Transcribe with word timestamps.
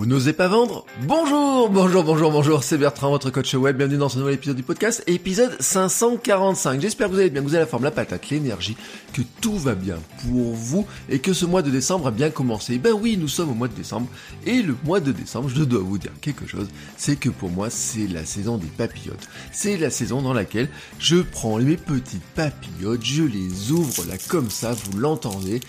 Vous 0.00 0.06
n'osez 0.06 0.32
pas 0.32 0.48
vendre 0.48 0.86
Bonjour, 1.02 1.68
bonjour, 1.68 2.02
bonjour, 2.02 2.32
bonjour, 2.32 2.64
c'est 2.64 2.78
Bertrand, 2.78 3.10
votre 3.10 3.28
coach 3.28 3.52
web. 3.52 3.76
Bienvenue 3.76 3.98
dans 3.98 4.08
ce 4.08 4.18
nouvel 4.18 4.32
épisode 4.32 4.56
du 4.56 4.62
podcast, 4.62 5.04
épisode 5.06 5.54
545. 5.60 6.80
J'espère 6.80 7.08
que 7.08 7.12
vous 7.12 7.18
allez 7.18 7.28
bien, 7.28 7.42
que 7.42 7.46
vous 7.46 7.54
avez 7.54 7.64
la 7.64 7.66
forme, 7.66 7.84
la 7.84 7.90
patate, 7.90 8.30
l'énergie, 8.30 8.78
que 9.12 9.20
tout 9.42 9.58
va 9.58 9.74
bien 9.74 9.98
pour 10.22 10.54
vous 10.54 10.86
et 11.10 11.18
que 11.18 11.34
ce 11.34 11.44
mois 11.44 11.60
de 11.60 11.68
décembre 11.68 12.06
a 12.06 12.10
bien 12.12 12.30
commencé. 12.30 12.78
Ben 12.78 12.94
oui, 12.94 13.18
nous 13.18 13.28
sommes 13.28 13.50
au 13.50 13.54
mois 13.54 13.68
de 13.68 13.74
décembre 13.74 14.08
et 14.46 14.62
le 14.62 14.74
mois 14.84 15.00
de 15.00 15.12
décembre, 15.12 15.50
je 15.54 15.64
dois 15.64 15.82
vous 15.82 15.98
dire 15.98 16.12
quelque 16.22 16.46
chose, 16.46 16.68
c'est 16.96 17.16
que 17.16 17.28
pour 17.28 17.50
moi, 17.50 17.68
c'est 17.68 18.06
la 18.06 18.24
saison 18.24 18.56
des 18.56 18.68
papillotes. 18.68 19.28
C'est 19.52 19.76
la 19.76 19.90
saison 19.90 20.22
dans 20.22 20.32
laquelle 20.32 20.70
je 20.98 21.16
prends 21.18 21.58
mes 21.58 21.76
petites 21.76 22.24
papillotes, 22.34 23.04
je 23.04 23.24
les 23.24 23.70
ouvre 23.70 24.06
là 24.06 24.14
comme 24.28 24.48
ça, 24.48 24.72
vous 24.72 24.98
l'entendez, 24.98 25.60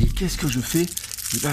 et 0.00 0.06
qu'est-ce 0.06 0.38
que 0.38 0.46
je 0.46 0.60
fais? 0.60 0.86
Eh 1.34 1.38
ben, 1.42 1.50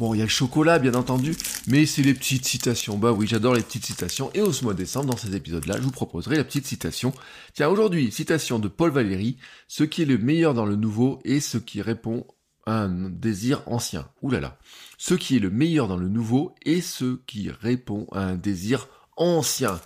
Bon, 0.00 0.14
il 0.14 0.16
y 0.16 0.20
a 0.22 0.24
le 0.24 0.30
chocolat, 0.30 0.78
bien 0.78 0.94
entendu, 0.94 1.36
mais 1.66 1.84
c'est 1.84 2.00
les 2.00 2.14
petites 2.14 2.46
citations. 2.46 2.96
Bah 2.96 3.12
oui, 3.12 3.26
j'adore 3.26 3.52
les 3.52 3.60
petites 3.60 3.84
citations. 3.84 4.30
Et 4.32 4.40
au 4.40 4.50
mois 4.62 4.72
de 4.72 4.78
décembre, 4.78 5.10
dans 5.10 5.16
ces 5.18 5.36
épisodes-là, 5.36 5.76
je 5.76 5.82
vous 5.82 5.90
proposerai 5.90 6.38
la 6.38 6.44
petite 6.44 6.66
citation. 6.66 7.12
Tiens, 7.52 7.68
aujourd'hui, 7.68 8.10
citation 8.10 8.58
de 8.58 8.68
Paul 8.68 8.92
Valéry. 8.92 9.36
Ce 9.68 9.84
qui 9.84 10.00
est 10.00 10.06
le 10.06 10.16
meilleur 10.16 10.54
dans 10.54 10.64
le 10.64 10.76
nouveau 10.76 11.20
est 11.26 11.40
ce 11.40 11.58
qui 11.58 11.82
répond 11.82 12.26
à 12.64 12.84
un 12.84 13.10
désir 13.10 13.62
ancien. 13.66 14.08
Ouh 14.22 14.30
là 14.30 14.40
là. 14.40 14.56
Ce 14.96 15.12
qui 15.12 15.36
est 15.36 15.38
le 15.38 15.50
meilleur 15.50 15.86
dans 15.86 15.98
le 15.98 16.08
nouveau 16.08 16.54
est 16.64 16.80
ce 16.80 17.18
qui 17.26 17.50
répond 17.50 18.06
à 18.12 18.20
un 18.20 18.36
désir 18.36 18.88
ancien. 19.18 19.82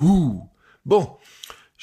Ouh. 0.00 0.40
Bon. 0.86 1.18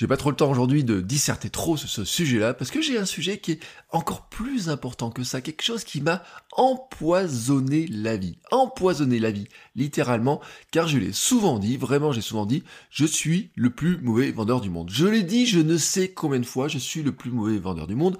J'ai 0.02 0.08
pas 0.08 0.18
trop 0.18 0.32
le 0.32 0.36
temps 0.36 0.50
aujourd'hui 0.50 0.84
de 0.84 1.00
disserter 1.00 1.52
trop 1.52 1.78
sur 1.78 1.88
ce 1.88 2.04
sujet-là, 2.04 2.56
parce 2.56 2.72
que 2.72 2.82
j'ai 2.82 2.98
un 2.98 3.06
sujet 3.06 3.38
qui 3.38 3.52
est 3.52 3.60
encore 3.92 4.30
plus 4.30 4.68
important 4.68 5.12
que 5.12 5.24
ça, 5.24 5.42
quelque 5.42 5.62
chose 5.62 5.84
qui 5.84 6.02
m'a 6.02 6.24
empoisonné 6.54 7.86
la 7.86 8.18
vie. 8.18 8.40
Empoisonné 8.50 9.20
la 9.20 9.30
vie, 9.30 9.48
littéralement, 9.76 10.42
car 10.72 10.88
je 10.88 10.98
l'ai 10.98 11.14
souvent 11.14 11.60
dit, 11.60 11.78
vraiment 11.78 12.14
j'ai 12.14 12.22
souvent 12.22 12.48
dit, 12.48 12.64
je 12.90 13.06
suis 13.06 13.52
le 13.54 13.70
plus 13.70 14.00
mauvais 14.02 14.32
vendeur 14.32 14.60
du 14.60 14.72
monde. 14.72 14.90
Je 14.92 15.06
l'ai 15.06 15.22
dit, 15.22 15.46
je 15.46 15.60
ne 15.60 15.78
sais 15.78 16.08
combien 16.08 16.40
de 16.40 16.48
fois, 16.48 16.68
je 16.68 16.80
suis 16.80 17.04
le 17.04 17.12
plus 17.12 17.30
mauvais 17.30 17.60
vendeur 17.60 17.86
du 17.86 17.94
monde, 17.94 18.18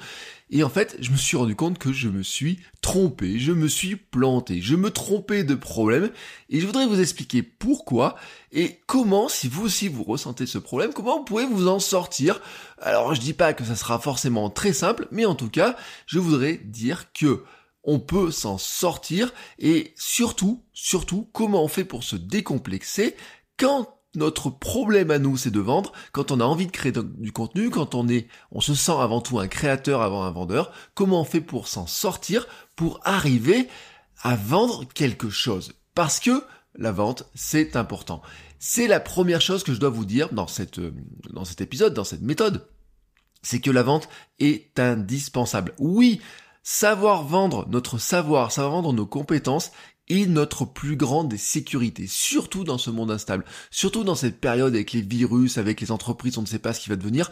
et 0.52 0.64
en 0.64 0.70
fait, 0.70 0.98
je 1.00 1.12
me 1.12 1.16
suis 1.16 1.38
rendu 1.38 1.56
compte 1.56 1.80
que 1.80 1.94
je 1.94 2.10
me 2.10 2.24
suis 2.24 2.60
trompé, 2.82 3.40
je 3.40 3.54
me 3.54 3.70
suis 3.70 3.96
planté, 3.96 4.62
je 4.62 4.76
me 4.76 4.92
trompais 4.92 5.46
de 5.46 5.56
problème, 5.56 6.12
et 6.50 6.60
je 6.60 6.66
voudrais 6.66 6.86
vous 6.86 7.00
expliquer 7.00 7.42
pourquoi, 7.42 8.18
et 8.52 8.82
comment, 8.86 9.30
si 9.30 9.48
vous 9.48 9.64
aussi 9.64 9.88
vous 9.88 10.04
ressentez 10.04 10.46
ce 10.46 10.58
problème, 10.58 10.92
comment 10.94 11.20
vous 11.20 11.24
pouvez 11.24 11.46
vous 11.46 11.70
en 11.70 11.80
sortir. 11.80 12.42
Alors 12.82 13.16
je 13.16 13.22
dis 13.22 13.34
pas 13.34 13.54
que 13.54 13.64
ça 13.64 13.78
sera 13.78 13.98
forcément 13.98 14.50
très 14.50 14.74
simple, 14.74 15.08
mais 15.10 15.26
en 15.26 15.36
tout 15.36 15.50
cas, 15.50 15.78
je 16.06 16.20
voudrais 16.20 16.58
dire 16.58 17.14
que 17.14 17.44
on 17.84 18.00
peut 18.00 18.30
s'en 18.30 18.58
sortir, 18.58 19.34
et 19.58 19.94
surtout, 19.96 20.64
surtout, 20.74 21.30
comment 21.32 21.64
on 21.64 21.70
fait 21.70 21.86
pour 21.86 22.04
se 22.04 22.18
décomplexer 22.18 23.16
quand 23.58 24.01
notre 24.16 24.50
problème 24.50 25.12
à 25.12 25.20
nous, 25.20 25.38
c'est 25.38 25.52
de 25.52 25.60
vendre. 25.60 25.94
Quand 26.12 26.32
on 26.32 26.40
a 26.40 26.44
envie 26.44 26.68
de 26.68 26.72
créer 26.72 26.92
du 26.92 27.32
contenu, 27.32 27.70
quand 27.70 27.96
on 27.96 28.08
est, 28.08 28.28
on 28.52 28.60
se 28.60 28.74
sent 28.74 28.92
avant 29.00 29.22
tout 29.22 29.40
un 29.40 29.48
créateur 29.48 30.02
avant 30.02 30.24
un 30.24 30.32
vendeur. 30.32 30.72
Comment 30.96 31.22
on 31.22 31.26
fait 31.26 31.42
pour 31.42 31.68
s'en 31.68 31.88
sortir, 31.88 32.48
pour 32.76 33.00
arriver 33.04 33.68
à 34.22 34.36
vendre 34.36 34.86
quelque 34.94 35.30
chose? 35.30 35.74
Parce 35.96 36.20
que 36.20 36.44
la 36.76 36.92
vente, 36.92 37.30
c'est 37.36 37.76
important. 37.76 38.22
C'est 38.60 38.88
la 38.88 39.00
première 39.00 39.42
chose 39.42 39.64
que 39.64 39.74
je 39.74 39.80
dois 39.80 39.90
vous 39.90 40.06
dire 40.06 40.32
dans 40.34 40.48
cette, 40.48 40.80
euh, 40.80 40.94
dans 41.32 41.46
cet 41.46 41.62
épisode, 41.62 41.94
dans 41.94 42.04
cette 42.04 42.22
méthode. 42.22 42.68
C'est 43.42 43.60
que 43.60 43.72
la 43.72 43.84
vente 43.84 44.08
est 44.40 44.78
indispensable. 44.80 45.74
Oui, 45.80 46.22
savoir 46.64 47.24
vendre 47.24 47.68
notre 47.70 47.98
savoir, 47.98 48.52
savoir 48.52 48.74
vendre 48.74 48.94
nos 48.94 49.08
compétences 49.08 49.72
est 50.10 50.26
notre 50.26 50.66
plus 50.66 50.96
grande 50.96 51.36
sécurité, 51.38 52.06
surtout 52.08 52.64
dans 52.64 52.78
ce 52.78 52.90
monde 52.90 53.12
instable, 53.12 53.46
surtout 53.70 54.04
dans 54.04 54.16
cette 54.16 54.40
période 54.40 54.74
avec 54.74 54.92
les 54.94 55.02
virus, 55.02 55.58
avec 55.58 55.80
les 55.82 55.92
entreprises, 55.92 56.38
on 56.38 56.42
ne 56.42 56.48
sait 56.48 56.60
pas 56.60 56.74
ce 56.74 56.82
qui 56.82 56.90
va 56.90 56.96
devenir. 56.96 57.32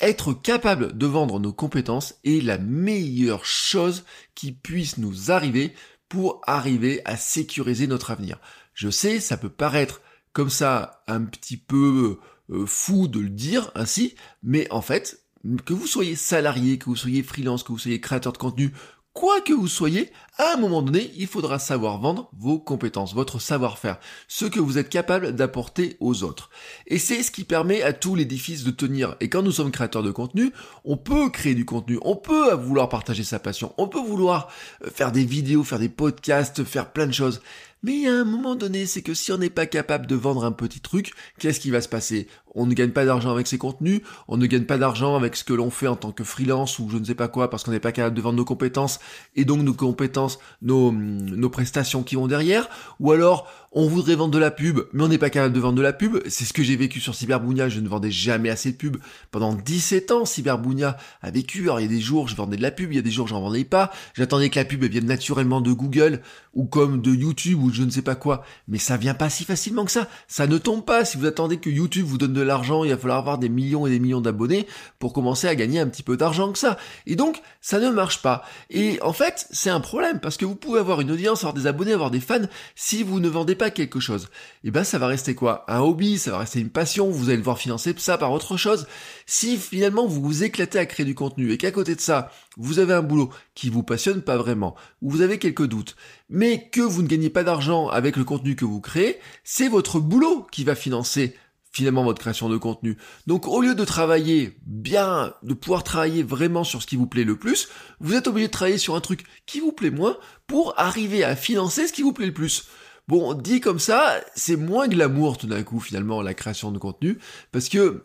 Être 0.00 0.32
capable 0.32 0.96
de 0.96 1.06
vendre 1.06 1.40
nos 1.40 1.52
compétences 1.52 2.14
est 2.24 2.42
la 2.42 2.58
meilleure 2.58 3.44
chose 3.44 4.04
qui 4.34 4.52
puisse 4.52 4.98
nous 4.98 5.30
arriver 5.30 5.74
pour 6.08 6.40
arriver 6.46 7.02
à 7.04 7.16
sécuriser 7.16 7.86
notre 7.86 8.10
avenir. 8.10 8.38
Je 8.74 8.90
sais, 8.90 9.20
ça 9.20 9.36
peut 9.36 9.50
paraître 9.50 10.00
comme 10.32 10.50
ça 10.50 11.02
un 11.06 11.22
petit 11.22 11.56
peu 11.56 12.18
euh, 12.50 12.66
fou 12.66 13.08
de 13.08 13.20
le 13.20 13.28
dire 13.28 13.70
ainsi, 13.74 14.14
mais 14.42 14.70
en 14.70 14.82
fait, 14.82 15.24
que 15.64 15.72
vous 15.72 15.86
soyez 15.86 16.16
salarié, 16.16 16.78
que 16.78 16.86
vous 16.86 16.96
soyez 16.96 17.22
freelance, 17.22 17.62
que 17.62 17.72
vous 17.72 17.78
soyez 17.78 18.00
créateur 18.00 18.32
de 18.32 18.38
contenu, 18.38 18.72
quoi 19.12 19.40
que 19.40 19.52
vous 19.52 19.68
soyez, 19.68 20.10
à 20.38 20.54
un 20.54 20.56
moment 20.56 20.82
donné, 20.82 21.10
il 21.16 21.26
faudra 21.26 21.58
savoir 21.58 21.98
vendre 21.98 22.30
vos 22.38 22.58
compétences, 22.58 23.14
votre 23.14 23.40
savoir-faire, 23.40 23.98
ce 24.28 24.46
que 24.46 24.60
vous 24.60 24.78
êtes 24.78 24.88
capable 24.88 25.34
d'apporter 25.34 25.96
aux 26.00 26.22
autres. 26.22 26.50
Et 26.86 26.98
c'est 26.98 27.22
ce 27.22 27.30
qui 27.30 27.44
permet 27.44 27.82
à 27.82 27.92
tout 27.92 28.14
l'édifice 28.14 28.64
de 28.64 28.70
tenir. 28.70 29.16
Et 29.20 29.28
quand 29.28 29.42
nous 29.42 29.52
sommes 29.52 29.70
créateurs 29.72 30.02
de 30.02 30.10
contenu, 30.10 30.52
on 30.84 30.96
peut 30.96 31.28
créer 31.30 31.54
du 31.54 31.64
contenu, 31.64 31.98
on 32.02 32.16
peut 32.16 32.54
vouloir 32.54 32.88
partager 32.88 33.24
sa 33.24 33.38
passion, 33.38 33.74
on 33.78 33.88
peut 33.88 34.00
vouloir 34.00 34.48
euh, 34.84 34.90
faire 34.90 35.12
des 35.12 35.24
vidéos, 35.24 35.64
faire 35.64 35.78
des 35.78 35.88
podcasts, 35.88 36.64
faire 36.64 36.92
plein 36.92 37.06
de 37.06 37.12
choses. 37.12 37.40
Mais 37.82 38.06
a 38.06 38.12
un 38.12 38.24
moment 38.24 38.56
donné, 38.56 38.84
c'est 38.84 39.00
que 39.00 39.14
si 39.14 39.32
on 39.32 39.38
n'est 39.38 39.48
pas 39.48 39.66
capable 39.66 40.06
de 40.06 40.14
vendre 40.14 40.44
un 40.44 40.52
petit 40.52 40.80
truc, 40.80 41.12
qu'est-ce 41.38 41.60
qui 41.60 41.70
va 41.70 41.80
se 41.80 41.88
passer? 41.88 42.28
On 42.54 42.66
ne 42.66 42.74
gagne 42.74 42.90
pas 42.90 43.04
d'argent 43.04 43.30
avec 43.30 43.46
ses 43.46 43.58
contenus, 43.58 44.00
on 44.28 44.36
ne 44.36 44.46
gagne 44.46 44.64
pas 44.64 44.78
d'argent 44.78 45.16
avec 45.16 45.36
ce 45.36 45.44
que 45.44 45.52
l'on 45.52 45.70
fait 45.70 45.86
en 45.86 45.96
tant 45.96 46.12
que 46.12 46.24
freelance 46.24 46.78
ou 46.78 46.88
je 46.90 46.98
ne 46.98 47.04
sais 47.04 47.14
pas 47.14 47.28
quoi, 47.28 47.50
parce 47.50 47.64
qu'on 47.64 47.70
n'est 47.70 47.80
pas 47.80 47.92
capable 47.92 48.16
de 48.16 48.22
vendre 48.22 48.36
nos 48.36 48.44
compétences, 48.44 49.00
et 49.36 49.44
donc 49.44 49.62
nos 49.62 49.74
compétences, 49.74 50.38
nos, 50.62 50.92
nos 50.92 51.50
prestations 51.50 52.02
qui 52.02 52.16
vont 52.16 52.26
derrière, 52.26 52.68
ou 52.98 53.12
alors 53.12 53.48
on 53.72 53.86
voudrait 53.86 54.16
vendre 54.16 54.32
de 54.32 54.38
la 54.38 54.50
pub, 54.50 54.80
mais 54.92 55.04
on 55.04 55.08
n'est 55.08 55.18
pas 55.18 55.30
capable 55.30 55.54
de 55.54 55.60
vendre 55.60 55.76
de 55.76 55.82
la 55.82 55.92
pub. 55.92 56.18
C'est 56.28 56.44
ce 56.44 56.52
que 56.52 56.62
j'ai 56.62 56.74
vécu 56.74 56.98
sur 56.98 57.14
Cyberbounia, 57.14 57.68
je 57.68 57.78
ne 57.78 57.88
vendais 57.88 58.10
jamais 58.10 58.50
assez 58.50 58.72
de 58.72 58.76
pub. 58.76 58.96
Pendant 59.30 59.54
17 59.54 60.10
ans, 60.10 60.24
Cyberbounia 60.24 60.96
a 61.22 61.30
vécu. 61.30 61.62
Alors 61.62 61.78
il 61.78 61.84
y 61.84 61.86
a 61.86 61.88
des 61.88 62.00
jours, 62.00 62.26
je 62.26 62.34
vendais 62.34 62.56
de 62.56 62.62
la 62.62 62.72
pub, 62.72 62.92
il 62.92 62.96
y 62.96 62.98
a 62.98 63.02
des 63.02 63.12
jours, 63.12 63.28
j'en 63.28 63.40
vendais 63.40 63.62
pas. 63.62 63.92
J'attendais 64.14 64.50
que 64.50 64.58
la 64.58 64.64
pub 64.64 64.82
vienne 64.84 65.06
naturellement 65.06 65.60
de 65.60 65.70
Google, 65.70 66.20
ou 66.52 66.64
comme 66.64 67.00
de 67.00 67.14
YouTube, 67.14 67.62
ou 67.62 67.72
je 67.72 67.84
ne 67.84 67.90
sais 67.90 68.02
pas 68.02 68.16
quoi. 68.16 68.42
Mais 68.66 68.78
ça 68.78 68.96
vient 68.96 69.14
pas 69.14 69.30
si 69.30 69.44
facilement 69.44 69.84
que 69.84 69.92
ça. 69.92 70.08
Ça 70.26 70.48
ne 70.48 70.58
tombe 70.58 70.84
pas. 70.84 71.04
Si 71.04 71.16
vous 71.16 71.26
attendez 71.26 71.58
que 71.58 71.70
YouTube 71.70 72.06
vous 72.06 72.18
donne 72.18 72.32
de 72.32 72.39
l'argent, 72.42 72.84
il 72.84 72.90
va 72.90 72.96
falloir 72.96 73.18
avoir 73.18 73.38
des 73.38 73.48
millions 73.48 73.86
et 73.86 73.90
des 73.90 74.00
millions 74.00 74.20
d'abonnés 74.20 74.66
pour 74.98 75.12
commencer 75.12 75.48
à 75.48 75.54
gagner 75.54 75.80
un 75.80 75.86
petit 75.86 76.02
peu 76.02 76.16
d'argent 76.16 76.52
que 76.52 76.58
ça. 76.58 76.76
Et 77.06 77.16
donc, 77.16 77.40
ça 77.60 77.78
ne 77.78 77.90
marche 77.90 78.22
pas. 78.22 78.42
Et 78.70 78.98
en 79.02 79.12
fait, 79.12 79.46
c'est 79.50 79.70
un 79.70 79.80
problème, 79.80 80.20
parce 80.20 80.36
que 80.36 80.44
vous 80.44 80.56
pouvez 80.56 80.80
avoir 80.80 81.00
une 81.00 81.10
audience, 81.10 81.40
avoir 81.40 81.54
des 81.54 81.66
abonnés, 81.66 81.92
avoir 81.92 82.10
des 82.10 82.20
fans, 82.20 82.46
si 82.74 83.02
vous 83.02 83.20
ne 83.20 83.28
vendez 83.28 83.54
pas 83.54 83.70
quelque 83.70 84.00
chose, 84.00 84.24
et 84.64 84.68
eh 84.68 84.70
ben 84.70 84.84
ça 84.84 84.98
va 84.98 85.06
rester 85.06 85.34
quoi? 85.34 85.64
Un 85.68 85.80
hobby, 85.80 86.18
ça 86.18 86.32
va 86.32 86.38
rester 86.38 86.60
une 86.60 86.70
passion, 86.70 87.10
vous 87.10 87.28
allez 87.28 87.38
devoir 87.38 87.58
financer 87.58 87.94
ça 87.98 88.18
par 88.18 88.32
autre 88.32 88.56
chose. 88.56 88.86
Si 89.26 89.56
finalement 89.56 90.06
vous 90.06 90.22
vous 90.22 90.44
éclatez 90.44 90.78
à 90.78 90.86
créer 90.86 91.06
du 91.06 91.14
contenu 91.14 91.52
et 91.52 91.58
qu'à 91.58 91.70
côté 91.70 91.94
de 91.94 92.00
ça, 92.00 92.30
vous 92.56 92.78
avez 92.78 92.94
un 92.94 93.02
boulot 93.02 93.30
qui 93.54 93.68
vous 93.68 93.82
passionne 93.82 94.22
pas 94.22 94.36
vraiment, 94.36 94.74
ou 95.02 95.10
vous 95.10 95.22
avez 95.22 95.38
quelques 95.38 95.66
doutes, 95.66 95.96
mais 96.28 96.68
que 96.70 96.80
vous 96.80 97.02
ne 97.02 97.08
gagnez 97.08 97.30
pas 97.30 97.44
d'argent 97.44 97.88
avec 97.88 98.16
le 98.16 98.24
contenu 98.24 98.56
que 98.56 98.64
vous 98.64 98.80
créez, 98.80 99.18
c'est 99.44 99.68
votre 99.68 100.00
boulot 100.00 100.46
qui 100.50 100.64
va 100.64 100.74
financer 100.74 101.36
finalement 101.72 102.04
votre 102.04 102.20
création 102.20 102.48
de 102.48 102.56
contenu. 102.56 102.96
Donc 103.26 103.46
au 103.46 103.60
lieu 103.60 103.74
de 103.74 103.84
travailler 103.84 104.56
bien, 104.66 105.34
de 105.42 105.54
pouvoir 105.54 105.84
travailler 105.84 106.22
vraiment 106.22 106.64
sur 106.64 106.82
ce 106.82 106.86
qui 106.86 106.96
vous 106.96 107.06
plaît 107.06 107.24
le 107.24 107.36
plus, 107.36 107.68
vous 108.00 108.14
êtes 108.14 108.26
obligé 108.26 108.48
de 108.48 108.52
travailler 108.52 108.78
sur 108.78 108.96
un 108.96 109.00
truc 109.00 109.24
qui 109.46 109.60
vous 109.60 109.72
plaît 109.72 109.90
moins 109.90 110.16
pour 110.46 110.74
arriver 110.78 111.24
à 111.24 111.36
financer 111.36 111.86
ce 111.86 111.92
qui 111.92 112.02
vous 112.02 112.12
plaît 112.12 112.26
le 112.26 112.34
plus. 112.34 112.66
Bon, 113.08 113.34
dit 113.34 113.60
comme 113.60 113.80
ça, 113.80 114.20
c'est 114.34 114.56
moins 114.56 114.88
glamour 114.88 115.38
tout 115.38 115.46
d'un 115.46 115.62
coup 115.62 115.80
finalement 115.80 116.22
la 116.22 116.34
création 116.34 116.70
de 116.70 116.78
contenu, 116.78 117.18
parce 117.50 117.68
que 117.68 118.04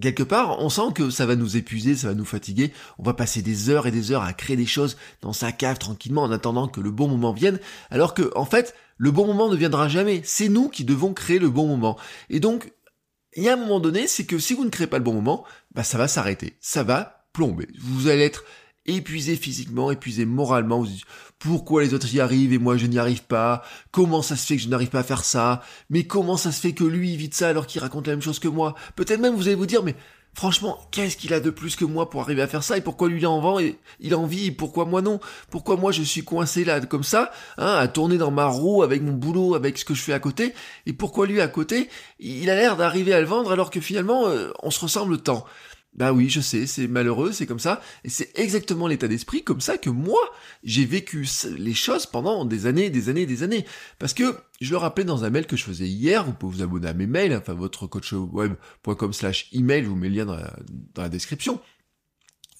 quelque 0.00 0.22
part, 0.22 0.58
on 0.60 0.68
sent 0.68 0.92
que 0.94 1.10
ça 1.10 1.26
va 1.26 1.36
nous 1.36 1.56
épuiser, 1.56 1.96
ça 1.96 2.08
va 2.08 2.14
nous 2.14 2.24
fatiguer, 2.24 2.72
on 2.98 3.02
va 3.02 3.14
passer 3.14 3.40
des 3.40 3.70
heures 3.70 3.86
et 3.86 3.90
des 3.90 4.12
heures 4.12 4.22
à 4.22 4.32
créer 4.32 4.56
des 4.56 4.66
choses 4.66 4.96
dans 5.22 5.32
sa 5.32 5.52
cave 5.52 5.78
tranquillement 5.78 6.22
en 6.22 6.32
attendant 6.32 6.68
que 6.68 6.80
le 6.80 6.90
bon 6.90 7.08
moment 7.08 7.32
vienne, 7.32 7.60
alors 7.90 8.14
que 8.14 8.30
en 8.36 8.44
fait, 8.44 8.74
le 8.98 9.10
bon 9.10 9.26
moment 9.26 9.48
ne 9.48 9.56
viendra 9.56 9.88
jamais, 9.88 10.22
c'est 10.24 10.48
nous 10.48 10.68
qui 10.68 10.84
devons 10.84 11.12
créer 11.12 11.38
le 11.38 11.50
bon 11.50 11.66
moment. 11.66 11.96
Et 12.28 12.40
donc, 12.40 12.72
y 13.42 13.48
a 13.48 13.54
un 13.54 13.56
moment 13.56 13.80
donné, 13.80 14.06
c'est 14.06 14.24
que 14.24 14.38
si 14.38 14.54
vous 14.54 14.64
ne 14.64 14.70
créez 14.70 14.86
pas 14.86 14.98
le 14.98 15.04
bon 15.04 15.14
moment, 15.14 15.44
bah 15.74 15.84
ça 15.84 15.98
va 15.98 16.08
s'arrêter, 16.08 16.56
ça 16.60 16.82
va 16.82 17.26
plomber. 17.32 17.68
Vous 17.78 18.08
allez 18.08 18.24
être 18.24 18.44
épuisé 18.86 19.36
physiquement, 19.36 19.90
épuisé 19.90 20.24
moralement. 20.24 20.80
Vous 20.80 20.86
dites, 20.86 21.04
pourquoi 21.38 21.82
les 21.82 21.92
autres 21.92 22.12
y 22.14 22.20
arrivent 22.20 22.52
et 22.52 22.58
moi 22.58 22.76
je 22.76 22.86
n'y 22.86 22.98
arrive 22.98 23.24
pas? 23.24 23.62
Comment 23.90 24.22
ça 24.22 24.36
se 24.36 24.46
fait 24.46 24.56
que 24.56 24.62
je 24.62 24.68
n'arrive 24.68 24.88
pas 24.88 25.00
à 25.00 25.04
faire 25.04 25.24
ça? 25.24 25.62
Mais 25.90 26.04
comment 26.06 26.36
ça 26.36 26.52
se 26.52 26.60
fait 26.60 26.72
que 26.72 26.84
lui 26.84 27.12
évite 27.12 27.34
ça 27.34 27.48
alors 27.48 27.66
qu'il 27.66 27.80
raconte 27.80 28.06
la 28.06 28.14
même 28.14 28.22
chose 28.22 28.38
que 28.38 28.48
moi? 28.48 28.74
Peut-être 28.94 29.20
même 29.20 29.34
vous 29.34 29.48
allez 29.48 29.56
vous 29.56 29.66
dire, 29.66 29.82
mais 29.82 29.96
franchement, 30.36 30.78
qu'est-ce 30.90 31.16
qu'il 31.16 31.32
a 31.32 31.40
de 31.40 31.48
plus 31.48 31.76
que 31.76 31.84
moi 31.86 32.10
pour 32.10 32.20
arriver 32.20 32.42
à 32.42 32.46
faire 32.46 32.62
ça 32.62 32.76
et 32.76 32.82
pourquoi 32.82 33.08
lui 33.08 33.18
il 33.18 33.26
en 33.26 33.40
vend 33.40 33.58
et 33.58 33.78
il 34.00 34.12
a 34.12 34.18
envie 34.18 34.46
et 34.46 34.50
pourquoi 34.52 34.84
moi 34.84 35.00
non? 35.00 35.18
Pourquoi 35.50 35.76
moi 35.76 35.92
je 35.92 36.02
suis 36.02 36.24
coincé 36.24 36.62
là 36.64 36.78
comme 36.80 37.02
ça, 37.02 37.32
hein, 37.56 37.74
à 37.74 37.88
tourner 37.88 38.18
dans 38.18 38.30
ma 38.30 38.46
roue 38.46 38.82
avec 38.82 39.02
mon 39.02 39.12
boulot, 39.12 39.54
avec 39.54 39.78
ce 39.78 39.84
que 39.86 39.94
je 39.94 40.02
fais 40.02 40.12
à 40.12 40.20
côté 40.20 40.54
et 40.84 40.92
pourquoi 40.92 41.26
lui 41.26 41.40
à 41.40 41.48
côté, 41.48 41.88
il 42.20 42.50
a 42.50 42.54
l'air 42.54 42.76
d'arriver 42.76 43.14
à 43.14 43.20
le 43.20 43.26
vendre 43.26 43.50
alors 43.50 43.70
que 43.70 43.80
finalement 43.80 44.28
euh, 44.28 44.50
on 44.62 44.70
se 44.70 44.80
ressemble 44.80 45.18
tant? 45.22 45.46
Bah 45.96 46.12
oui, 46.12 46.28
je 46.28 46.40
sais, 46.40 46.66
c'est 46.66 46.88
malheureux, 46.88 47.32
c'est 47.32 47.46
comme 47.46 47.58
ça. 47.58 47.80
Et 48.04 48.10
c'est 48.10 48.30
exactement 48.38 48.86
l'état 48.86 49.08
d'esprit 49.08 49.42
comme 49.42 49.62
ça 49.62 49.78
que 49.78 49.88
moi, 49.88 50.20
j'ai 50.62 50.84
vécu 50.84 51.26
les 51.56 51.74
choses 51.74 52.04
pendant 52.04 52.44
des 52.44 52.66
années, 52.66 52.90
des 52.90 53.08
années, 53.08 53.24
des 53.24 53.42
années. 53.42 53.64
Parce 53.98 54.12
que, 54.12 54.36
je 54.60 54.70
le 54.70 54.76
rappelais 54.76 55.04
dans 55.04 55.24
un 55.24 55.30
mail 55.30 55.46
que 55.46 55.56
je 55.56 55.64
faisais 55.64 55.88
hier, 55.88 56.24
vous 56.24 56.32
pouvez 56.32 56.56
vous 56.56 56.62
abonner 56.62 56.88
à 56.88 56.94
mes 56.94 57.06
mails, 57.06 57.34
enfin 57.34 57.54
votre 57.54 57.86
coachweb.com 57.86 59.12
slash 59.12 59.48
email, 59.52 59.84
je 59.84 59.88
vous 59.88 59.96
mets 59.96 60.08
le 60.08 60.16
lien 60.16 60.26
dans 60.26 61.02
la 61.02 61.08
description. 61.08 61.60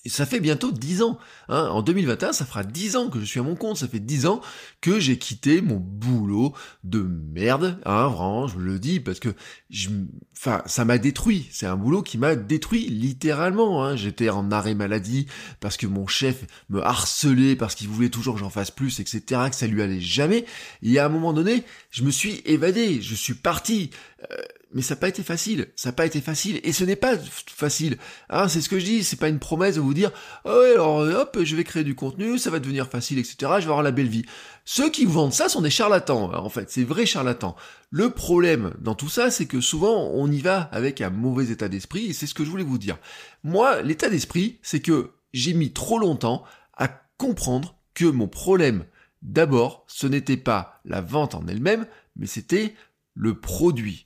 Ça 0.08 0.26
fait 0.26 0.40
bientôt 0.40 0.72
10 0.72 1.02
ans. 1.02 1.18
Hein. 1.48 1.68
En 1.68 1.82
2021, 1.82 2.32
ça 2.32 2.44
fera 2.44 2.64
10 2.64 2.96
ans 2.96 3.08
que 3.08 3.20
je 3.20 3.24
suis 3.24 3.40
à 3.40 3.42
mon 3.42 3.56
compte. 3.56 3.76
Ça 3.76 3.88
fait 3.88 4.00
10 4.00 4.26
ans 4.26 4.40
que 4.80 5.00
j'ai 5.00 5.18
quitté 5.18 5.60
mon 5.60 5.76
boulot 5.76 6.54
de 6.84 7.00
merde. 7.00 7.78
Hein, 7.84 8.08
vraiment, 8.08 8.46
je 8.46 8.58
le 8.58 8.78
dis 8.78 9.00
parce 9.00 9.20
que 9.20 9.30
je, 9.70 9.90
enfin, 10.36 10.62
ça 10.66 10.84
m'a 10.84 10.98
détruit. 10.98 11.48
C'est 11.50 11.66
un 11.66 11.76
boulot 11.76 12.02
qui 12.02 12.18
m'a 12.18 12.36
détruit 12.36 12.88
littéralement. 12.88 13.84
Hein. 13.84 13.96
J'étais 13.96 14.30
en 14.30 14.50
arrêt 14.50 14.74
maladie 14.74 15.26
parce 15.60 15.76
que 15.76 15.86
mon 15.86 16.06
chef 16.06 16.44
me 16.68 16.82
harcelait, 16.82 17.56
parce 17.56 17.74
qu'il 17.74 17.88
voulait 17.88 18.10
toujours 18.10 18.34
que 18.34 18.40
j'en 18.40 18.50
fasse 18.50 18.70
plus, 18.70 19.00
etc. 19.00 19.42
Que 19.50 19.56
ça 19.56 19.66
lui 19.66 19.82
allait 19.82 20.00
jamais. 20.00 20.44
Et 20.82 20.98
à 20.98 21.06
un 21.06 21.08
moment 21.08 21.32
donné, 21.32 21.64
je 21.90 22.02
me 22.02 22.10
suis 22.10 22.42
évadé. 22.44 23.00
Je 23.00 23.14
suis 23.14 23.34
parti. 23.34 23.90
Euh, 24.32 24.36
mais 24.72 24.82
ça 24.82 24.94
n'a 24.94 25.00
pas 25.00 25.08
été 25.08 25.22
facile, 25.22 25.68
ça 25.76 25.88
n'a 25.88 25.92
pas 25.92 26.04
été 26.04 26.20
facile, 26.20 26.60
et 26.64 26.72
ce 26.72 26.84
n'est 26.84 26.96
pas 26.96 27.16
facile. 27.16 27.96
Hein, 28.28 28.48
c'est 28.48 28.60
ce 28.60 28.68
que 28.68 28.78
je 28.78 28.84
dis, 28.84 29.04
c'est 29.04 29.18
pas 29.18 29.28
une 29.28 29.38
promesse 29.38 29.76
de 29.76 29.80
vous 29.80 29.94
dire, 29.94 30.10
oh 30.44 30.64
alors 30.74 30.98
hop, 30.98 31.38
je 31.42 31.56
vais 31.56 31.64
créer 31.64 31.84
du 31.84 31.94
contenu, 31.94 32.38
ça 32.38 32.50
va 32.50 32.58
devenir 32.58 32.88
facile, 32.88 33.18
etc. 33.18 33.36
Je 33.40 33.46
vais 33.46 33.62
avoir 33.64 33.82
la 33.82 33.92
belle 33.92 34.08
vie. 34.08 34.24
Ceux 34.64 34.90
qui 34.90 35.04
vous 35.04 35.12
vendent 35.12 35.32
ça 35.32 35.48
sont 35.48 35.62
des 35.62 35.70
charlatans, 35.70 36.30
hein, 36.32 36.38
en 36.38 36.48
fait, 36.48 36.70
c'est 36.70 36.82
vrais 36.82 37.06
charlatans. 37.06 37.56
Le 37.90 38.10
problème 38.10 38.74
dans 38.80 38.94
tout 38.94 39.08
ça, 39.08 39.30
c'est 39.30 39.46
que 39.46 39.60
souvent 39.60 40.10
on 40.12 40.30
y 40.30 40.40
va 40.40 40.62
avec 40.72 41.00
un 41.00 41.10
mauvais 41.10 41.50
état 41.50 41.68
d'esprit, 41.68 42.06
et 42.06 42.12
c'est 42.12 42.26
ce 42.26 42.34
que 42.34 42.44
je 42.44 42.50
voulais 42.50 42.64
vous 42.64 42.78
dire. 42.78 42.98
Moi, 43.44 43.82
l'état 43.82 44.08
d'esprit, 44.08 44.58
c'est 44.62 44.80
que 44.80 45.12
j'ai 45.32 45.54
mis 45.54 45.72
trop 45.72 45.98
longtemps 45.98 46.42
à 46.76 46.88
comprendre 47.16 47.76
que 47.94 48.04
mon 48.04 48.28
problème, 48.28 48.84
d'abord, 49.22 49.84
ce 49.88 50.06
n'était 50.06 50.36
pas 50.36 50.80
la 50.84 51.00
vente 51.00 51.34
en 51.34 51.46
elle-même, 51.46 51.86
mais 52.16 52.26
c'était 52.26 52.74
le 53.14 53.38
produit. 53.38 54.05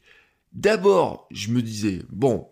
D'abord, 0.53 1.29
je 1.31 1.51
me 1.51 1.63
disais, 1.63 2.03
bon, 2.11 2.49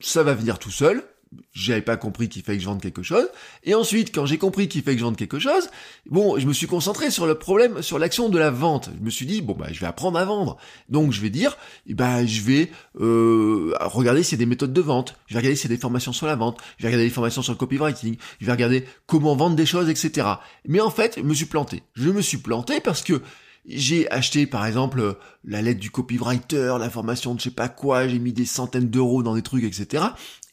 ça 0.00 0.22
va 0.22 0.34
venir 0.34 0.58
tout 0.58 0.70
seul. 0.70 1.04
J'avais 1.52 1.82
pas 1.82 1.96
compris 1.96 2.28
qu'il 2.28 2.42
fallait 2.42 2.56
que 2.56 2.62
je 2.62 2.68
vende 2.68 2.80
quelque 2.80 3.02
chose. 3.02 3.28
Et 3.64 3.74
ensuite, 3.74 4.14
quand 4.14 4.26
j'ai 4.26 4.38
compris 4.38 4.68
qu'il 4.68 4.82
fallait 4.82 4.94
que 4.94 5.00
je 5.00 5.04
vende 5.04 5.16
quelque 5.16 5.40
chose, 5.40 5.68
bon, 6.08 6.38
je 6.38 6.46
me 6.46 6.52
suis 6.52 6.68
concentré 6.68 7.10
sur 7.10 7.26
le 7.26 7.34
problème, 7.34 7.82
sur 7.82 7.98
l'action 7.98 8.28
de 8.28 8.38
la 8.38 8.50
vente. 8.50 8.90
Je 8.96 9.04
me 9.04 9.10
suis 9.10 9.26
dit, 9.26 9.42
bon, 9.42 9.54
bah, 9.54 9.66
je 9.72 9.80
vais 9.80 9.86
apprendre 9.86 10.18
à 10.18 10.24
vendre. 10.24 10.56
Donc, 10.88 11.12
je 11.12 11.20
vais 11.20 11.28
dire, 11.28 11.58
ben, 11.88 12.24
je 12.26 12.42
vais 12.42 12.70
euh, 13.00 13.74
regarder 13.80 14.22
s'il 14.22 14.38
y 14.38 14.40
a 14.40 14.44
des 14.44 14.48
méthodes 14.48 14.72
de 14.72 14.80
vente. 14.80 15.16
Je 15.26 15.34
vais 15.34 15.40
regarder 15.40 15.56
s'il 15.56 15.68
y 15.68 15.74
a 15.74 15.76
des 15.76 15.80
formations 15.80 16.12
sur 16.12 16.26
la 16.26 16.36
vente. 16.36 16.58
Je 16.78 16.84
vais 16.84 16.88
regarder 16.88 17.06
des 17.06 17.14
formations 17.14 17.42
sur 17.42 17.52
le 17.52 17.58
copywriting. 17.58 18.16
Je 18.40 18.46
vais 18.46 18.52
regarder 18.52 18.84
comment 19.06 19.34
vendre 19.34 19.56
des 19.56 19.66
choses, 19.66 19.90
etc. 19.90 20.28
Mais 20.66 20.80
en 20.80 20.90
fait, 20.90 21.14
je 21.16 21.22
me 21.22 21.34
suis 21.34 21.46
planté. 21.46 21.82
Je 21.94 22.08
me 22.08 22.22
suis 22.22 22.38
planté 22.38 22.80
parce 22.80 23.02
que 23.02 23.20
j'ai 23.68 24.10
acheté 24.10 24.46
par 24.46 24.64
exemple 24.66 25.16
la 25.44 25.62
lettre 25.62 25.80
du 25.80 25.90
copywriter, 25.90 26.76
la 26.78 26.90
formation 26.90 27.34
de 27.34 27.40
je 27.40 27.44
sais 27.44 27.50
pas 27.50 27.68
quoi, 27.68 28.08
j'ai 28.08 28.18
mis 28.18 28.32
des 28.32 28.46
centaines 28.46 28.88
d'euros 28.88 29.22
dans 29.22 29.34
des 29.34 29.42
trucs, 29.42 29.64
etc. 29.64 30.04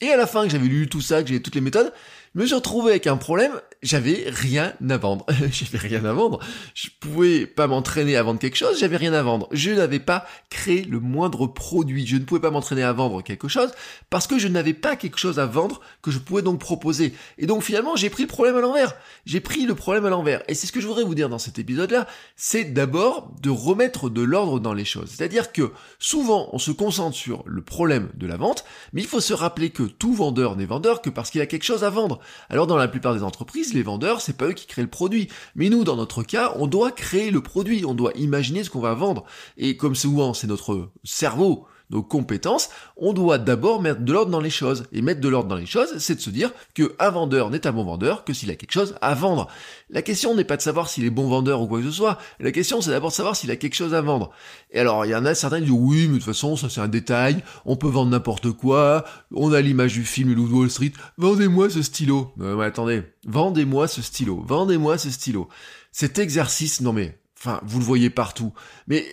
Et 0.02 0.10
à 0.10 0.18
la 0.18 0.28
fin 0.28 0.44
que 0.44 0.50
j'avais 0.50 0.68
lu 0.68 0.88
tout 0.88 1.02
ça, 1.02 1.22
que 1.22 1.30
j'avais 1.30 1.40
toutes 1.40 1.56
les 1.56 1.62
méthodes, 1.62 1.94
je 2.36 2.40
me 2.40 2.46
suis 2.48 2.56
retrouvé 2.56 2.92
avec 2.92 3.06
un 3.06 3.18
problème, 3.18 3.52
j'avais 3.84 4.24
rien 4.28 4.74
à 4.90 4.98
vendre. 4.98 5.26
j'avais 5.52 5.78
rien 5.78 6.04
à 6.06 6.14
vendre. 6.14 6.40
Je 6.74 6.88
pouvais 7.00 7.46
pas 7.46 7.68
m'entraîner 7.68 8.16
à 8.16 8.24
vendre 8.24 8.40
quelque 8.40 8.56
chose, 8.56 8.80
j'avais 8.80 8.98
rien 8.98 9.14
à 9.14 9.22
vendre. 9.22 9.48
Je 9.52 9.70
n'avais 9.70 10.00
pas 10.00 10.26
créé 10.50 10.84
le 10.84 11.00
moindre 11.00 11.46
produit. 11.46 12.08
Je 12.08 12.16
ne 12.16 12.24
pouvais 12.24 12.42
pas 12.42 12.50
m'entraîner 12.50 12.82
à 12.82 12.92
vendre 12.94 13.22
quelque 13.22 13.48
chose 13.48 13.72
parce 14.10 14.26
que 14.26 14.40
je 14.40 14.48
n'avais 14.48 14.74
pas 14.74 14.96
quelque 14.96 15.20
chose 15.20 15.38
à 15.38 15.46
vendre 15.46 15.82
que 16.02 16.10
je 16.10 16.18
pouvais 16.18 16.42
donc 16.42 16.60
proposer. 16.60 17.14
Et 17.38 17.46
donc 17.46 17.62
finalement, 17.62 17.96
j'ai 17.96 18.10
pris 18.10 18.24
le 18.24 18.30
problème 18.30 18.56
à 18.56 18.62
l'envers. 18.62 18.96
J'ai 19.26 19.40
pris 19.40 19.66
le 19.66 19.76
problème 19.76 20.06
à 20.06 20.10
l'envers. 20.10 20.42
Et 20.48 20.56
c'est 20.56 20.66
ce 20.66 20.72
que 20.72 20.82
je 20.82 20.88
voudrais 20.88 21.04
vous 21.04 21.16
dire 21.16 21.30
dans 21.30 21.40
cet 21.40 21.60
épisode-là, 21.60 22.08
c'est 22.36 22.66
d'abord 22.66 23.32
de 23.42 23.52
remettre 23.52 24.10
de 24.10 24.22
l'ordre 24.22 24.60
dans 24.60 24.74
les 24.74 24.86
choses. 24.86 25.12
C'est-à-dire 25.16 25.52
que 25.52 25.72
souvent, 26.00 26.50
on 26.54 26.58
se 26.58 26.72
concentre 26.72 27.16
sur 27.16 27.44
le 27.46 27.62
problème 27.62 28.10
de 28.16 28.26
la 28.26 28.38
vente, 28.38 28.66
mais 28.92 29.02
il 29.02 29.08
faut 29.08 29.20
se 29.20 29.34
rappeler 29.34 29.70
que 29.70 29.84
tout 29.84 30.14
vendeur 30.14 30.56
n'est 30.56 30.66
vendeur 30.66 31.02
que 31.02 31.12
parce 31.12 31.30
qu'il 31.30 31.42
a 31.42 31.46
quelque 31.46 31.64
chose 31.64 31.84
à 31.84 31.90
vendre. 31.90 32.20
Alors 32.50 32.68
dans 32.68 32.78
la 32.78 32.88
plupart 32.88 33.14
des 33.14 33.24
entreprises, 33.24 33.74
les 33.74 33.84
vendeurs, 33.84 34.22
c'est 34.22 34.38
pas 34.38 34.48
eux 34.48 34.54
qui 34.54 34.66
créent 34.66 34.82
le 34.82 34.90
produit. 34.90 35.30
Mais 35.56 35.70
nous, 35.70 35.84
dans 35.84 35.96
notre 35.96 36.24
cas, 36.24 36.54
on 36.56 36.68
doit 36.68 36.92
créer 36.92 37.32
le 37.32 37.42
produit, 37.42 37.86
on 37.86 37.94
doit 37.94 38.14
imaginer 38.16 38.64
ce 38.64 38.70
qu'on 38.70 38.80
va 38.80 38.94
vendre. 38.94 39.24
Et 39.58 39.78
comme 39.78 39.96
souvent, 39.96 40.34
c'est 40.34 40.48
notre 40.48 40.92
cerveau 41.04 41.68
nos 41.94 42.04
compétences, 42.04 42.70
on 42.98 43.14
doit 43.14 43.38
d'abord 43.38 43.82
mettre 43.82 44.02
de 44.02 44.12
l'ordre 44.12 44.32
dans 44.32 44.42
les 44.42 44.50
choses. 44.50 44.86
Et 44.92 45.02
mettre 45.02 45.22
de 45.22 45.30
l'ordre 45.30 45.48
dans 45.48 45.56
les 45.56 45.66
choses, 45.66 45.98
c'est 46.00 46.16
de 46.16 46.22
se 46.22 46.30
dire 46.30 46.52
que 46.74 46.96
un 47.00 47.12
vendeur 47.12 47.50
n'est 47.50 47.66
un 47.68 47.72
bon 47.72 47.84
vendeur 47.84 48.24
que 48.26 48.34
s'il 48.34 48.52
a 48.52 48.56
quelque 48.56 48.72
chose 48.72 48.96
à 49.02 49.14
vendre. 49.14 49.48
La 49.90 50.02
question 50.02 50.36
n'est 50.36 50.44
pas 50.44 50.58
de 50.58 50.62
savoir 50.62 50.90
s'il 50.90 51.06
est 51.06 51.10
bon 51.10 51.28
vendeur 51.28 51.62
ou 51.62 51.68
quoi 51.68 51.80
que 51.80 51.86
ce 51.86 51.92
soit. 51.92 52.18
La 52.40 52.52
question, 52.52 52.82
c'est 52.82 52.92
d'abord 52.92 53.12
de 53.12 53.16
savoir 53.16 53.36
s'il 53.36 53.52
a 53.52 53.56
quelque 53.56 53.76
chose 53.76 53.94
à 53.94 54.02
vendre. 54.02 54.32
Et 54.72 54.80
alors, 54.80 55.06
il 55.06 55.12
y 55.12 55.16
en 55.16 55.26
a 55.26 55.36
certains 55.36 55.60
qui 55.60 55.66
disent 55.66 55.76
oui, 55.78 56.08
mais 56.08 56.14
de 56.14 56.18
toute 56.18 56.26
façon, 56.26 56.56
ça 56.56 56.70
c'est 56.70 56.82
un 56.82 56.88
détail. 56.88 57.44
On 57.66 57.76
peut 57.76 57.88
vendre 57.88 58.12
n'importe 58.12 58.52
quoi. 58.52 59.06
On 59.34 59.54
a 59.54 59.62
l'image 59.62 59.94
du 59.94 60.04
film 60.04 60.34
Le 60.34 60.42
Wall 60.42 60.70
Street. 60.70 60.94
Vendez-moi 61.18 61.70
ce 61.70 61.82
stylo. 61.82 62.34
Non, 62.38 62.58
mais 62.58 62.66
attendez. 62.66 63.04
Vendez-moi 63.26 63.88
ce 63.88 64.02
stylo. 64.02 64.44
Vendez-moi 64.46 64.98
ce 64.98 65.10
stylo. 65.10 65.48
Cet 65.92 66.18
exercice, 66.18 66.82
non 66.82 66.92
mais, 66.92 67.20
enfin, 67.38 67.62
vous 67.64 67.80
le 67.80 67.86
voyez 67.86 68.10
partout. 68.10 68.52
Mais, 68.88 69.06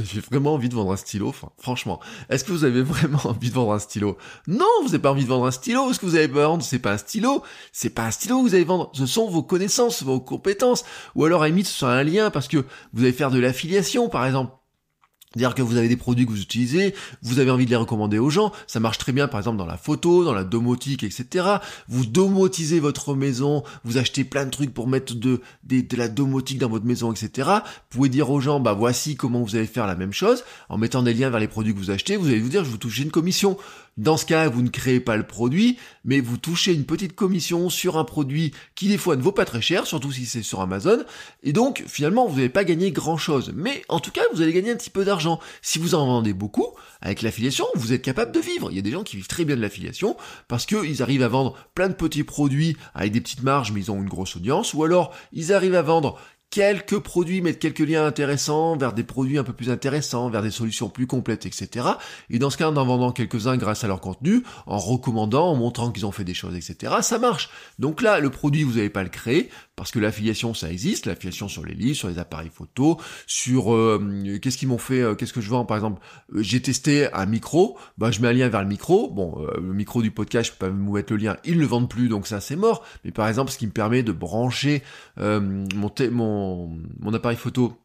vous 0.02 0.11
avez 0.11 0.20
vraiment 0.20 0.55
envie 0.55 0.69
de 0.69 0.75
vendre 0.75 0.93
un 0.93 0.96
stylo 0.96 1.32
Franchement, 1.58 2.00
est-ce 2.29 2.44
que 2.44 2.52
vous 2.52 2.64
avez 2.64 2.82
vraiment 2.82 3.20
envie 3.25 3.49
de 3.50 3.55
vendre 3.55 3.73
un 3.73 3.79
stylo? 3.79 4.17
Non, 4.46 4.67
vous 4.82 4.88
n'avez 4.88 4.99
pas 4.99 5.11
envie 5.11 5.25
de 5.25 5.29
vendre 5.29 5.46
un 5.46 5.50
stylo. 5.50 5.93
Ce 5.93 5.99
que 5.99 6.06
vous 6.06 6.17
pas 6.17 6.46
vendre, 6.46 6.62
c'est 6.62 6.79
pas 6.79 6.93
un 6.93 6.99
stylo. 6.99 7.43
C'est 7.73 7.91
pas 7.91 8.06
un 8.06 8.11
stylo 8.11 8.38
que 8.38 8.49
vous 8.49 8.55
allez 8.55 8.64
vendre. 8.64 8.91
Ce 8.94 9.06
sont 9.06 9.29
vos 9.29 9.43
connaissances, 9.43 10.03
vos 10.03 10.20
compétences. 10.20 10.84
Ou 11.15 11.24
alors 11.24 11.43
à 11.43 11.48
limite, 11.48 11.67
ce 11.67 11.79
sera 11.79 11.94
un 11.94 12.03
lien 12.03 12.31
parce 12.31 12.48
que 12.48 12.65
vous 12.93 13.03
allez 13.03 13.13
faire 13.13 13.31
de 13.31 13.39
l'affiliation, 13.39 14.08
par 14.08 14.27
exemple. 14.27 14.53
C'est-à-dire 15.34 15.55
que 15.55 15.62
vous 15.62 15.76
avez 15.76 15.88
des 15.88 15.96
produits 15.96 16.26
que 16.26 16.31
vous 16.31 16.41
utilisez, 16.41 16.94
vous 17.22 17.41
avez 17.41 17.50
envie 17.50 17.64
de 17.64 17.70
les 17.70 17.76
recommander 17.76 18.19
aux 18.19 18.31
gens, 18.31 18.53
ça 18.67 18.79
marche 18.81 18.98
très 18.98 19.12
bien 19.12 19.26
par 19.26 19.41
exemple 19.41 19.58
dans 19.58 19.67
la 19.67 19.76
photo, 19.76 20.24
dans 20.24 20.32
la 20.32 20.44
domotique, 20.44 21.03
etc. 21.03 21.46
Vous 21.88 22.06
domotisez 22.06 22.81
votre 22.81 23.14
maison, 23.14 23.64
vous 23.84 23.98
achetez 23.98 24.24
plein 24.24 24.44
de 24.44 24.50
trucs 24.50 24.72
pour 24.72 24.86
mettre 24.86 25.14
de, 25.14 25.41
de, 25.64 25.96
la 25.96 26.08
domotique 26.08 26.58
dans 26.58 26.69
votre 26.69 26.84
maison, 26.84 27.12
etc. 27.12 27.48
Vous 27.91 27.98
pouvez 27.98 28.08
dire 28.08 28.31
aux 28.31 28.41
gens, 28.41 28.60
bah 28.60 28.74
voici 28.74 29.17
comment 29.17 29.43
vous 29.43 29.56
allez 29.56 29.67
faire 29.67 29.86
la 29.86 29.96
même 29.96 30.12
chose, 30.12 30.44
en 30.69 30.79
mettant 30.79 31.03
des 31.03 31.14
liens 31.14 31.31
vers 31.31 31.41
les 31.41 31.48
produits 31.48 31.74
que 31.74 31.79
vous 31.79 31.91
achetez, 31.91 32.17
vous 32.17 32.29
allez 32.29 32.41
vous 32.41 32.48
dire, 32.48 32.64
je 32.64 32.70
vous 32.70 32.79
touche 32.79 32.98
une 32.98 33.10
commission. 33.10 33.56
Dans 33.96 34.17
ce 34.17 34.27
cas, 34.27 34.48
vous 34.48 34.63
ne 34.63 34.69
créez 34.69 34.98
pas 34.98 35.17
le 35.17 35.27
produit, 35.27 35.79
mais 36.05 36.20
vous 36.20 36.36
touchez 36.36 36.72
une 36.72 36.84
petite 36.84 37.15
commission 37.15 37.70
sur 37.70 37.96
un 37.96 38.05
produit 38.05 38.53
qui 38.74 38.89
des 38.89 38.98
fois 38.98 39.15
ne 39.15 39.22
vaut 39.22 39.31
pas 39.31 39.44
très 39.44 39.60
cher, 39.60 39.86
surtout 39.86 40.10
si 40.10 40.27
c'est 40.27 40.43
sur 40.43 40.60
Amazon. 40.60 41.05
Et 41.44 41.53
donc, 41.53 41.84
finalement, 41.86 42.27
vous 42.27 42.36
n'allez 42.36 42.48
pas 42.48 42.65
gagné 42.65 42.91
grand 42.91 43.17
chose. 43.17 43.53
Mais 43.55 43.82
en 43.89 44.01
tout 44.01 44.10
cas, 44.10 44.22
vous 44.32 44.43
allez 44.43 44.53
gagner 44.53 44.72
un 44.72 44.77
petit 44.77 44.91
peu 44.91 45.05
d'argent. 45.05 45.39
Si 45.63 45.79
vous 45.79 45.94
en 45.94 46.06
vendez 46.06 46.32
beaucoup, 46.32 46.67
avec 47.01 47.22
l'affiliation, 47.22 47.67
vous 47.74 47.93
êtes 47.93 48.03
capable 48.03 48.32
de 48.32 48.41
vivre. 48.41 48.70
Il 48.70 48.77
y 48.77 48.81
a 48.81 48.82
des 48.82 48.91
gens 48.91 49.05
qui 49.05 49.17
vivent 49.17 49.29
très 49.29 49.44
bien 49.44 49.56
de 49.56 49.60
l'affiliation 49.60 50.17
parce 50.48 50.67
qu'ils 50.67 51.03
arrivent 51.03 51.22
à 51.22 51.29
vendre 51.29 51.56
plein 51.74 51.89
de 51.89 51.94
petits 51.94 52.24
produits 52.24 52.77
avec 52.94 53.13
des 53.13 53.20
petites 53.20 53.43
marges, 53.43 53.70
mais 53.72 53.81
ils 53.81 53.91
ont 53.93 54.01
une 54.03 54.08
grosse 54.08 54.34
audience. 54.36 54.74
Ou 54.74 54.82
alors, 54.82 55.15
ils 55.32 55.53
arrivent 55.53 55.74
à 55.74 55.82
vendre 55.82 56.19
quelques 56.55 57.01
produits, 57.01 57.43
mettre 57.43 57.58
quelques 57.58 57.81
liens 57.81 58.06
intéressants 58.06 58.77
vers 58.77 58.93
des 58.93 59.03
produits 59.03 59.39
un 59.39 59.43
peu 59.43 59.53
plus 59.53 59.70
intéressants, 59.70 60.31
vers 60.31 60.41
des 60.41 60.53
solutions 60.53 60.89
plus 60.89 61.08
complètes, 61.08 61.46
etc. 61.46 61.84
Et 62.31 62.39
dans 62.39 62.49
ce 62.49 62.56
cas, 62.56 62.70
en 62.70 62.77
en 62.77 62.84
vendant 62.84 63.11
quelques-uns 63.11 63.56
grâce 63.56 63.82
à 63.82 63.89
leur 63.89 64.01
contenu, 64.01 64.44
en 64.67 64.79
recommandant, 64.79 65.51
en 65.51 65.56
montrant 65.56 65.91
qu'ils 65.91 66.06
ont 66.06 66.13
fait 66.13 66.23
des 66.23 66.32
choses, 66.32 66.55
etc., 66.55 66.94
ça 67.03 67.19
marche. 67.19 67.51
Donc 67.81 68.03
là, 68.03 68.20
le 68.20 68.31
produit, 68.31 68.63
vous 68.63 68.75
n'allez 68.75 68.89
pas 68.89 69.03
le 69.03 69.08
créer, 69.08 69.51
parce 69.77 69.91
que 69.91 69.99
l'affiliation, 69.99 70.55
ça 70.55 70.70
existe, 70.70 71.06
l'affiliation 71.06 71.49
sur 71.49 71.65
les 71.65 71.75
livres, 71.75 71.96
sur 71.96 72.08
les 72.08 72.19
appareils 72.19 72.51
photo, 72.53 73.01
sur 73.27 73.75
euh, 73.75 74.39
qu'est-ce 74.41 74.56
qu'ils 74.56 74.69
m'ont 74.69 74.79
fait, 74.79 75.01
euh, 75.01 75.15
qu'est-ce 75.15 75.32
que 75.32 75.41
je 75.41 75.51
vends, 75.51 75.65
par 75.65 75.77
exemple, 75.77 76.01
euh, 76.34 76.43
j'ai 76.43 76.63
testé 76.63 77.13
un 77.13 77.27
micro, 77.27 77.77
bah 77.99 78.13
je 78.13 78.20
mets 78.20 78.29
un 78.29 78.32
lien 78.32 78.49
vers 78.49 78.63
le 78.63 78.69
micro, 78.69 79.11
bon, 79.11 79.44
le 79.56 79.73
micro 79.73 80.03
du 80.03 80.13
podcast, 80.13 80.53
je 80.53 80.56
peux 80.56 80.67
pas 80.67 80.73
vous 80.73 80.93
mettre 80.93 81.13
le 81.13 81.19
lien, 81.19 81.37
ils 81.44 81.56
ne 81.56 81.61
le 81.61 81.67
vendent 81.67 81.91
plus, 81.91 82.08
donc 82.08 82.29
ça 82.29 82.41
c'est 82.41 82.56
mort, 82.56 82.84
mais 83.05 83.11
par 83.11 83.27
exemple, 83.27 83.51
ce 83.51 83.58
qui 83.58 83.67
me 83.67 83.73
permet 83.73 84.03
de 84.05 84.13
brancher 84.13 84.82
mon, 85.17 85.91
mon, 86.13 86.44
mon 87.01 87.15
appareil 87.15 87.36
photo 87.36 87.77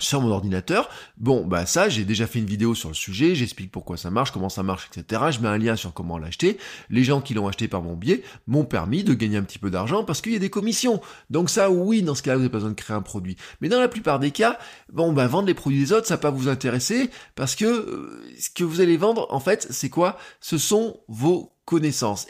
sur 0.00 0.20
mon 0.20 0.30
ordinateur. 0.30 0.88
Bon, 1.18 1.46
bah 1.46 1.66
ça, 1.66 1.88
j'ai 1.88 2.04
déjà 2.04 2.26
fait 2.26 2.38
une 2.38 2.46
vidéo 2.46 2.74
sur 2.74 2.88
le 2.88 2.94
sujet, 2.94 3.34
j'explique 3.34 3.70
pourquoi 3.70 3.96
ça 3.96 4.10
marche, 4.10 4.32
comment 4.32 4.48
ça 4.48 4.62
marche, 4.62 4.88
etc. 4.92 5.22
Je 5.30 5.40
mets 5.40 5.48
un 5.48 5.58
lien 5.58 5.76
sur 5.76 5.92
comment 5.92 6.18
l'acheter. 6.18 6.58
Les 6.88 7.04
gens 7.04 7.20
qui 7.20 7.34
l'ont 7.34 7.48
acheté 7.48 7.68
par 7.68 7.82
mon 7.82 7.94
biais 7.94 8.22
m'ont 8.46 8.64
permis 8.64 9.04
de 9.04 9.14
gagner 9.14 9.36
un 9.36 9.42
petit 9.42 9.58
peu 9.58 9.70
d'argent 9.70 10.04
parce 10.04 10.20
qu'il 10.20 10.32
y 10.32 10.36
a 10.36 10.40
des 10.40 10.50
commissions. 10.50 11.00
Donc 11.28 11.50
ça, 11.50 11.70
oui, 11.70 12.02
dans 12.02 12.14
ce 12.14 12.22
cas-là, 12.22 12.36
vous 12.36 12.42
n'avez 12.42 12.50
pas 12.50 12.58
besoin 12.58 12.70
de 12.70 12.74
créer 12.74 12.96
un 12.96 13.02
produit. 13.02 13.36
Mais 13.60 13.68
dans 13.68 13.80
la 13.80 13.88
plupart 13.88 14.18
des 14.18 14.30
cas, 14.30 14.58
bon, 14.92 15.12
bah 15.12 15.26
vendre 15.26 15.46
les 15.46 15.54
produits 15.54 15.80
des 15.80 15.92
autres, 15.92 16.06
ça 16.06 16.14
va 16.14 16.18
pas 16.18 16.30
vous 16.30 16.48
intéresser 16.48 17.10
parce 17.34 17.54
que 17.54 17.64
euh, 17.64 18.22
ce 18.38 18.50
que 18.50 18.64
vous 18.64 18.80
allez 18.80 18.96
vendre, 18.96 19.26
en 19.30 19.40
fait, 19.40 19.66
c'est 19.70 19.90
quoi? 19.90 20.18
Ce 20.40 20.58
sont 20.58 21.00
vos 21.08 21.52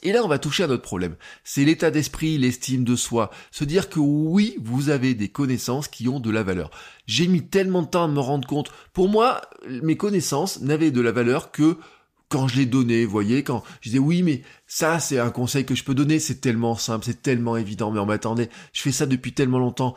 Et 0.03 0.13
là, 0.13 0.23
on 0.25 0.29
va 0.29 0.39
toucher 0.39 0.65
à 0.65 0.67
notre 0.67 0.83
problème. 0.83 1.17
C'est 1.45 1.65
l'état 1.65 1.91
d'esprit, 1.91 2.39
l'estime 2.39 2.85
de 2.85 2.97
soi. 2.97 3.31
Se 3.51 3.65
dire 3.65 3.89
que 3.89 4.01
oui, 4.01 4.57
vous 4.63 4.91
avez 4.91 5.15
des 5.15 5.29
connaissances 5.29 5.89
qui 5.89 6.09
ont 6.09 6.21
de 6.21 6.31
la 6.31 6.43
valeur. 6.43 6.71
J'ai 7.07 7.27
mis 7.27 7.43
tellement 7.43 7.83
de 7.83 7.89
temps 7.89 8.05
à 8.05 8.09
me 8.09 8.21
rendre 8.21 8.47
compte. 8.47 8.71
Pour 8.93 9.09
moi, 9.09 9.41
mes 9.83 9.97
connaissances 9.97 10.61
n'avaient 10.61 10.91
de 10.91 11.01
la 11.01 11.13
valeur 11.13 11.51
que 11.53 11.77
quand 12.29 12.47
je 12.47 12.57
les 12.57 12.67
donnais, 12.67 13.05
vous 13.05 13.11
voyez, 13.11 13.43
quand 13.43 13.65
je 13.81 13.89
disais 13.89 13.99
oui, 13.99 14.23
mais 14.23 14.43
ça, 14.69 15.01
c'est 15.01 15.19
un 15.19 15.31
conseil 15.31 15.65
que 15.65 15.75
je 15.75 15.83
peux 15.83 15.95
donner, 15.95 16.21
c'est 16.21 16.41
tellement 16.41 16.77
simple, 16.77 17.05
c'est 17.05 17.23
tellement 17.23 17.57
évident, 17.57 17.91
mais 17.91 17.99
on 17.99 18.07
m'attendait, 18.07 18.51
je 18.73 18.83
fais 18.83 18.93
ça 18.93 19.07
depuis 19.07 19.33
tellement 19.33 19.59
longtemps, 19.59 19.97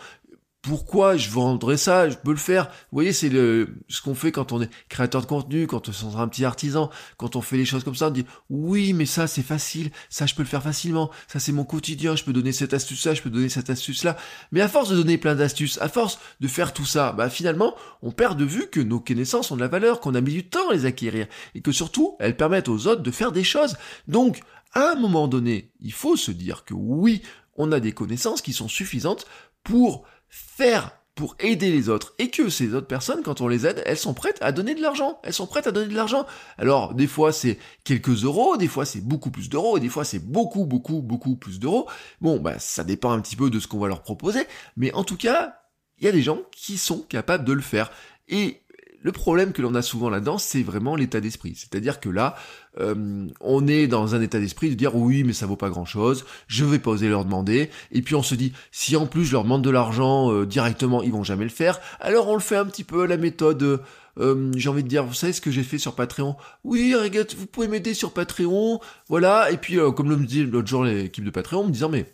pourquoi 0.64 1.18
je 1.18 1.30
vendrais 1.30 1.76
ça? 1.76 2.10
Je 2.10 2.16
peux 2.16 2.32
le 2.32 2.38
faire. 2.38 2.68
Vous 2.68 2.96
voyez, 2.96 3.12
c'est 3.12 3.28
le 3.28 3.76
ce 3.90 4.02
qu'on 4.02 4.16
fait 4.16 4.32
quand 4.32 4.54
on 4.54 4.62
est 4.62 4.70
créateur 4.88 5.22
de 5.22 5.26
contenu, 5.26 5.68
quand 5.68 5.90
on 5.90 5.92
est 5.92 6.16
un 6.16 6.28
petit 6.30 6.46
artisan, 6.46 6.90
quand 7.18 7.36
on 7.36 7.42
fait 7.42 7.58
les 7.58 7.66
choses 7.66 7.84
comme 7.84 7.96
ça, 7.96 8.08
on 8.08 8.12
dit 8.12 8.26
oui, 8.50 8.94
mais 8.94 9.06
ça 9.06 9.28
c'est 9.28 9.44
facile, 9.44 9.92
ça 10.10 10.26
je 10.26 10.34
peux 10.34 10.42
le 10.42 10.48
faire 10.48 10.64
facilement, 10.64 11.12
ça 11.28 11.42
c'est 11.42 11.52
mon 11.52 11.66
quotidien, 11.66 12.16
je 12.16 12.24
peux 12.24 12.32
donner 12.32 12.54
cette 12.54 12.74
astuce 12.74 13.06
là, 13.06 13.14
je 13.14 13.22
peux 13.22 13.30
donner 13.30 13.50
cette 13.50 13.70
astuce 13.70 14.06
là. 14.06 14.16
Mais 14.54 14.62
à 14.62 14.70
force 14.70 14.90
de 14.90 14.96
donner 14.96 15.18
plein 15.18 15.36
d'astuces, 15.36 15.78
à 15.82 15.90
force 15.90 16.18
de 16.40 16.48
faire 16.48 16.72
tout 16.72 16.86
ça, 16.86 17.12
bah 17.12 17.30
finalement, 17.30 17.76
on 18.02 18.12
perd 18.12 18.40
de 18.40 18.46
vue 18.46 18.68
que 18.72 18.80
nos 18.80 19.02
connaissances 19.02 19.52
ont 19.52 19.58
de 19.58 19.62
la 19.62 19.68
valeur, 19.68 20.00
qu'on 20.00 20.16
a 20.16 20.22
mis 20.22 20.32
du 20.32 20.48
temps 20.48 20.70
à 20.70 20.74
les 20.74 20.86
acquérir 20.86 21.28
et 21.56 21.62
que 21.62 21.74
surtout, 21.74 22.16
elles 22.22 22.38
permettent 22.38 22.70
aux 22.70 22.88
autres 22.88 23.04
de 23.04 23.12
faire 23.12 23.34
des 23.34 23.44
choses. 23.44 23.76
Donc, 24.08 24.40
à 24.74 24.92
un 24.92 24.96
moment 24.96 25.28
donné, 25.28 25.72
il 25.82 25.92
faut 25.92 26.16
se 26.16 26.32
dire 26.32 26.64
que 26.64 26.74
oui, 26.74 27.22
on 27.58 27.74
a 27.74 27.82
des 27.82 27.92
connaissances 27.92 28.42
qui 28.42 28.54
sont 28.54 28.70
suffisantes 28.70 29.26
pour 29.64 30.06
faire 30.34 30.92
pour 31.16 31.36
aider 31.40 31.72
les 31.72 31.90
autres 31.90 32.16
et 32.18 32.30
que 32.30 32.50
ces 32.50 32.74
autres 32.74 32.88
personnes, 32.88 33.22
quand 33.22 33.40
on 33.42 33.48
les 33.48 33.68
aide, 33.68 33.84
elles 33.86 34.00
sont 34.00 34.16
prêtes 34.16 34.40
à 34.42 34.52
donner 34.52 34.74
de 34.74 34.82
l'argent. 34.82 35.20
Elles 35.24 35.34
sont 35.34 35.46
prêtes 35.46 35.68
à 35.68 35.72
donner 35.72 35.88
de 35.88 35.96
l'argent. 35.96 36.26
Alors, 36.58 36.96
des 36.96 37.06
fois, 37.06 37.32
c'est 37.32 37.60
quelques 37.84 38.24
euros, 38.24 38.58
des 38.58 38.68
fois, 38.68 38.84
c'est 38.86 39.02
beaucoup 39.02 39.30
plus 39.30 39.48
d'euros, 39.48 39.78
des 39.78 39.90
fois, 39.90 40.06
c'est 40.06 40.20
beaucoup, 40.20 40.66
beaucoup, 40.66 41.04
beaucoup 41.04 41.36
plus 41.36 41.60
d'euros. 41.60 41.88
Bon, 42.20 42.40
bah, 42.40 42.58
ça 42.58 42.84
dépend 42.84 43.12
un 43.12 43.22
petit 43.22 43.36
peu 43.36 43.52
de 43.52 43.60
ce 43.60 43.68
qu'on 43.68 43.78
va 43.78 43.88
leur 43.88 44.02
proposer. 44.02 44.42
Mais 44.76 44.92
en 44.94 45.04
tout 45.04 45.18
cas, 45.18 45.60
il 46.00 46.06
y 46.06 46.08
a 46.08 46.12
des 46.12 46.24
gens 46.24 46.40
qui 46.52 46.80
sont 46.80 47.00
capables 47.02 47.46
de 47.46 47.54
le 47.54 47.62
faire. 47.62 47.92
Et 48.28 48.63
le 49.04 49.12
problème 49.12 49.52
que 49.52 49.62
l'on 49.62 49.76
a 49.76 49.82
souvent 49.82 50.10
là-dedans, 50.10 50.38
c'est 50.38 50.64
vraiment 50.64 50.96
l'état 50.96 51.20
d'esprit. 51.20 51.56
C'est-à-dire 51.56 52.00
que 52.00 52.10
là, 52.10 52.36
euh, 52.80 53.28
on 53.42 53.68
est 53.68 53.88
dans 53.88 54.16
un 54.16 54.22
état 54.22 54.40
d'esprit 54.40 54.70
de 54.70 54.76
dire 54.76 54.96
oui, 54.96 55.24
mais 55.24 55.34
ça 55.34 55.46
vaut 55.46 55.58
pas 55.58 55.70
grand-chose, 55.70 56.26
je 56.48 56.64
vais 56.64 56.80
pas 56.80 56.92
oser 56.92 57.10
leur 57.10 57.26
demander. 57.26 57.70
Et 57.92 58.02
puis 58.02 58.16
on 58.16 58.24
se 58.24 58.34
dit, 58.34 58.54
si 58.72 58.96
en 58.96 59.06
plus 59.06 59.26
je 59.26 59.34
leur 59.34 59.44
demande 59.44 59.62
de 59.62 59.70
l'argent 59.70 60.32
euh, 60.32 60.46
directement, 60.46 61.04
ils 61.04 61.12
vont 61.12 61.24
jamais 61.24 61.44
le 61.44 61.50
faire. 61.50 61.80
Alors 62.00 62.30
on 62.30 62.34
le 62.34 62.40
fait 62.40 62.56
un 62.56 62.66
petit 62.66 62.86
peu 62.86 63.04
à 63.04 63.08
la 63.08 63.18
méthode. 63.18 63.82
Euh, 64.20 64.52
j'ai 64.56 64.70
envie 64.70 64.84
de 64.84 64.88
dire, 64.88 65.04
vous 65.06 65.14
savez 65.14 65.34
ce 65.34 65.42
que 65.42 65.52
j'ai 65.52 65.64
fait 65.64 65.80
sur 65.80 65.96
Patreon? 65.96 66.38
Oui, 66.64 66.96
regarde, 66.96 67.34
vous 67.38 67.48
pouvez 67.48 67.68
m'aider 67.68 67.94
sur 67.94 68.14
Patreon, 68.14 68.80
voilà. 69.10 69.52
Et 69.52 69.58
puis, 69.58 69.78
comme 69.96 70.10
le 70.10 70.18
me 70.18 70.26
dit 70.26 70.46
l'autre 70.46 70.68
jour 70.68 70.86
l'équipe 70.86 71.26
de 71.26 71.32
Patreon, 71.32 71.66
me 71.66 71.72
disant, 71.72 71.90
mais 71.90 72.06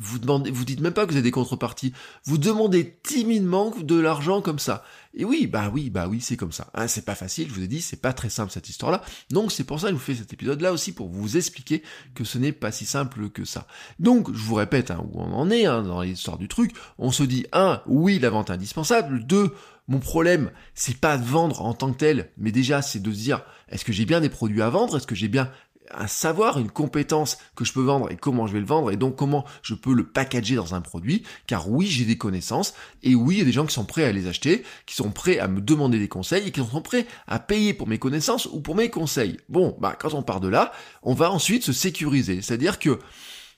vous 0.00 0.18
demandez, 0.18 0.50
vous 0.50 0.64
dites 0.64 0.80
même 0.80 0.92
pas 0.92 1.04
que 1.04 1.10
vous 1.10 1.16
avez 1.16 1.24
des 1.24 1.32
contreparties. 1.32 1.92
Vous 2.24 2.38
demandez 2.38 2.98
timidement 3.02 3.74
de 3.76 3.98
l'argent 3.98 4.40
comme 4.40 4.60
ça. 4.60 4.84
Et 5.14 5.24
oui, 5.24 5.48
bah 5.48 5.70
oui, 5.72 5.90
bah 5.90 6.06
oui, 6.08 6.20
c'est 6.20 6.36
comme 6.36 6.52
ça. 6.52 6.70
Hein, 6.74 6.86
c'est 6.86 7.04
pas 7.04 7.16
facile, 7.16 7.48
je 7.48 7.54
vous 7.54 7.62
ai 7.62 7.66
dit, 7.66 7.80
c'est 7.80 8.00
pas 8.00 8.12
très 8.12 8.30
simple 8.30 8.52
cette 8.52 8.68
histoire-là. 8.68 9.02
Donc 9.30 9.50
c'est 9.50 9.64
pour 9.64 9.80
ça 9.80 9.88
que 9.88 9.94
je 9.94 9.98
vous 9.98 10.04
fais 10.04 10.14
cet 10.14 10.32
épisode-là 10.32 10.72
aussi 10.72 10.92
pour 10.92 11.08
vous 11.08 11.36
expliquer 11.36 11.82
que 12.14 12.22
ce 12.22 12.38
n'est 12.38 12.52
pas 12.52 12.70
si 12.70 12.86
simple 12.86 13.28
que 13.30 13.44
ça. 13.44 13.66
Donc 13.98 14.32
je 14.32 14.38
vous 14.38 14.54
répète 14.54 14.92
hein, 14.92 15.04
où 15.10 15.20
on 15.20 15.32
en 15.32 15.50
est 15.50 15.66
hein, 15.66 15.82
dans 15.82 16.02
l'histoire 16.02 16.38
du 16.38 16.46
truc. 16.46 16.72
On 16.98 17.10
se 17.10 17.24
dit 17.24 17.46
un, 17.52 17.82
oui, 17.86 18.20
la 18.20 18.30
vente 18.30 18.50
est 18.50 18.54
indispensable. 18.54 19.26
Deux, 19.26 19.52
mon 19.88 19.98
problème, 19.98 20.50
c'est 20.74 20.98
pas 20.98 21.16
de 21.16 21.24
vendre 21.24 21.62
en 21.62 21.72
tant 21.72 21.92
que 21.92 21.98
tel, 21.98 22.30
mais 22.36 22.52
déjà 22.52 22.82
c'est 22.82 23.00
de 23.00 23.10
se 23.10 23.16
dire, 23.16 23.42
est-ce 23.70 23.84
que 23.84 23.92
j'ai 23.92 24.04
bien 24.04 24.20
des 24.20 24.28
produits 24.28 24.62
à 24.62 24.68
vendre? 24.68 24.96
Est-ce 24.96 25.06
que 25.06 25.14
j'ai 25.14 25.28
bien 25.28 25.50
un 25.94 26.06
savoir, 26.06 26.58
une 26.58 26.70
compétence 26.70 27.38
que 27.56 27.64
je 27.64 27.72
peux 27.72 27.82
vendre 27.82 28.10
et 28.10 28.16
comment 28.16 28.46
je 28.46 28.52
vais 28.52 28.60
le 28.60 28.66
vendre 28.66 28.90
et 28.90 28.96
donc 28.96 29.16
comment 29.16 29.44
je 29.62 29.74
peux 29.74 29.92
le 29.92 30.06
packager 30.06 30.54
dans 30.54 30.74
un 30.74 30.80
produit. 30.80 31.22
Car 31.46 31.70
oui, 31.70 31.86
j'ai 31.86 32.04
des 32.04 32.18
connaissances 32.18 32.74
et 33.02 33.14
oui, 33.14 33.36
il 33.36 33.38
y 33.38 33.42
a 33.42 33.44
des 33.44 33.52
gens 33.52 33.66
qui 33.66 33.74
sont 33.74 33.84
prêts 33.84 34.04
à 34.04 34.12
les 34.12 34.26
acheter, 34.26 34.64
qui 34.86 34.94
sont 34.94 35.10
prêts 35.10 35.38
à 35.38 35.48
me 35.48 35.60
demander 35.60 35.98
des 35.98 36.08
conseils 36.08 36.48
et 36.48 36.50
qui 36.52 36.60
sont 36.60 36.82
prêts 36.82 37.06
à 37.26 37.38
payer 37.38 37.74
pour 37.74 37.88
mes 37.88 37.98
connaissances 37.98 38.46
ou 38.46 38.60
pour 38.60 38.74
mes 38.74 38.90
conseils. 38.90 39.38
Bon, 39.48 39.76
bah 39.80 39.96
quand 39.98 40.14
on 40.14 40.22
part 40.22 40.40
de 40.40 40.48
là, 40.48 40.72
on 41.02 41.14
va 41.14 41.30
ensuite 41.30 41.64
se 41.64 41.72
sécuriser. 41.72 42.42
C'est-à-dire 42.42 42.78
que 42.78 42.98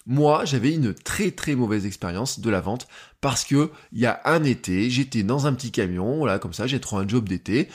moi, 0.06 0.44
j'avais 0.44 0.72
une 0.72 0.94
très 0.94 1.30
très 1.30 1.54
mauvaise 1.54 1.86
expérience 1.86 2.40
de 2.40 2.50
la 2.50 2.60
vente 2.60 2.88
parce 3.20 3.44
que 3.44 3.70
il 3.92 4.00
y 4.00 4.06
a 4.06 4.20
un 4.24 4.44
été, 4.44 4.90
j'étais 4.90 5.22
dans 5.22 5.46
un 5.46 5.52
petit 5.52 5.70
camion, 5.70 6.18
voilà, 6.18 6.38
comme 6.38 6.54
ça, 6.54 6.66
j'ai 6.66 6.80
trouvé 6.80 7.04
un 7.04 7.08
job 7.08 7.28
d'été, 7.28 7.68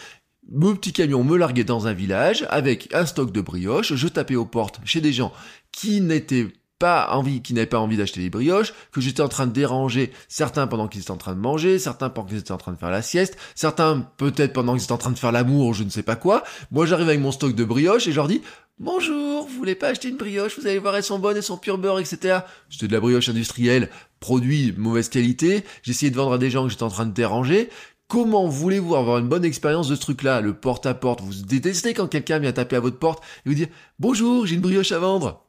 mon 0.52 0.76
petit 0.76 0.94
camion 0.94 1.24
me 1.24 1.38
larguait 1.38 1.64
dans 1.64 1.88
un 1.88 1.94
village 1.94 2.46
avec 2.50 2.94
un 2.94 3.06
stock 3.06 3.32
de 3.32 3.42
brioches. 3.42 3.96
Je 3.96 4.08
tapais 4.08 4.36
aux 4.36 4.46
portes 4.46 4.80
chez 4.86 5.02
des 5.02 5.14
gens 5.14 5.34
qui 5.72 6.02
n'étaient 6.02 6.48
pas 6.78 7.10
envie, 7.12 7.42
qui 7.42 7.54
n'avaient 7.54 7.66
pas 7.68 7.80
envie 7.80 7.98
d'acheter 7.98 8.22
des 8.22 8.30
brioches, 8.30 8.74
que 8.92 9.00
j'étais 9.00 9.22
en 9.22 9.30
train 9.30 9.48
de 9.48 9.54
déranger 9.54 10.12
certains 10.28 10.68
pendant 10.68 10.88
qu'ils 10.88 11.02
étaient 11.02 11.12
en 11.12 11.18
train 11.18 11.34
de 11.34 11.40
manger, 11.40 11.80
certains 11.80 12.10
pendant 12.10 12.28
qu'ils 12.28 12.38
étaient 12.40 12.52
en 12.52 12.58
train 12.58 12.74
de 12.74 12.78
faire 12.78 12.92
la 12.92 13.02
sieste, 13.02 13.38
certains 13.56 14.02
peut-être 14.18 14.54
pendant 14.54 14.74
qu'ils 14.74 14.84
étaient 14.84 14.92
en 14.92 14.98
train 14.98 15.12
de 15.12 15.18
faire 15.18 15.32
l'amour, 15.32 15.74
je 15.74 15.84
ne 15.84 15.90
sais 15.90 16.04
pas 16.04 16.18
quoi. 16.18 16.44
Moi, 16.72 16.86
j'arrive 16.86 17.08
avec 17.08 17.22
mon 17.22 17.32
stock 17.32 17.56
de 17.56 17.64
brioches 17.64 18.08
et 18.08 18.12
je 18.12 18.18
leur 18.18 18.28
dis, 18.28 18.42
bonjour, 18.78 19.48
vous 19.48 19.56
voulez 19.56 19.76
pas 19.76 19.88
acheter 19.88 20.10
une 20.10 20.18
brioche? 20.18 20.60
Vous 20.60 20.68
allez 20.68 20.80
voir, 20.80 20.96
elles 20.98 21.04
sont 21.04 21.20
bonnes, 21.20 21.38
elles 21.38 21.44
sont 21.44 21.58
pure 21.58 21.78
beurre, 21.78 22.00
etc. 22.00 22.40
C'était 22.70 22.88
de 22.88 22.94
la 22.94 23.00
brioche 23.00 23.30
industrielle, 23.30 23.90
produit 24.20 24.74
mauvaise 24.78 25.08
qualité. 25.08 25.64
J'essayais 25.82 26.12
de 26.12 26.18
vendre 26.18 26.34
à 26.34 26.38
des 26.38 26.50
gens 26.50 26.66
que 26.66 26.70
j'étais 26.70 26.84
en 26.84 26.90
train 26.90 27.06
de 27.06 27.14
déranger. 27.14 27.70
Comment 28.08 28.48
voulez-vous 28.48 28.96
avoir 28.96 29.18
une 29.18 29.28
bonne 29.28 29.46
expérience 29.46 29.88
de 29.88 29.96
ce 29.96 30.02
truc-là, 30.02 30.40
le 30.40 30.54
porte-à-porte 30.54 31.22
Vous 31.22 31.34
détestez 31.44 31.96
quand 31.96 32.08
quelqu'un 32.08 32.38
vient 32.38 32.54
taper 32.54 32.76
à 32.76 32.80
votre 32.80 33.00
porte 33.00 33.24
et 33.46 33.50
vous 33.50 33.56
dire 33.56 33.68
Bonjour, 33.98 34.46
j'ai 34.46 34.56
une 34.56 34.62
brioche 34.62 34.92
à 34.92 35.00
vendre. 35.00 35.44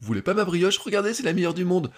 Vous 0.00 0.06
voulez 0.06 0.22
pas 0.22 0.34
ma 0.34 0.44
brioche? 0.44 0.78
Regardez, 0.78 1.12
c'est 1.12 1.22
la 1.22 1.34
meilleure 1.34 1.54
du 1.54 1.66
monde. 1.66 1.90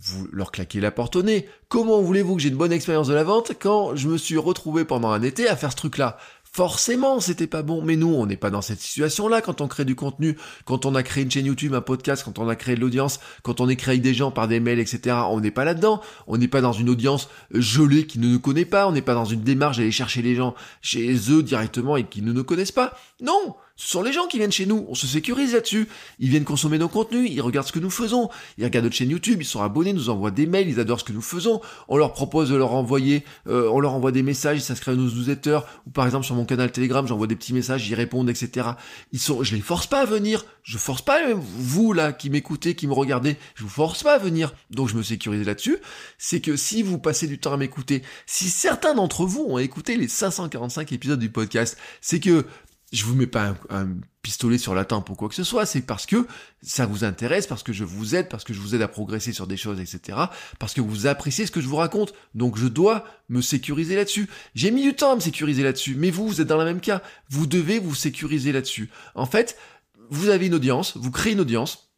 Vous 0.00 0.28
leur 0.32 0.50
claquez 0.50 0.80
la 0.80 0.90
porte 0.90 1.16
au 1.16 1.22
nez. 1.22 1.46
Comment 1.68 2.00
voulez-vous 2.00 2.36
que 2.36 2.42
j'ai 2.42 2.48
une 2.48 2.56
bonne 2.56 2.72
expérience 2.72 3.08
de 3.08 3.14
la 3.14 3.24
vente 3.24 3.52
quand 3.60 3.96
je 3.96 4.08
me 4.08 4.16
suis 4.16 4.38
retrouvé 4.38 4.84
pendant 4.84 5.10
un 5.10 5.22
été 5.22 5.46
à 5.48 5.56
faire 5.56 5.72
ce 5.72 5.76
truc-là? 5.76 6.16
Forcément, 6.52 7.20
c'était 7.20 7.46
pas 7.46 7.62
bon. 7.62 7.80
Mais 7.82 7.94
nous, 7.94 8.12
on 8.12 8.26
n'est 8.26 8.36
pas 8.36 8.50
dans 8.50 8.60
cette 8.60 8.80
situation-là 8.80 9.40
quand 9.40 9.60
on 9.60 9.68
crée 9.68 9.84
du 9.84 9.94
contenu, 9.94 10.36
quand 10.64 10.84
on 10.84 10.96
a 10.96 11.02
créé 11.04 11.22
une 11.22 11.30
chaîne 11.30 11.46
YouTube, 11.46 11.74
un 11.74 11.80
podcast, 11.80 12.24
quand 12.24 12.40
on 12.40 12.48
a 12.48 12.56
créé 12.56 12.74
de 12.74 12.80
l'audience, 12.80 13.20
quand 13.42 13.60
on 13.60 13.68
écrit 13.68 14.00
des 14.00 14.14
gens 14.14 14.32
par 14.32 14.48
des 14.48 14.58
mails, 14.58 14.80
etc. 14.80 15.16
On 15.30 15.40
n'est 15.40 15.52
pas 15.52 15.64
là-dedans. 15.64 16.00
On 16.26 16.38
n'est 16.38 16.48
pas 16.48 16.60
dans 16.60 16.72
une 16.72 16.88
audience 16.88 17.28
gelée 17.52 18.06
qui 18.06 18.18
ne 18.18 18.26
nous 18.26 18.40
connaît 18.40 18.64
pas. 18.64 18.88
On 18.88 18.92
n'est 18.92 19.00
pas 19.00 19.14
dans 19.14 19.24
une 19.24 19.42
démarche 19.42 19.76
d'aller 19.76 19.92
chercher 19.92 20.22
les 20.22 20.34
gens 20.34 20.56
chez 20.82 21.14
eux 21.30 21.42
directement 21.44 21.96
et 21.96 22.04
qui 22.04 22.20
ne 22.20 22.32
nous 22.32 22.44
connaissent 22.44 22.72
pas. 22.72 22.98
Non! 23.20 23.54
Ce 23.80 23.88
sont 23.88 24.02
les 24.02 24.12
gens 24.12 24.26
qui 24.26 24.36
viennent 24.36 24.52
chez 24.52 24.66
nous, 24.66 24.84
on 24.90 24.94
se 24.94 25.06
sécurise 25.06 25.54
là-dessus. 25.54 25.88
Ils 26.18 26.28
viennent 26.28 26.44
consommer 26.44 26.76
nos 26.76 26.90
contenus, 26.90 27.30
ils 27.32 27.40
regardent 27.40 27.66
ce 27.66 27.72
que 27.72 27.78
nous 27.78 27.88
faisons, 27.88 28.28
ils 28.58 28.64
regardent 28.64 28.84
notre 28.84 28.96
chaîne 28.96 29.08
YouTube, 29.08 29.38
ils 29.40 29.46
sont 29.46 29.62
abonnés, 29.62 29.94
nous 29.94 30.10
envoient 30.10 30.30
des 30.30 30.44
mails, 30.44 30.68
ils 30.68 30.78
adorent 30.80 31.00
ce 31.00 31.04
que 31.04 31.14
nous 31.14 31.22
faisons. 31.22 31.62
On 31.88 31.96
leur 31.96 32.12
propose 32.12 32.50
de 32.50 32.56
leur 32.56 32.74
envoyer, 32.74 33.24
euh, 33.48 33.70
on 33.72 33.80
leur 33.80 33.94
envoie 33.94 34.12
des 34.12 34.22
messages, 34.22 34.58
ils 34.58 34.60
s'inscrivent 34.60 34.92
à 34.92 34.96
nos 34.98 35.10
newsletters, 35.10 35.60
ou 35.86 35.90
par 35.90 36.04
exemple 36.04 36.26
sur 36.26 36.34
mon 36.34 36.44
canal 36.44 36.70
Telegram, 36.70 37.06
j'envoie 37.06 37.26
des 37.26 37.36
petits 37.36 37.54
messages, 37.54 37.88
ils 37.88 37.94
répondent, 37.94 38.28
etc. 38.28 38.68
Ils 39.12 39.18
sont, 39.18 39.42
je 39.42 39.54
les 39.54 39.62
force 39.62 39.86
pas 39.86 40.02
à 40.02 40.04
venir, 40.04 40.44
je 40.62 40.76
force 40.76 41.00
pas 41.00 41.18
vous 41.34 41.94
là 41.94 42.12
qui 42.12 42.28
m'écoutez, 42.28 42.74
qui 42.74 42.86
me 42.86 42.92
regardez, 42.92 43.38
je 43.54 43.62
vous 43.62 43.70
force 43.70 44.02
pas 44.02 44.16
à 44.16 44.18
venir. 44.18 44.52
Donc 44.68 44.90
je 44.90 44.94
me 44.94 45.02
sécurise 45.02 45.46
là-dessus. 45.46 45.78
C'est 46.18 46.42
que 46.42 46.54
si 46.54 46.82
vous 46.82 46.98
passez 46.98 47.26
du 47.26 47.38
temps 47.38 47.54
à 47.54 47.56
m'écouter, 47.56 48.02
si 48.26 48.50
certains 48.50 48.92
d'entre 48.92 49.24
vous 49.24 49.46
ont 49.48 49.56
écouté 49.56 49.96
les 49.96 50.06
545 50.06 50.92
épisodes 50.92 51.18
du 51.18 51.30
podcast, 51.30 51.78
c'est 52.02 52.20
que 52.20 52.44
je 52.92 53.04
vous 53.04 53.14
mets 53.14 53.26
pas 53.26 53.54
un, 53.70 53.88
pistolet 54.22 54.58
sur 54.58 54.74
la 54.74 54.84
tempe 54.84 55.08
ou 55.08 55.14
quoi 55.14 55.30
que 55.30 55.34
ce 55.34 55.44
soit, 55.44 55.64
c'est 55.64 55.80
parce 55.80 56.04
que 56.04 56.26
ça 56.62 56.84
vous 56.84 57.04
intéresse, 57.04 57.46
parce 57.46 57.62
que 57.62 57.72
je 57.72 57.84
vous 57.84 58.14
aide, 58.14 58.28
parce 58.28 58.44
que 58.44 58.52
je 58.52 58.60
vous 58.60 58.74
aide 58.74 58.82
à 58.82 58.88
progresser 58.88 59.32
sur 59.32 59.46
des 59.46 59.56
choses, 59.56 59.80
etc. 59.80 60.18
Parce 60.58 60.74
que 60.74 60.82
vous 60.82 61.06
appréciez 61.06 61.46
ce 61.46 61.50
que 61.50 61.62
je 61.62 61.68
vous 61.68 61.76
raconte. 61.76 62.12
Donc 62.34 62.58
je 62.58 62.66
dois 62.66 63.04
me 63.30 63.40
sécuriser 63.40 63.96
là-dessus. 63.96 64.28
J'ai 64.54 64.70
mis 64.70 64.82
du 64.82 64.94
temps 64.94 65.12
à 65.12 65.14
me 65.14 65.20
sécuriser 65.20 65.62
là-dessus, 65.62 65.94
mais 65.94 66.10
vous, 66.10 66.28
vous 66.28 66.40
êtes 66.40 66.48
dans 66.48 66.58
le 66.58 66.66
même 66.66 66.80
cas. 66.80 67.02
Vous 67.30 67.46
devez 67.46 67.78
vous 67.78 67.94
sécuriser 67.94 68.52
là-dessus. 68.52 68.90
En 69.14 69.26
fait, 69.26 69.56
vous 70.10 70.28
avez 70.28 70.48
une 70.48 70.54
audience, 70.54 70.96
vous 70.96 71.10
créez 71.10 71.32
une 71.32 71.40
audience. 71.40 71.90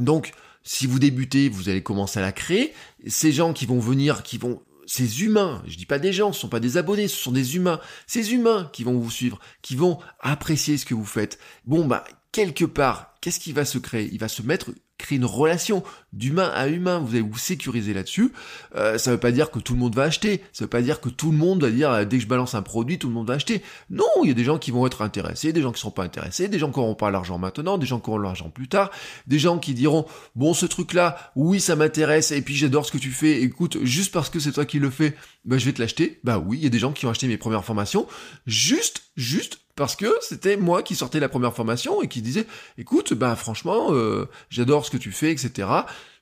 Donc, 0.00 0.32
si 0.64 0.86
vous 0.86 0.98
débutez, 0.98 1.48
vous 1.48 1.68
allez 1.68 1.82
commencer 1.82 2.18
à 2.18 2.22
la 2.22 2.32
créer. 2.32 2.72
Ces 3.06 3.30
gens 3.30 3.52
qui 3.52 3.66
vont 3.66 3.78
venir, 3.78 4.22
qui 4.22 4.38
vont 4.38 4.60
ces 4.86 5.22
humains, 5.22 5.62
je 5.66 5.76
dis 5.76 5.86
pas 5.86 5.98
des 5.98 6.12
gens, 6.12 6.32
ce 6.32 6.40
sont 6.40 6.48
pas 6.48 6.60
des 6.60 6.76
abonnés, 6.76 7.08
ce 7.08 7.16
sont 7.16 7.32
des 7.32 7.56
humains, 7.56 7.80
ces 8.06 8.34
humains 8.34 8.70
qui 8.72 8.84
vont 8.84 8.98
vous 8.98 9.10
suivre, 9.10 9.38
qui 9.62 9.76
vont 9.76 9.98
apprécier 10.20 10.78
ce 10.78 10.86
que 10.86 10.94
vous 10.94 11.04
faites. 11.04 11.38
Bon, 11.64 11.86
bah, 11.86 12.04
quelque 12.32 12.64
part, 12.64 13.14
qu'est-ce 13.20 13.40
qui 13.40 13.52
va 13.52 13.64
se 13.64 13.78
créer? 13.78 14.08
Il 14.12 14.18
va 14.18 14.28
se 14.28 14.42
mettre 14.42 14.70
créer 14.98 15.18
une 15.18 15.24
relation 15.24 15.82
d'humain 16.12 16.50
à 16.54 16.68
humain, 16.68 16.98
vous 16.98 17.14
allez 17.14 17.20
vous 17.20 17.36
sécuriser 17.36 17.92
là-dessus. 17.92 18.32
Euh, 18.76 18.96
ça 18.96 19.10
veut 19.10 19.18
pas 19.18 19.32
dire 19.32 19.50
que 19.50 19.58
tout 19.58 19.74
le 19.74 19.80
monde 19.80 19.94
va 19.94 20.04
acheter, 20.04 20.42
ça 20.52 20.64
veut 20.64 20.70
pas 20.70 20.82
dire 20.82 21.00
que 21.00 21.08
tout 21.08 21.32
le 21.32 21.36
monde 21.36 21.62
va 21.62 21.70
dire 21.70 21.90
euh, 21.90 22.04
dès 22.04 22.18
que 22.18 22.22
je 22.22 22.28
balance 22.28 22.54
un 22.54 22.62
produit, 22.62 22.98
tout 22.98 23.08
le 23.08 23.14
monde 23.14 23.26
va 23.26 23.34
acheter. 23.34 23.62
Non, 23.90 24.04
il 24.22 24.28
y 24.28 24.30
a 24.30 24.34
des 24.34 24.44
gens 24.44 24.58
qui 24.58 24.70
vont 24.70 24.86
être 24.86 25.02
intéressés, 25.02 25.52
des 25.52 25.62
gens 25.62 25.72
qui 25.72 25.80
seront 25.80 25.90
pas 25.90 26.04
intéressés, 26.04 26.48
des 26.48 26.58
gens 26.58 26.70
qui 26.70 26.78
n'auront 26.78 26.94
pas 26.94 27.10
l'argent 27.10 27.38
maintenant, 27.38 27.76
des 27.76 27.86
gens 27.86 27.98
qui 27.98 28.08
auront 28.10 28.18
l'argent 28.18 28.50
plus 28.50 28.68
tard, 28.68 28.90
des 29.26 29.38
gens 29.38 29.58
qui 29.58 29.74
diront 29.74 30.06
bon 30.36 30.54
ce 30.54 30.66
truc-là, 30.66 31.32
oui 31.34 31.60
ça 31.60 31.74
m'intéresse 31.74 32.30
et 32.30 32.42
puis 32.42 32.54
j'adore 32.54 32.86
ce 32.86 32.92
que 32.92 32.98
tu 32.98 33.10
fais, 33.10 33.42
écoute 33.42 33.78
juste 33.82 34.12
parce 34.12 34.30
que 34.30 34.38
c'est 34.38 34.52
toi 34.52 34.64
qui 34.64 34.78
le 34.78 34.90
fais, 34.90 35.14
bah 35.44 35.58
je 35.58 35.64
vais 35.64 35.72
te 35.72 35.80
l'acheter. 35.80 36.20
Bah 36.22 36.38
oui, 36.38 36.58
il 36.58 36.64
y 36.64 36.66
a 36.66 36.70
des 36.70 36.78
gens 36.78 36.92
qui 36.92 37.06
ont 37.06 37.10
acheté 37.10 37.26
mes 37.26 37.36
premières 37.36 37.64
formations 37.64 38.06
juste, 38.46 39.02
juste 39.16 39.63
parce 39.76 39.96
que 39.96 40.12
c'était 40.20 40.56
moi 40.56 40.82
qui 40.82 40.94
sortais 40.94 41.20
la 41.20 41.28
première 41.28 41.54
formation 41.54 42.02
et 42.02 42.08
qui 42.08 42.22
disais 42.22 42.46
écoute 42.78 43.14
bah 43.14 43.34
franchement 43.36 43.88
euh, 43.90 44.26
j'adore 44.50 44.84
ce 44.86 44.90
que 44.90 44.96
tu 44.96 45.10
fais 45.10 45.32
etc 45.32 45.68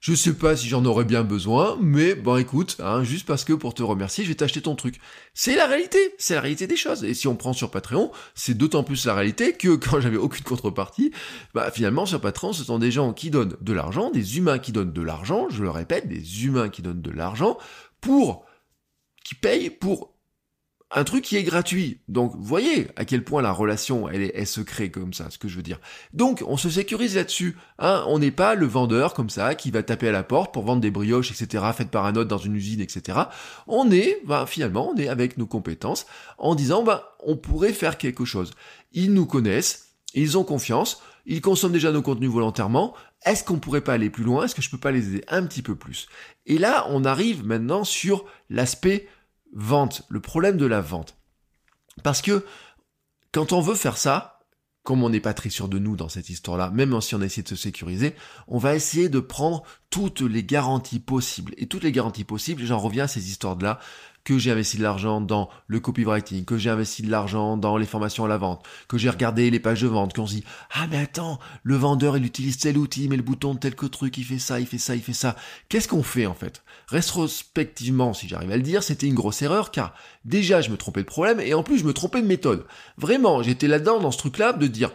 je 0.03 0.15
sais 0.15 0.33
pas 0.33 0.57
si 0.57 0.69
j'en 0.69 0.85
aurais 0.85 1.05
bien 1.05 1.23
besoin 1.23 1.79
mais 1.81 2.17
bon 2.17 2.37
écoute 2.37 2.77
hein, 2.81 3.05
juste 3.05 3.25
parce 3.25 3.45
que 3.45 3.53
pour 3.53 3.73
te 3.73 3.83
remercier 3.83 4.25
je 4.25 4.29
vais 4.31 4.35
t'acheter 4.35 4.61
ton 4.61 4.75
truc. 4.75 4.99
C'est 5.33 5.55
la 5.55 5.67
réalité. 5.67 5.99
C'est 6.19 6.35
la 6.35 6.41
réalité 6.41 6.67
des 6.67 6.77
choses. 6.77 7.05
Et 7.05 7.15
si 7.15 7.29
on 7.29 7.37
prend 7.37 7.53
sur 7.53 7.71
Patreon 7.71 8.11
c'est 8.35 8.55
d'autant 8.55 8.83
plus 8.83 9.07
la 9.07 9.15
réalité 9.15 9.53
que 9.53 9.77
quand 9.77 10.01
j'avais 10.01 10.17
aucune 10.17 10.45
contrepartie 10.45 11.13
bah 11.55 11.71
finalement 11.71 12.05
sur 12.05 12.21
Patreon 12.21 12.53
ce 12.53 12.65
sont 12.65 12.81
des 12.81 12.91
gens 12.91 13.13
qui 13.13 13.31
donnent 13.31 13.57
de 13.61 13.73
l'argent 13.73 14.11
des 14.11 14.39
humains 14.39 14.59
qui 14.59 14.73
donnent 14.73 14.93
de 14.93 15.03
l'argent 15.03 15.49
je 15.51 15.63
le 15.63 15.71
répète 15.71 16.09
des 16.09 16.45
humains 16.45 16.69
qui 16.69 16.83
donnent 16.83 17.03
de 17.03 17.11
l'argent 17.11 17.57
pour 18.01 18.45
qui 19.25 19.37
payent 19.37 19.71
pour 19.71 20.12
un 20.95 21.05
truc 21.05 21.25
qui 21.25 21.37
est 21.37 21.43
gratuit. 21.43 22.01
Donc, 22.09 22.35
voyez 22.39 22.89
à 22.97 23.05
quel 23.05 23.25
point 23.25 23.41
la 23.41 23.53
relation, 23.53 24.09
elle, 24.09 24.23
est, 24.23 24.33
elle 24.35 24.47
se 24.47 24.61
crée 24.61 24.91
comme 24.91 25.15
ça, 25.15 25.31
ce 25.31 25.39
que 25.39 25.49
je 25.49 25.57
veux 25.57 25.63
dire. 25.63 25.81
Donc, 26.13 26.45
on 26.47 26.57
se 26.57 26.69
sécurise 26.69 27.17
là-dessus. 27.17 27.57
Hein 27.79 28.05
on 28.09 28.19
n'est 28.19 28.31
pas 28.31 28.55
le 28.55 28.67
vendeur 28.67 29.15
comme 29.15 29.31
ça 29.31 29.55
qui 29.55 29.71
va 29.71 29.83
taper 29.83 30.09
à 30.09 30.13
la 30.13 30.23
porte 30.23 30.53
pour 30.53 30.65
vendre 30.65 30.83
des 30.83 30.91
brioches, 30.91 31.31
etc., 31.31 31.65
faites 31.75 31.91
par 31.91 32.05
un 32.05 32.15
autre 32.17 32.29
dans 32.29 32.39
une 32.39 32.55
usine, 32.55 32.81
etc. 32.81 33.19
On 33.67 33.91
est, 33.91 34.21
ben, 34.27 34.45
finalement, 34.45 34.91
on 34.91 34.97
est 34.97 35.09
avec 35.09 35.39
nos 35.39 35.47
compétences 35.47 36.07
en 36.37 36.55
disant, 36.55 36.83
ben, 36.83 37.01
on 37.21 37.37
pourrait 37.37 37.73
faire 37.73 37.97
quelque 37.97 38.25
chose. 38.25 38.51
Ils 38.93 39.15
nous 39.15 39.27
connaissent, 39.27 39.95
ils 40.15 40.37
ont 40.37 40.45
confiance, 40.45 41.03
ils 41.25 41.41
consomment 41.41 41.73
déjà 41.73 41.91
nos 41.91 42.03
contenus 42.03 42.31
volontairement. 42.31 42.95
Est-ce 43.25 43.45
qu'on 43.45 43.59
pourrait 43.59 43.81
pas 43.81 43.95
aller 43.95 44.11
plus 44.11 44.25
loin? 44.25 44.45
Est-ce 44.45 44.55
que 44.55 44.63
je 44.63 44.69
peux 44.69 44.79
pas 44.79 44.91
les 44.91 45.09
aider 45.09 45.25
un 45.29 45.45
petit 45.47 45.63
peu 45.63 45.77
plus? 45.77 46.09
Et 46.45 46.59
là, 46.59 46.87
on 46.91 47.05
arrive 47.05 47.47
maintenant 47.47 47.85
sur 47.85 48.27
l'aspect 48.51 49.09
vente, 49.53 50.03
le 50.09 50.21
problème 50.21 50.57
de 50.57 50.67
la 50.67 50.81
vente. 50.81 51.17
Parce 52.03 52.23
que 52.23 52.45
quand 53.33 53.53
on 53.53 53.61
veut 53.61 53.75
faire 53.75 53.99
ça, 53.99 54.41
comme 54.83 55.05
on 55.05 55.11
n'est 55.11 55.21
pas 55.21 55.35
très 55.35 55.51
sûr 55.51 55.69
de 55.69 55.79
nous 55.79 55.97
dans 55.97 56.09
cette 56.09 56.29
histoire-là, 56.29 56.71
même 56.71 57.01
si 57.01 57.15
on 57.15 57.23
essaie 57.23 57.43
de 57.43 57.49
se 57.49 57.57
sécuriser, 57.57 58.15
on 58.49 58.59
va 58.59 58.75
essayer 58.75 59.09
de 59.09 59.21
prendre 59.21 59.63
toutes 59.91 60.23
les 60.23 60.43
garanties 60.43 60.99
possibles. 60.99 61.55
Et 61.57 61.67
toutes 61.67 61.85
les 61.85 61.93
garanties 61.93 62.25
possibles, 62.25 62.65
j'en 62.65 62.79
reviens 62.79 63.05
à 63.05 63.09
ces 63.09 63.31
histoires-là, 63.31 63.79
que 64.25 64.39
j'ai 64.39 64.51
investi 64.51 64.77
de 64.77 64.83
l'argent 64.83 65.21
dans 65.21 65.49
le 65.67 65.81
copywriting, 65.81 66.45
que 66.45 66.59
j'ai 66.59 66.71
investi 66.71 67.03
de 67.03 67.11
l'argent 67.11 67.57
dans 67.57 67.77
les 67.77 67.87
formations 67.87 68.25
à 68.25 68.29
la 68.29 68.39
vente, 68.39 68.65
que 68.89 68.99
j'ai 68.99 69.11
regardé 69.11 69.51
les 69.51 69.61
pages 69.61 69.83
de 69.83 69.89
vente, 69.89 70.15
qu'on 70.15 70.27
se 70.27 70.35
dit 70.35 70.45
ah 70.73 70.87
mais 70.91 70.99
attends, 70.99 71.39
le 71.63 71.77
vendeur 71.77 72.17
il 72.17 72.25
utilise 72.25 72.59
tel 72.59 72.79
outil, 72.79 73.05
il 73.05 73.11
met 73.11 73.17
le 73.17 73.23
bouton 73.23 73.55
de 73.55 73.59
tel 73.59 73.75
que 73.75 73.87
truc, 73.87 74.17
il 74.19 74.25
fait 74.25 74.39
ça, 74.39 74.61
il 74.61 74.67
fait 74.67 74.79
ça, 74.79 74.95
il 74.95 75.03
fait 75.03 75.13
ça. 75.13 75.37
Qu'est-ce 75.69 75.89
qu'on 75.89 76.03
fait 76.03 76.27
en 76.27 76.35
fait? 76.35 76.63
Rétrospectivement, 76.89 78.15
si 78.15 78.29
j'arrive 78.29 78.53
à 78.53 78.57
le 78.57 78.63
dire, 78.63 78.83
c'était 78.83 79.07
une 79.07 79.15
grosse 79.15 79.43
erreur 79.43 79.71
car 79.71 79.95
déjà 80.25 80.61
je 80.61 80.71
me 80.71 80.77
trompais 80.77 81.03
de 81.03 81.07
problème 81.07 81.41
et 81.41 81.55
en 81.55 81.63
plus 81.63 81.79
je 81.79 81.85
me 81.85 81.93
trompais 81.93 82.23
de 82.23 82.27
méthode. 82.27 82.65
Vraiment, 82.99 83.43
j'étais 83.43 83.69
là-dedans 83.69 84.01
dans 84.01 84.11
ce 84.11 84.19
truc-là 84.19 84.53
de 84.53 84.67
dire 84.67 84.93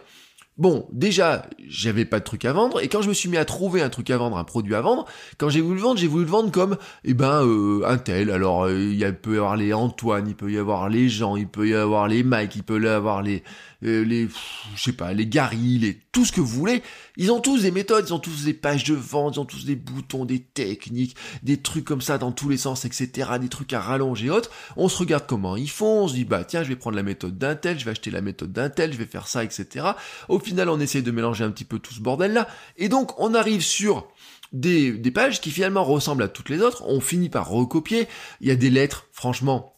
Bon, 0.58 0.88
déjà, 0.90 1.46
j'avais 1.68 2.04
pas 2.04 2.18
de 2.18 2.24
truc 2.24 2.44
à 2.44 2.52
vendre, 2.52 2.82
et 2.82 2.88
quand 2.88 3.00
je 3.00 3.08
me 3.08 3.14
suis 3.14 3.28
mis 3.28 3.36
à 3.36 3.44
trouver 3.44 3.80
un 3.80 3.90
truc 3.90 4.10
à 4.10 4.16
vendre, 4.18 4.36
un 4.36 4.42
produit 4.42 4.74
à 4.74 4.80
vendre, 4.80 5.04
quand 5.38 5.48
j'ai 5.48 5.60
voulu 5.60 5.76
le 5.76 5.82
vendre, 5.82 6.00
j'ai 6.00 6.08
voulu 6.08 6.24
le 6.24 6.30
vendre 6.30 6.50
comme, 6.50 6.76
eh 7.04 7.14
ben, 7.14 7.44
euh, 7.44 7.82
un 7.86 7.96
tel. 7.96 8.28
Alors, 8.28 8.64
euh, 8.64 8.76
il 8.76 9.14
peut 9.14 9.34
y 9.34 9.36
avoir 9.36 9.56
les 9.56 9.72
Antoine, 9.72 10.26
il 10.26 10.34
peut 10.34 10.50
y 10.50 10.58
avoir 10.58 10.88
les 10.88 11.08
Jean, 11.08 11.36
il 11.36 11.46
peut 11.46 11.68
y 11.68 11.74
avoir 11.76 12.08
les 12.08 12.24
Mike, 12.24 12.56
il 12.56 12.64
peut 12.64 12.82
y 12.82 12.88
avoir 12.88 13.22
les, 13.22 13.44
euh, 13.84 14.04
les, 14.04 14.28
je 14.74 14.82
sais 14.82 14.92
pas, 14.92 15.12
les 15.12 15.26
Gary, 15.26 15.78
les, 15.78 16.00
tout 16.10 16.24
ce 16.24 16.32
que 16.32 16.40
vous 16.40 16.48
voulez. 16.48 16.82
Ils 17.16 17.30
ont 17.30 17.40
tous 17.40 17.62
des 17.62 17.70
méthodes, 17.70 18.06
ils 18.08 18.12
ont 18.12 18.18
tous 18.18 18.44
des 18.44 18.54
pages 18.54 18.84
de 18.84 18.94
vente, 18.94 19.36
ils 19.36 19.40
ont 19.40 19.44
tous 19.44 19.64
des 19.64 19.76
boutons, 19.76 20.24
des 20.24 20.40
techniques, 20.40 21.16
des 21.44 21.58
trucs 21.58 21.84
comme 21.84 22.00
ça 22.00 22.18
dans 22.18 22.32
tous 22.32 22.48
les 22.48 22.56
sens, 22.56 22.84
etc. 22.84 23.30
Des 23.40 23.48
trucs 23.48 23.72
à 23.72 23.80
rallonger 23.80 24.26
et 24.26 24.30
autres. 24.30 24.50
On 24.76 24.88
se 24.88 24.98
regarde 24.98 25.26
comment 25.28 25.56
ils 25.56 25.70
font, 25.70 26.02
on 26.02 26.08
se 26.08 26.14
dit, 26.14 26.24
bah, 26.24 26.44
tiens, 26.44 26.64
je 26.64 26.68
vais 26.68 26.76
prendre 26.76 26.96
la 26.96 27.04
méthode 27.04 27.38
d'un 27.38 27.54
tel, 27.54 27.78
je 27.78 27.84
vais 27.84 27.92
acheter 27.92 28.10
la 28.10 28.20
méthode 28.20 28.52
d'un 28.52 28.68
tel, 28.68 28.92
je 28.92 28.98
vais 28.98 29.06
faire 29.06 29.28
ça, 29.28 29.44
etc. 29.44 29.86
Au 30.28 30.40
final, 30.40 30.68
on 30.68 30.80
essaie 30.80 31.02
de 31.02 31.10
mélanger 31.12 31.44
un 31.44 31.50
petit 31.50 31.64
peu 31.64 31.78
tout 31.78 31.94
ce 31.94 32.00
bordel-là. 32.00 32.48
Et 32.76 32.88
donc, 32.88 33.18
on 33.20 33.32
arrive 33.32 33.62
sur 33.62 34.08
des, 34.52 34.92
des 34.92 35.10
pages 35.12 35.40
qui 35.40 35.50
finalement 35.52 35.84
ressemblent 35.84 36.24
à 36.24 36.28
toutes 36.28 36.48
les 36.48 36.62
autres. 36.62 36.82
On 36.86 37.00
finit 37.00 37.28
par 37.28 37.48
recopier. 37.48 38.08
Il 38.40 38.48
y 38.48 38.50
a 38.50 38.56
des 38.56 38.70
lettres, 38.70 39.06
franchement, 39.12 39.77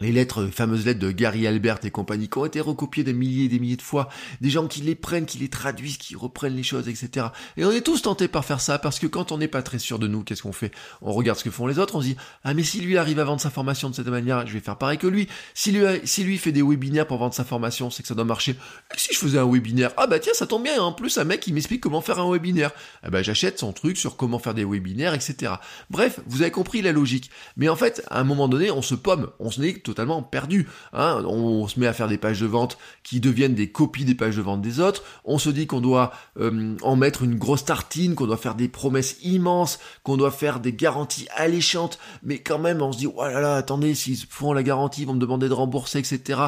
les 0.00 0.12
lettres, 0.12 0.42
les 0.42 0.50
fameuses 0.50 0.86
lettres 0.86 1.00
de 1.00 1.10
Gary 1.10 1.46
Albert 1.46 1.78
et 1.84 1.90
compagnie, 1.90 2.28
qui 2.28 2.38
ont 2.38 2.44
été 2.44 2.60
recopiées 2.60 3.04
des 3.04 3.12
milliers 3.12 3.44
et 3.44 3.48
des 3.48 3.58
milliers 3.58 3.76
de 3.76 3.82
fois, 3.82 4.08
des 4.40 4.50
gens 4.50 4.66
qui 4.66 4.80
les 4.80 4.94
prennent, 4.94 5.26
qui 5.26 5.38
les 5.38 5.48
traduisent, 5.48 5.96
qui 5.96 6.16
reprennent 6.16 6.54
les 6.54 6.62
choses, 6.62 6.88
etc. 6.88 7.26
Et 7.56 7.64
on 7.64 7.70
est 7.70 7.80
tous 7.80 8.02
tentés 8.02 8.28
par 8.28 8.44
faire 8.44 8.60
ça, 8.60 8.78
parce 8.78 8.98
que 8.98 9.06
quand 9.06 9.32
on 9.32 9.38
n'est 9.38 9.48
pas 9.48 9.62
très 9.62 9.78
sûr 9.78 9.98
de 9.98 10.06
nous, 10.06 10.22
qu'est-ce 10.22 10.42
qu'on 10.42 10.52
fait? 10.52 10.72
On 11.02 11.12
regarde 11.12 11.38
ce 11.38 11.44
que 11.44 11.50
font 11.50 11.66
les 11.66 11.78
autres, 11.78 11.96
on 11.96 12.00
se 12.00 12.06
dit, 12.06 12.16
ah 12.44 12.54
mais 12.54 12.62
si 12.62 12.80
lui 12.80 12.96
arrive 12.96 13.18
à 13.18 13.24
vendre 13.24 13.40
sa 13.40 13.50
formation 13.50 13.90
de 13.90 13.94
cette 13.94 14.08
manière, 14.08 14.46
je 14.46 14.52
vais 14.52 14.60
faire 14.60 14.76
pareil 14.76 14.98
que 14.98 15.06
lui. 15.06 15.28
Si 15.54 15.72
lui, 15.72 15.84
si 16.04 16.24
lui 16.24 16.38
fait 16.38 16.52
des 16.52 16.62
webinaires 16.62 17.06
pour 17.06 17.18
vendre 17.18 17.34
sa 17.34 17.44
formation, 17.44 17.90
c'est 17.90 18.02
que 18.02 18.08
ça 18.08 18.14
doit 18.14 18.24
marcher. 18.24 18.52
Et 18.94 18.98
si 18.98 19.12
je 19.12 19.18
faisais 19.18 19.38
un 19.38 19.50
webinaire, 19.50 19.92
ah 19.96 20.06
bah 20.06 20.18
tiens, 20.18 20.32
ça 20.34 20.46
tombe 20.46 20.62
bien, 20.62 20.80
en 20.80 20.92
plus 20.92 21.18
un 21.18 21.24
mec 21.24 21.40
qui 21.40 21.52
m'explique 21.52 21.80
comment 21.80 22.00
faire 22.00 22.18
un 22.18 22.30
webinaire. 22.30 22.70
Ah 23.02 23.10
bah 23.10 23.22
j'achète 23.22 23.58
son 23.58 23.72
truc 23.72 23.96
sur 23.96 24.16
comment 24.16 24.38
faire 24.38 24.54
des 24.54 24.64
webinaires, 24.64 25.14
etc. 25.14 25.52
Bref, 25.90 26.20
vous 26.26 26.42
avez 26.42 26.50
compris 26.50 26.82
la 26.82 26.92
logique. 26.92 27.30
Mais 27.56 27.68
en 27.68 27.76
fait, 27.76 28.02
à 28.10 28.20
un 28.20 28.24
moment 28.24 28.48
donné, 28.48 28.70
on 28.70 28.82
se 28.82 28.94
pomme, 28.94 29.30
on 29.38 29.50
se 29.50 29.60
n'est 29.60 29.74
totalement 29.88 30.22
perdu. 30.22 30.68
Hein. 30.92 31.22
On 31.26 31.66
se 31.66 31.80
met 31.80 31.86
à 31.86 31.92
faire 31.92 32.08
des 32.08 32.18
pages 32.18 32.40
de 32.40 32.46
vente 32.46 32.78
qui 33.02 33.20
deviennent 33.20 33.54
des 33.54 33.70
copies 33.70 34.04
des 34.04 34.14
pages 34.14 34.36
de 34.36 34.42
vente 34.42 34.62
des 34.62 34.80
autres. 34.80 35.02
On 35.24 35.38
se 35.38 35.50
dit 35.50 35.66
qu'on 35.66 35.80
doit 35.80 36.12
euh, 36.38 36.76
en 36.82 36.96
mettre 36.96 37.22
une 37.22 37.36
grosse 37.36 37.64
tartine, 37.64 38.14
qu'on 38.14 38.26
doit 38.26 38.36
faire 38.36 38.54
des 38.54 38.68
promesses 38.68 39.16
immenses, 39.22 39.78
qu'on 40.02 40.16
doit 40.16 40.30
faire 40.30 40.60
des 40.60 40.72
garanties 40.72 41.26
alléchantes. 41.34 41.98
Mais 42.22 42.38
quand 42.38 42.58
même, 42.58 42.82
on 42.82 42.92
se 42.92 42.98
dit, 42.98 43.06
oh 43.06 43.22
là 43.22 43.40
là, 43.40 43.56
attendez, 43.56 43.94
s'ils 43.94 44.18
font 44.28 44.52
la 44.52 44.62
garantie, 44.62 45.02
ils 45.02 45.06
vont 45.06 45.14
me 45.14 45.20
demander 45.20 45.48
de 45.48 45.54
rembourser, 45.54 45.98
etc. 45.98 46.40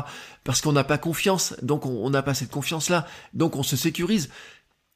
Parce 0.44 0.60
qu'on 0.60 0.72
n'a 0.72 0.84
pas 0.84 0.98
confiance. 0.98 1.54
Donc 1.62 1.86
on 1.86 2.10
n'a 2.10 2.22
pas 2.22 2.34
cette 2.34 2.50
confiance-là. 2.50 3.06
Donc 3.34 3.56
on 3.56 3.62
se 3.62 3.76
sécurise 3.76 4.30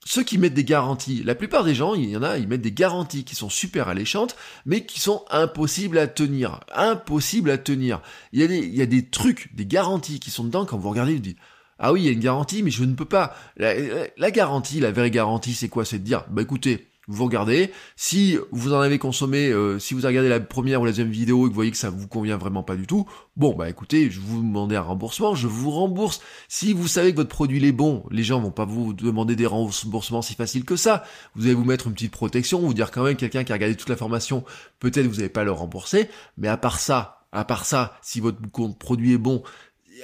ceux 0.05 0.23
qui 0.23 0.39
mettent 0.39 0.55
des 0.55 0.65
garanties, 0.65 1.23
la 1.25 1.35
plupart 1.35 1.65
des 1.65 1.75
gens, 1.75 1.95
il 1.95 2.11
y 2.11 2.17
en 2.17 2.23
a, 2.23 2.39
ils 2.39 2.47
mettent 2.47 2.61
des 2.61 2.73
garanties 2.73 3.25
qui 3.25 3.35
sont 3.35 3.49
super 3.49 3.89
alléchantes, 3.89 4.37
mais 4.67 4.85
qui 4.85 5.01
sont 5.01 5.25
impossibles 5.31 5.99
à 5.99 6.07
tenir. 6.07 6.61
Impossibles 6.75 7.51
à 7.51 7.59
tenir. 7.59 8.03
Il 8.33 8.41
y 8.41 8.45
a 8.45 8.47
des, 8.47 8.59
il 8.59 8.75
y 8.75 8.83
a 8.83 8.87
des 8.87 9.07
trucs, 9.07 9.55
des 9.55 9.67
garanties 9.67 10.21
qui 10.21 10.31
sont 10.31 10.45
dedans, 10.45 10.67
quand 10.67 10.79
vous 10.79 10.91
regardez, 10.91 11.15
vous 11.15 11.21
dites, 11.21 11.39
ah 11.79 11.93
oui, 11.93 12.03
il 12.03 12.07
y 12.07 12.09
a 12.09 12.13
une 12.13 12.21
garantie, 12.21 12.63
mais 12.63 12.71
je 12.71 12.85
ne 12.85 12.95
peux 12.95 13.05
pas. 13.05 13.35
La, 13.57 13.75
la 14.17 14.31
garantie, 14.31 14.79
la 14.79 14.93
vraie 14.93 15.11
garantie, 15.11 15.55
c'est 15.55 15.69
quoi? 15.69 15.85
C'est 15.85 15.99
de 15.99 16.05
dire, 16.05 16.25
bah 16.31 16.43
écoutez, 16.43 16.89
vous 17.09 17.25
regardez. 17.25 17.71
Si 17.97 18.39
vous 18.51 18.73
en 18.73 18.81
avez 18.81 18.99
consommé, 18.99 19.51
euh, 19.51 19.79
si 19.79 19.95
vous 19.95 20.07
avez 20.07 20.19
regardé 20.19 20.29
la 20.29 20.41
première 20.41 20.81
ou 20.81 20.85
la 20.85 20.91
deuxième 20.91 21.11
vidéo 21.11 21.41
et 21.41 21.45
que 21.45 21.49
vous 21.49 21.55
voyez 21.55 21.71
que 21.71 21.77
ça 21.77 21.91
vous 21.91 22.09
convient 22.09 22.37
vraiment 22.37 22.63
pas 22.63 22.77
du 22.77 22.87
tout, 22.87 23.07
bon 23.37 23.55
bah 23.55 23.69
écoutez, 23.69 24.11
je 24.11 24.21
vous 24.21 24.43
demandais 24.43 24.77
un 24.77 24.83
remboursement, 24.83 25.35
je 25.35 25.47
vous 25.47 25.71
rembourse. 25.71 26.21
Si 26.49 26.73
vous 26.73 26.89
savez 26.89 27.13
que 27.13 27.17
votre 27.17 27.29
produit 27.29 27.65
est 27.65 27.73
bon, 27.73 28.05
les 28.11 28.23
gens 28.23 28.41
vont 28.41 28.51
pas 28.51 28.65
vous 28.65 28.93
demander 28.93 29.37
des 29.37 29.47
remboursements 29.47 30.23
si 30.23 30.35
facile 30.35 30.65
que 30.65 30.77
ça. 30.77 31.05
Vous 31.35 31.45
allez 31.47 31.55
vous 31.55 31.65
mettre 31.65 31.87
une 31.87 31.95
petite 31.95 32.13
protection, 32.13 32.61
vous 32.61 32.75
dire 32.75 32.91
quand 32.91 33.05
même 33.05 33.17
quelqu'un 33.17 33.45
qui 33.45 33.53
a 33.53 33.57
regardé 33.57 33.77
toute 33.77 33.89
la 33.89 33.97
formation, 33.97 34.45
peut-être 34.81 35.07
vous 35.07 35.17
n'allez 35.17 35.29
pas 35.29 35.45
le 35.45 35.53
rembourser, 35.53 36.09
mais 36.39 36.49
à 36.49 36.57
part 36.57 36.79
ça, 36.79 37.27
à 37.33 37.45
part 37.45 37.65
ça, 37.67 37.99
si 38.01 38.21
votre 38.21 38.39
produit 38.79 39.15
est 39.15 39.19
bon, 39.19 39.43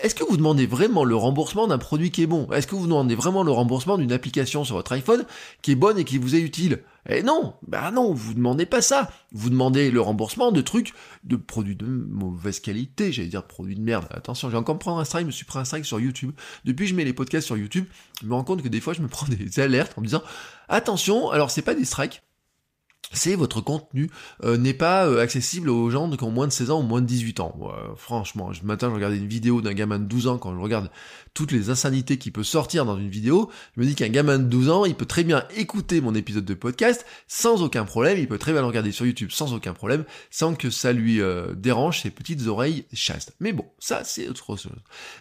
est-ce 0.03 0.15
que 0.15 0.25
vous 0.25 0.37
demandez 0.37 0.67
vraiment 0.67 1.05
le 1.05 1.17
remboursement 1.17 1.67
d'un 1.67 1.79
produit 1.79 2.11
qui 2.11 2.23
est 2.23 2.27
bon? 2.27 2.51
Est-ce 2.53 2.67
que 2.67 2.75
vous 2.75 2.87
demandez 2.87 3.15
vraiment 3.15 3.43
le 3.43 3.51
remboursement 3.51 3.99
d'une 3.99 4.13
application 4.13 4.65
sur 4.65 4.77
votre 4.77 4.93
iPhone 4.93 5.25
qui 5.63 5.73
est 5.73 5.77
bonne 5.77 5.99
et 5.99 6.05
qui 6.05 6.19
vous 6.19 6.37
est 6.37 6.41
utile? 6.41 6.83
Eh 7.09 7.23
non, 7.23 7.55
bah 7.67 7.91
non, 7.91 8.13
vous 8.13 8.35
demandez 8.35 8.67
pas 8.67 8.83
ça. 8.83 9.11
Vous 9.33 9.51
demandez 9.51 9.91
le 9.91 10.01
remboursement 10.01 10.53
de 10.53 10.61
trucs, 10.61 10.93
de 11.25 11.37
produits 11.37 11.77
de 11.77 11.87
mauvaise 11.87 12.61
qualité, 12.61 13.11
j'allais 13.11 13.29
dire 13.29 13.45
produits 13.45 13.75
de 13.75 13.81
merde. 13.81 14.07
Attention, 14.11 14.51
j'ai 14.51 14.57
encore 14.57 14.79
prendre 14.79 15.01
un 15.01 15.05
strike, 15.05 15.23
je 15.23 15.27
me 15.27 15.33
suis 15.33 15.47
pris 15.47 15.59
un 15.59 15.65
strike 15.65 15.85
sur 15.85 15.99
YouTube. 15.99 16.33
Depuis 16.65 16.85
que 16.85 16.91
je 16.91 16.95
mets 16.95 17.05
les 17.05 17.13
podcasts 17.13 17.47
sur 17.47 17.57
YouTube, 17.57 17.87
je 18.23 18.27
me 18.27 18.35
rends 18.35 18.45
compte 18.45 18.63
que 18.63 18.69
des 18.69 18.81
fois 18.81 18.93
je 18.93 19.03
me 19.03 19.09
prends 19.09 19.27
des 19.27 19.61
alertes 19.61 19.95
en 19.97 20.03
me 20.03 20.07
disant 20.07 20.23
attention, 20.69 21.31
alors 21.31 21.51
c'est 21.51 21.63
pas 21.63 21.75
des 21.75 21.85
strikes, 21.85 22.23
c'est 23.13 23.35
votre 23.35 23.61
contenu 23.61 24.11
euh, 24.45 24.57
n'est 24.57 24.75
pas 24.75 25.07
euh, 25.07 25.21
accessible 25.21 25.69
aux 25.69 25.91
gens 25.91 26.11
qui 26.11 26.25
ont 26.25 26.31
moins 26.31 26.47
de 26.47 26.53
16 26.53 26.71
ans 26.71 26.81
ou 26.81 26.85
moins 26.85 27.01
de 27.01 27.07
18 27.07 27.41
ans. 27.41 27.59
franchement, 27.97 28.53
ce 28.53 28.65
matin 28.65 28.89
je 28.89 28.95
regardais 28.95 29.17
une 29.17 29.29
vidéo 29.29 29.61
d'un 29.61 29.75
gamin 29.75 29.99
de 29.99 30.05
12 30.05 30.27
ans, 30.29 30.39
quand 30.39 30.55
je 30.55 30.61
regarde 30.61 30.91
toutes 31.35 31.53
les 31.53 31.71
insanités 31.71 32.19
qui 32.19 32.31
peut 32.31 32.43
sortir 32.43 32.85
dans 32.85 32.97
une 32.97 33.09
vidéo, 33.09 33.51
je 33.77 33.81
me 33.81 33.87
dis 33.87 33.95
qu'un 33.95 34.09
gamin 34.09 34.39
de 34.39 34.45
12 34.45 34.71
ans, 34.71 34.85
il 34.85 34.95
peut 34.95 35.07
très 35.07 35.25
bien 35.25 35.45
écouter 35.57 36.01
mon 36.01 36.15
épisode 36.15 36.45
de 36.45 36.55
podcast 36.55 37.07
sans 37.29 37.63
aucun 37.63 37.85
problème, 37.85 38.19
il 38.19 38.29
peut 38.29 38.39
très 38.39 38.53
bien 38.53 38.61
le 38.61 38.67
regarder 38.67 38.93
sur 38.93 39.07
YouTube 39.07 39.31
sans 39.31 39.55
aucun 39.55 39.75
problème, 39.75 40.05
sans 40.31 40.55
que 40.55 40.71
ça 40.71 40.93
lui 40.93 41.21
euh, 41.21 41.55
dérange 41.55 42.01
ses 42.03 42.11
petites 42.11 42.47
oreilles 42.47 42.87
chastes. 42.93 43.35
Mais 43.41 43.53
bon, 43.53 43.67
ça 43.79 44.05
c'est 44.05 44.29
autre 44.29 44.57
chose. 44.57 44.69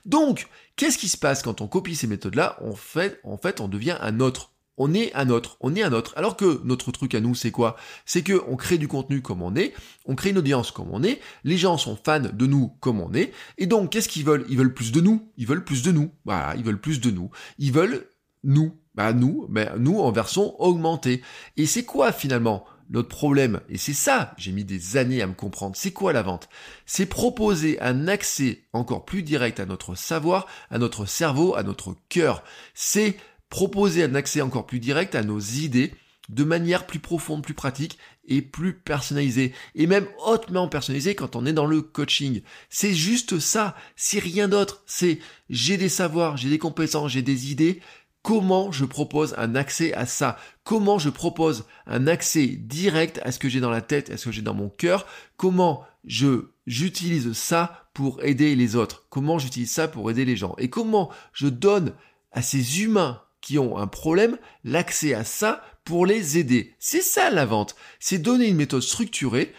Donc, 0.05 0.47
qu'est-ce 0.75 0.97
qui 0.97 1.09
se 1.09 1.17
passe 1.17 1.41
quand 1.41 1.61
on 1.61 1.67
copie 1.67 1.95
ces 1.95 2.07
méthodes-là? 2.07 2.57
En 2.63 2.75
fait, 2.75 3.19
en 3.23 3.37
fait, 3.37 3.61
on 3.61 3.67
devient 3.67 3.97
un 4.01 4.19
autre 4.19 4.51
on 4.79 4.93
est 4.95 5.13
un 5.13 5.29
autre, 5.29 5.57
on 5.59 5.75
est 5.75 5.83
un 5.83 5.93
autre. 5.93 6.13
Alors 6.15 6.35
que 6.35 6.61
notre 6.63 6.91
truc 6.91 7.13
à 7.13 7.19
nous, 7.19 7.35
c'est 7.35 7.51
quoi? 7.51 7.75
C'est 8.05 8.23
que 8.23 8.41
on 8.47 8.55
crée 8.55 8.79
du 8.79 8.87
contenu 8.87 9.21
comme 9.21 9.43
on 9.43 9.55
est, 9.55 9.73
on 10.05 10.15
crée 10.15 10.31
une 10.31 10.39
audience 10.39 10.71
comme 10.71 10.89
on 10.91 11.03
est, 11.03 11.19
les 11.43 11.57
gens 11.57 11.77
sont 11.77 11.97
fans 12.03 12.19
de 12.19 12.45
nous 12.47 12.69
comme 12.79 12.99
on 12.99 13.13
est, 13.13 13.31
et 13.59 13.67
donc 13.67 13.91
qu'est-ce 13.91 14.09
qu'ils 14.09 14.25
veulent? 14.25 14.45
Ils 14.49 14.57
veulent 14.57 14.73
plus 14.73 14.91
de 14.91 15.01
nous, 15.01 15.29
ils 15.37 15.45
veulent 15.45 15.63
plus 15.63 15.83
de 15.83 15.91
nous, 15.91 16.11
voilà, 16.25 16.55
ils 16.55 16.63
veulent 16.63 16.81
plus 16.81 16.99
de 16.99 17.11
nous, 17.11 17.29
ils 17.59 17.71
veulent 17.71 18.07
nous, 18.43 18.73
bah 18.95 19.13
nous, 19.13 19.45
bah 19.49 19.73
nous 19.77 19.99
en 19.99 20.11
version 20.11 20.59
augmentée. 20.61 21.21
Et 21.57 21.65
c'est 21.65 21.83
quoi 21.83 22.11
finalement 22.11 22.65
notre 22.89 23.09
problème, 23.09 23.61
et 23.69 23.77
c'est 23.77 23.93
ça, 23.93 24.33
j'ai 24.37 24.51
mis 24.51 24.63
des 24.63 24.97
années 24.97 25.21
à 25.21 25.27
me 25.27 25.35
comprendre, 25.35 25.75
c'est 25.75 25.91
quoi 25.91 26.11
la 26.11 26.23
vente? 26.23 26.49
C'est 26.87 27.05
proposer 27.05 27.79
un 27.81 28.07
accès 28.07 28.63
encore 28.73 29.05
plus 29.05 29.21
direct 29.21 29.59
à 29.59 29.67
notre 29.67 29.93
savoir, 29.93 30.47
à 30.71 30.79
notre 30.79 31.05
cerveau, 31.05 31.53
à 31.55 31.61
notre 31.61 31.95
cœur. 32.09 32.43
C'est 32.73 33.17
proposer 33.49 34.03
un 34.03 34.15
accès 34.15 34.41
encore 34.41 34.65
plus 34.65 34.79
direct 34.79 35.15
à 35.15 35.23
nos 35.23 35.39
idées 35.39 35.93
de 36.29 36.43
manière 36.43 36.85
plus 36.85 36.99
profonde, 36.99 37.43
plus 37.43 37.55
pratique 37.55 37.97
et 38.27 38.41
plus 38.41 38.73
personnalisée. 38.73 39.53
Et 39.75 39.87
même 39.87 40.07
hautement 40.25 40.67
personnalisée 40.67 41.15
quand 41.15 41.35
on 41.35 41.45
est 41.45 41.53
dans 41.53 41.65
le 41.65 41.81
coaching. 41.81 42.41
C'est 42.69 42.93
juste 42.93 43.39
ça, 43.39 43.75
c'est 43.95 44.19
rien 44.19 44.47
d'autre. 44.47 44.83
C'est 44.85 45.19
j'ai 45.49 45.77
des 45.77 45.89
savoirs, 45.89 46.37
j'ai 46.37 46.49
des 46.49 46.59
compétences, 46.59 47.11
j'ai 47.11 47.23
des 47.23 47.51
idées. 47.51 47.81
Comment 48.21 48.71
je 48.71 48.85
propose 48.85 49.33
un 49.37 49.55
accès 49.55 49.93
à 49.93 50.05
ça? 50.05 50.37
Comment 50.63 50.99
je 50.99 51.09
propose 51.09 51.65
un 51.87 52.05
accès 52.05 52.47
direct 52.47 53.19
à 53.23 53.31
ce 53.31 53.39
que 53.39 53.49
j'ai 53.49 53.61
dans 53.61 53.71
la 53.71 53.81
tête, 53.81 54.11
à 54.11 54.17
ce 54.17 54.25
que 54.25 54.31
j'ai 54.31 54.41
dans 54.41 54.53
mon 54.53 54.69
cœur? 54.69 55.07
Comment 55.37 55.83
je 56.05 56.51
j'utilise 56.67 57.33
ça 57.33 57.89
pour 57.93 58.23
aider 58.23 58.55
les 58.55 58.75
autres? 58.75 59.07
Comment 59.09 59.39
j'utilise 59.39 59.71
ça 59.71 59.87
pour 59.87 60.11
aider 60.11 60.25
les 60.25 60.35
gens? 60.35 60.53
Et 60.59 60.69
comment 60.69 61.09
je 61.33 61.47
donne 61.47 61.93
à 62.31 62.41
ces 62.43 62.83
humains 62.83 63.23
qui 63.41 63.57
ont 63.57 63.77
un 63.77 63.87
problème 63.87 64.37
l'accès 64.63 65.13
à 65.13 65.23
ça 65.23 65.63
pour 65.83 66.05
les 66.05 66.37
aider. 66.37 66.75
C'est 66.79 67.01
ça 67.01 67.29
la 67.29 67.45
vente. 67.45 67.75
C'est 67.99 68.19
donner 68.19 68.47
une 68.47 68.57
méthode 68.57 68.81
structurée 68.81 69.53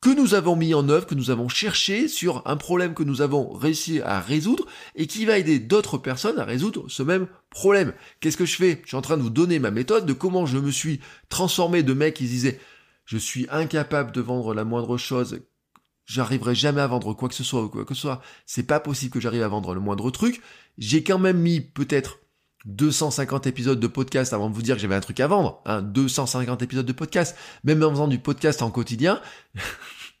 que 0.00 0.10
nous 0.10 0.34
avons 0.34 0.56
mis 0.56 0.72
en 0.72 0.88
œuvre, 0.88 1.06
que 1.06 1.14
nous 1.14 1.30
avons 1.30 1.48
cherché 1.48 2.08
sur 2.08 2.46
un 2.46 2.56
problème 2.56 2.94
que 2.94 3.02
nous 3.02 3.20
avons 3.20 3.52
réussi 3.52 4.00
à 4.00 4.18
résoudre 4.18 4.66
et 4.94 5.06
qui 5.06 5.26
va 5.26 5.38
aider 5.38 5.58
d'autres 5.58 5.98
personnes 5.98 6.38
à 6.38 6.44
résoudre 6.44 6.88
ce 6.88 7.02
même 7.02 7.28
problème. 7.50 7.92
Qu'est-ce 8.20 8.38
que 8.38 8.46
je 8.46 8.56
fais? 8.56 8.80
Je 8.82 8.88
suis 8.88 8.96
en 8.96 9.02
train 9.02 9.18
de 9.18 9.22
vous 9.22 9.30
donner 9.30 9.58
ma 9.58 9.70
méthode 9.70 10.06
de 10.06 10.14
comment 10.14 10.46
je 10.46 10.58
me 10.58 10.70
suis 10.70 11.00
transformé 11.28 11.82
de 11.82 11.92
mec 11.92 12.14
qui 12.14 12.24
disait 12.24 12.58
je 13.04 13.18
suis 13.18 13.46
incapable 13.50 14.12
de 14.12 14.20
vendre 14.20 14.54
la 14.54 14.64
moindre 14.64 14.96
chose, 14.96 15.40
j'arriverai 16.06 16.54
jamais 16.54 16.80
à 16.80 16.86
vendre 16.86 17.12
quoi 17.12 17.28
que 17.28 17.34
ce 17.34 17.44
soit 17.44 17.62
ou 17.62 17.68
quoi 17.68 17.84
que 17.84 17.94
ce 17.94 18.02
soit, 18.02 18.22
c'est 18.46 18.62
pas 18.62 18.80
possible 18.80 19.12
que 19.12 19.20
j'arrive 19.20 19.42
à 19.42 19.48
vendre 19.48 19.74
le 19.74 19.80
moindre 19.80 20.10
truc. 20.10 20.40
J'ai 20.78 21.02
quand 21.02 21.18
même 21.18 21.38
mis 21.38 21.60
peut-être 21.60 22.20
250 22.66 23.46
épisodes 23.46 23.80
de 23.80 23.86
podcast 23.86 24.32
avant 24.32 24.50
de 24.50 24.54
vous 24.54 24.62
dire 24.62 24.76
que 24.76 24.82
j'avais 24.82 24.94
un 24.94 25.00
truc 25.00 25.20
à 25.20 25.26
vendre. 25.26 25.62
Hein, 25.64 25.82
250 25.82 26.62
épisodes 26.62 26.86
de 26.86 26.92
podcast. 26.92 27.36
Même 27.64 27.82
en 27.82 27.90
faisant 27.90 28.08
du 28.08 28.18
podcast 28.18 28.62
en 28.62 28.70
quotidien, 28.70 29.20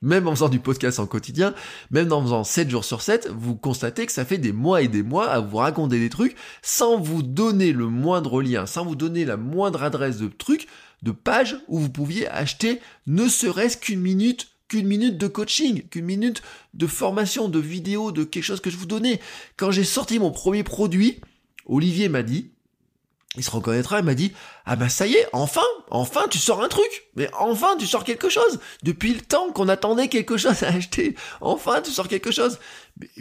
même 0.02 0.26
en 0.26 0.32
faisant 0.32 0.48
du 0.48 0.58
podcast 0.58 0.98
en 0.98 1.06
quotidien, 1.06 1.54
même 1.90 2.12
en 2.12 2.22
faisant 2.22 2.44
7 2.44 2.70
jours 2.70 2.84
sur 2.84 3.02
7, 3.02 3.28
vous 3.28 3.56
constatez 3.56 4.06
que 4.06 4.12
ça 4.12 4.24
fait 4.24 4.38
des 4.38 4.52
mois 4.52 4.82
et 4.82 4.88
des 4.88 5.02
mois 5.02 5.28
à 5.28 5.40
vous 5.40 5.58
raconter 5.58 5.98
des 5.98 6.08
trucs 6.08 6.36
sans 6.62 6.98
vous 6.98 7.22
donner 7.22 7.72
le 7.72 7.86
moindre 7.86 8.42
lien, 8.42 8.66
sans 8.66 8.84
vous 8.84 8.96
donner 8.96 9.24
la 9.24 9.36
moindre 9.36 9.82
adresse 9.82 10.16
de 10.16 10.28
truc, 10.28 10.66
de 11.02 11.10
page 11.10 11.58
où 11.68 11.78
vous 11.78 11.90
pouviez 11.90 12.28
acheter 12.28 12.80
ne 13.06 13.28
serait-ce 13.28 13.76
qu'une 13.76 14.00
minute 14.00 14.48
qu'une 14.68 14.86
minute 14.86 15.18
de 15.18 15.26
coaching, 15.26 15.82
qu'une 15.88 16.04
minute 16.04 16.42
de 16.74 16.86
formation, 16.86 17.48
de 17.48 17.58
vidéo, 17.58 18.12
de 18.12 18.22
quelque 18.22 18.44
chose 18.44 18.60
que 18.60 18.70
je 18.70 18.76
vous 18.76 18.86
donnais. 18.86 19.20
Quand 19.56 19.72
j'ai 19.72 19.82
sorti 19.82 20.20
mon 20.20 20.30
premier 20.30 20.62
produit, 20.62 21.20
Olivier 21.70 22.08
m'a 22.08 22.22
dit, 22.22 22.50
il 23.36 23.44
se 23.44 23.50
reconnaîtra, 23.50 24.00
il 24.00 24.04
m'a 24.04 24.14
dit, 24.14 24.32
ah 24.66 24.74
bah 24.74 24.88
ça 24.88 25.06
y 25.06 25.14
est, 25.14 25.28
enfin, 25.32 25.66
enfin 25.88 26.22
tu 26.28 26.38
sors 26.38 26.62
un 26.62 26.68
truc, 26.68 27.08
mais 27.14 27.30
enfin 27.38 27.76
tu 27.78 27.86
sors 27.86 28.02
quelque 28.02 28.28
chose. 28.28 28.58
Depuis 28.82 29.14
le 29.14 29.20
temps 29.20 29.52
qu'on 29.52 29.68
attendait 29.68 30.08
quelque 30.08 30.36
chose 30.36 30.64
à 30.64 30.68
acheter, 30.68 31.14
enfin 31.40 31.80
tu 31.80 31.92
sors 31.92 32.08
quelque 32.08 32.32
chose. 32.32 32.58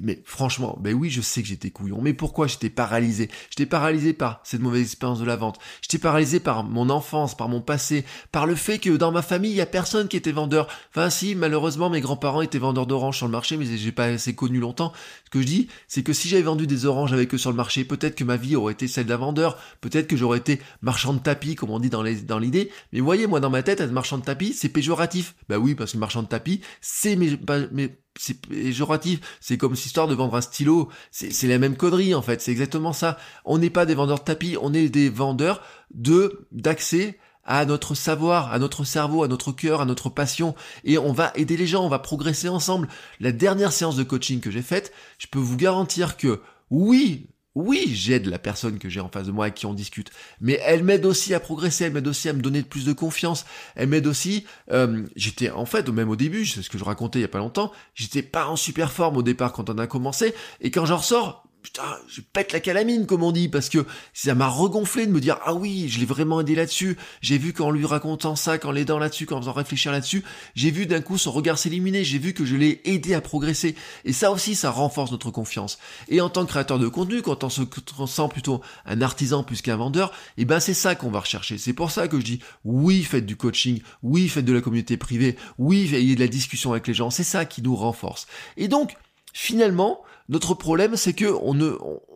Mais, 0.02 0.22
franchement, 0.26 0.78
ben 0.82 0.94
oui, 0.94 1.10
je 1.10 1.22
sais 1.22 1.42
que 1.42 1.48
j'étais 1.48 1.70
couillon. 1.70 2.02
Mais 2.02 2.14
pourquoi 2.14 2.48
j'étais 2.48 2.70
paralysé? 2.70 3.30
J'étais 3.50 3.66
paralysé 3.66 4.14
par 4.14 4.42
cette 4.44 4.62
mauvaise 4.62 4.84
expérience 4.84 5.20
de 5.20 5.26
la 5.26 5.36
vente. 5.36 5.60
J'étais 5.82 5.98
paralysé 5.98 6.40
par 6.40 6.64
mon 6.64 6.90
enfance, 6.90 7.36
par 7.36 7.50
mon 7.50 7.62
passé, 7.62 8.06
par 8.32 8.46
le 8.46 8.56
fait 8.56 8.80
que 8.80 8.90
dans 8.96 9.12
ma 9.12 9.22
famille, 9.22 9.52
il 9.52 9.58
y 9.58 9.62
a 9.62 9.66
personne 9.66 10.08
qui 10.08 10.18
était 10.18 10.32
vendeur. 10.32 10.68
Enfin, 10.92 11.10
si, 11.10 11.36
malheureusement, 11.36 11.90
mes 11.90 12.02
grands-parents 12.02 12.42
étaient 12.42 12.60
vendeurs 12.60 12.88
d'oranges 12.88 13.18
sur 13.18 13.26
le 13.26 13.32
marché, 13.32 13.58
mais 13.58 13.66
j'ai 13.66 13.92
pas 13.92 14.06
assez 14.06 14.36
connu 14.36 14.60
longtemps. 14.60 14.94
Ce 15.26 15.30
que 15.30 15.42
je 15.42 15.48
dis, 15.48 15.68
c'est 15.88 16.04
que 16.04 16.14
si 16.14 16.28
j'avais 16.28 16.44
vendu 16.44 16.68
des 16.68 16.86
oranges 16.86 17.14
avec 17.14 17.34
eux 17.34 17.38
sur 17.38 17.52
le 17.52 17.58
marché, 17.58 17.86
peut-être 17.86 18.16
que 18.16 18.24
ma 18.24 18.38
vie 18.38 18.56
aurait 18.56 18.74
été 18.74 18.88
celle 18.88 19.06
d'un 19.06 19.18
vendeur. 19.18 19.58
Peut-être 19.82 20.08
que 20.08 20.18
j'aurais 20.18 20.40
été 20.40 20.60
marchand 20.82 21.14
de 21.14 21.20
tapis, 21.20 21.56
comme 21.56 21.70
on 21.70 21.80
dit 21.80 21.90
dans 21.90 22.04
l'idée. 22.04 22.72
Mais 22.92 23.00
voyez, 23.00 23.28
moi, 23.28 23.40
dans 23.40 23.50
ma 23.50 23.64
tête, 23.64 23.80
être 23.80 23.92
marchand 23.92 24.18
de 24.18 24.24
tapis, 24.24 24.54
c'est 24.54 24.70
péjoratif. 24.70 25.36
Bah 25.48 25.58
oui, 25.58 25.76
parce 25.76 25.94
que 25.94 25.98
marchand 25.98 26.24
de 26.24 26.28
tapis, 26.28 26.62
c'est 26.82 27.16
mes, 27.16 27.38
mes 27.72 27.96
c'est 28.18 28.42
péjoratif. 28.42 29.20
C'est 29.40 29.58
comme 29.58 29.76
cette 29.76 29.88
histoire 29.88 30.08
de 30.08 30.16
vendre 30.16 30.36
un 30.36 30.42
stylo. 30.42 30.90
C'est 31.12 31.48
la 31.48 31.58
même 31.58 31.78
connerie, 31.78 32.14
en 32.14 32.22
fait. 32.22 32.42
C'est 32.42 32.52
exactement 32.52 32.94
ça. 32.94 33.18
On 33.46 33.58
n'est 33.58 33.70
pas 33.70 33.86
des 33.86 33.96
vendeurs 33.96 34.20
de 34.20 34.24
tapis, 34.24 34.58
on 34.62 34.74
est 34.74 34.90
des 34.90 35.10
vendeurs 35.10 35.62
de, 35.94 36.48
d'accès 36.52 37.20
à 37.50 37.66
notre 37.66 37.96
savoir, 37.96 38.54
à 38.54 38.60
notre 38.60 38.84
cerveau, 38.84 39.24
à 39.24 39.28
notre 39.28 39.52
cœur, 39.52 39.82
à 39.82 39.86
notre 39.86 40.10
passion, 40.10 40.54
et 40.84 41.00
on 41.00 41.12
va 41.12 41.32
aider 41.34 41.58
les 41.58 41.66
gens, 41.66 41.84
on 41.84 41.90
va 41.90 41.98
progresser 41.98 42.48
ensemble. 42.48 42.88
La 43.20 43.32
dernière 43.32 43.72
séance 43.72 43.96
de 43.96 44.04
coaching 44.04 44.40
que 44.40 44.52
j'ai 44.52 44.62
faite, 44.62 44.94
je 45.18 45.26
peux 45.26 45.40
vous 45.40 45.58
garantir 45.58 46.16
que 46.16 46.42
oui, 46.70 47.28
oui, 47.56 47.92
j'aide 47.94 48.28
la 48.28 48.40
personne 48.40 48.78
que 48.80 48.90
j'ai 48.90 49.00
en 49.00 49.10
face 49.10 49.28
de 49.28 49.32
moi 49.32 49.48
et 49.48 49.52
qui 49.52 49.66
on 49.66 49.74
discute, 49.74 50.12
mais 50.40 50.60
elle 50.64 50.84
m'aide 50.84 51.06
aussi 51.06 51.34
à 51.34 51.40
progresser, 51.40 51.86
elle 51.86 51.94
m'aide 51.94 52.08
aussi 52.08 52.30
à 52.30 52.34
me 52.34 52.42
donner 52.42 52.62
plus 52.62 52.86
de 52.86 52.94
confiance, 52.94 53.46
elle 53.76 53.90
m'aide 53.90 54.08
aussi, 54.08 54.46
euh, 54.72 55.06
j'étais 55.16 55.50
en 55.50 55.66
fait, 55.66 55.90
même 55.90 56.10
au 56.10 56.16
début, 56.16 56.46
c'est 56.46 56.62
ce 56.62 56.70
que 56.70 56.78
je 56.78 56.84
racontais 56.84 57.20
il 57.20 57.24
y 57.24 57.26
a 57.26 57.30
pas 57.30 57.40
longtemps, 57.40 57.72
j'étais 57.96 58.22
pas 58.22 58.48
en 58.48 58.56
super 58.56 58.92
forme 58.92 59.18
au 59.18 59.24
départ 59.24 59.52
quand 59.52 59.70
on 59.70 59.78
a 59.78 59.88
commencé, 59.88 60.34
et 60.62 60.72
quand 60.72 60.86
j'en 60.86 60.98
ressors, 60.98 61.49
putain, 61.62 61.98
je 62.08 62.22
pète 62.22 62.54
la 62.54 62.60
calamine, 62.60 63.06
comme 63.06 63.24
on 63.24 63.32
dit, 63.32 63.50
parce 63.50 63.70
que 63.70 63.86
ça 64.14 64.36
m'a 64.36 64.48
regonflé 64.48 65.06
de 65.06 65.12
me 65.12 65.20
dire, 65.20 65.38
ah 65.44 65.54
oui, 65.54 65.90
je 65.90 66.00
l'ai 66.00 66.06
vraiment 66.06 66.42
aidé 66.42 66.56
là-dessus. 66.56 66.98
J'ai 67.22 67.38
vu 67.38 67.54
qu'en 67.54 67.72
lui 67.72 67.86
racontant 67.86 68.36
ça, 68.36 68.58
qu'en 68.58 68.72
l'aidant 68.72 69.00
là-dessus, 69.00 69.26
qu'en 69.26 69.42
faisant 69.42 69.54
réfléchir 69.54 69.92
là-dessus, 69.92 70.24
j'ai 70.56 70.72
vu 70.72 70.86
d'un 70.86 71.02
coup 71.02 71.18
son 71.18 71.32
regard 71.32 71.58
s'éliminer, 71.58 72.04
j'ai 72.04 72.18
vu 72.18 72.34
que 72.34 72.46
je 72.46 72.56
l'ai 72.56 72.82
aidé 72.86 73.14
à 73.14 73.22
progresser. 73.22 73.76
Et 74.06 74.14
ça 74.14 74.32
aussi, 74.32 74.56
ça 74.56 74.72
renforce 74.72 75.12
notre 75.12 75.32
confiance. 75.32 75.80
Et 76.08 76.22
en 76.22 76.30
tant 76.30 76.46
que 76.46 76.52
créateur 76.52 76.80
de 76.80 76.88
contenu, 76.88 77.22
quand 77.22 77.44
on 77.44 77.50
se 77.50 77.62
sent 78.08 78.28
plutôt 78.30 78.62
un 78.86 79.02
artisan 79.02 79.44
plus 79.44 79.62
qu'un 79.62 79.76
vendeur, 79.76 80.10
et 80.38 80.42
eh 80.44 80.46
ben 80.46 80.60
c'est 80.60 80.74
ça 80.74 80.96
qu'on 80.96 81.12
va 81.12 81.20
rechercher. 81.20 81.58
C'est 81.58 81.74
pour 81.74 81.92
ça 81.92 82.08
que 82.08 82.20
je 82.20 82.26
dis, 82.26 82.40
oui, 82.64 83.04
faites 83.04 83.26
du 83.26 83.36
coaching, 83.36 83.82
oui, 84.04 84.28
faites 84.30 84.46
de 84.46 84.54
la 84.54 84.62
communauté 84.62 84.98
privée, 84.98 85.36
oui, 85.58 85.94
ayez 85.94 86.16
de 86.16 86.20
la 86.20 86.28
discussion 86.28 86.72
avec 86.72 86.88
les 86.88 86.94
gens. 86.94 87.10
C'est 87.10 87.24
ça 87.24 87.46
qui 87.46 87.62
nous 87.62 87.76
renforce. 87.76 88.28
Et 88.58 88.68
donc, 88.68 88.96
finalement, 89.34 90.02
notre 90.30 90.54
problème, 90.54 90.96
c'est 90.96 91.14
que 91.14 91.26
on 91.42 91.56
ne, 91.56 91.72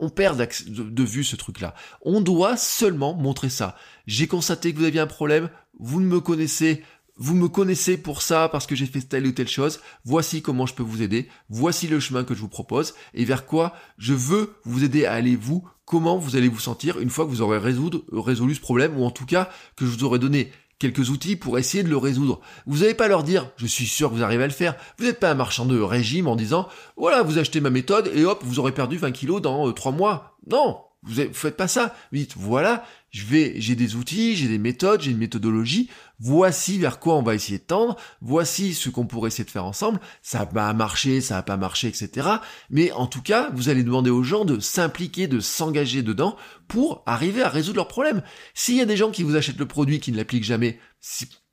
perd 0.09 0.37
de, 0.67 1.03
vue 1.03 1.23
ce 1.23 1.35
truc-là. 1.35 1.73
On 2.03 2.21
doit 2.21 2.57
seulement 2.57 3.15
montrer 3.15 3.49
ça. 3.49 3.75
J'ai 4.05 4.27
constaté 4.27 4.71
que 4.71 4.77
vous 4.77 4.85
aviez 4.85 4.99
un 4.99 5.07
problème, 5.07 5.49
vous 5.79 5.99
ne 5.99 6.05
me 6.05 6.19
connaissez, 6.19 6.83
vous 7.17 7.33
me 7.33 7.47
connaissez 7.47 7.97
pour 7.97 8.21
ça 8.21 8.49
parce 8.49 8.67
que 8.67 8.75
j'ai 8.75 8.85
fait 8.85 9.01
telle 9.01 9.25
ou 9.25 9.31
telle 9.31 9.47
chose. 9.47 9.79
Voici 10.05 10.43
comment 10.43 10.67
je 10.67 10.75
peux 10.75 10.83
vous 10.83 11.01
aider. 11.01 11.27
Voici 11.49 11.87
le 11.87 11.99
chemin 11.99 12.23
que 12.23 12.35
je 12.35 12.41
vous 12.41 12.49
propose 12.49 12.93
et 13.15 13.25
vers 13.25 13.47
quoi 13.47 13.73
je 13.97 14.13
veux 14.13 14.53
vous 14.63 14.83
aider 14.83 15.05
à 15.05 15.13
aller 15.13 15.35
vous. 15.35 15.67
Comment 15.85 16.17
vous 16.17 16.35
allez 16.35 16.49
vous 16.49 16.59
sentir 16.59 16.99
une 16.99 17.09
fois 17.09 17.25
que 17.25 17.31
vous 17.31 17.41
aurez 17.41 17.57
résolu 17.57 18.55
ce 18.55 18.61
problème 18.61 18.97
ou 18.97 19.03
en 19.03 19.11
tout 19.11 19.25
cas 19.25 19.49
que 19.75 19.85
je 19.85 19.91
vous 19.91 20.03
aurai 20.03 20.19
donné 20.19 20.51
quelques 20.79 21.09
outils 21.09 21.35
pour 21.35 21.57
essayer 21.57 21.83
de 21.83 21.89
le 21.89 21.97
résoudre. 21.97 22.41
Vous 22.65 22.79
n'allez 22.79 22.93
pas 22.93 23.07
leur 23.07 23.23
dire, 23.23 23.49
je 23.57 23.65
suis 23.65 23.85
sûr 23.85 24.09
que 24.09 24.15
vous 24.15 24.23
arrivez 24.23 24.43
à 24.43 24.47
le 24.47 24.53
faire. 24.53 24.75
Vous 24.97 25.05
n'êtes 25.05 25.19
pas 25.19 25.31
un 25.31 25.35
marchand 25.35 25.65
de 25.65 25.79
régime 25.79 26.27
en 26.27 26.35
disant, 26.35 26.67
voilà, 26.97 27.21
vous 27.21 27.37
achetez 27.37 27.61
ma 27.61 27.69
méthode 27.69 28.11
et 28.13 28.25
hop, 28.25 28.41
vous 28.43 28.59
aurez 28.59 28.73
perdu 28.73 28.97
20 28.97 29.11
kilos 29.11 29.41
dans 29.41 29.71
3 29.71 29.91
euh, 29.91 29.95
mois. 29.95 30.37
Non, 30.49 30.79
vous, 31.03 31.21
ne 31.21 31.33
faites 31.33 31.57
pas 31.57 31.67
ça. 31.67 31.95
Vous 32.11 32.17
dites, 32.19 32.33
voilà, 32.35 32.83
je 33.13 33.25
vais, 33.25 33.53
j'ai 33.57 33.75
des 33.75 33.95
outils, 33.95 34.35
j'ai 34.35 34.47
des 34.47 34.57
méthodes, 34.57 35.01
j'ai 35.01 35.11
une 35.11 35.19
méthodologie. 35.19 35.87
Voici 36.19 36.79
vers 36.79 36.99
quoi 36.99 37.13
on 37.13 37.21
va 37.21 37.35
essayer 37.35 37.59
de 37.59 37.63
tendre. 37.63 37.95
Voici 38.21 38.73
ce 38.73 38.89
qu'on 38.89 39.05
pourrait 39.05 39.27
essayer 39.27 39.43
de 39.43 39.51
faire 39.51 39.65
ensemble. 39.65 39.99
Ça 40.23 40.49
va 40.51 40.73
marcher, 40.73 41.21
ça 41.21 41.35
va 41.35 41.43
pas 41.43 41.55
marcher, 41.55 41.87
etc. 41.87 42.27
Mais 42.71 42.91
en 42.91 43.05
tout 43.05 43.21
cas, 43.21 43.51
vous 43.53 43.69
allez 43.69 43.83
demander 43.83 44.09
aux 44.09 44.23
gens 44.23 44.45
de 44.45 44.59
s'impliquer, 44.59 45.27
de 45.27 45.39
s'engager 45.39 46.01
dedans 46.01 46.35
pour 46.67 47.03
arriver 47.05 47.43
à 47.43 47.49
résoudre 47.49 47.77
leurs 47.77 47.87
problèmes. 47.87 48.23
S'il 48.55 48.77
y 48.77 48.81
a 48.81 48.85
des 48.85 48.97
gens 48.97 49.11
qui 49.11 49.21
vous 49.21 49.35
achètent 49.35 49.59
le 49.59 49.67
produit, 49.67 49.99
qui 49.99 50.11
ne 50.11 50.17
l'appliquent 50.17 50.43
jamais, 50.43 50.79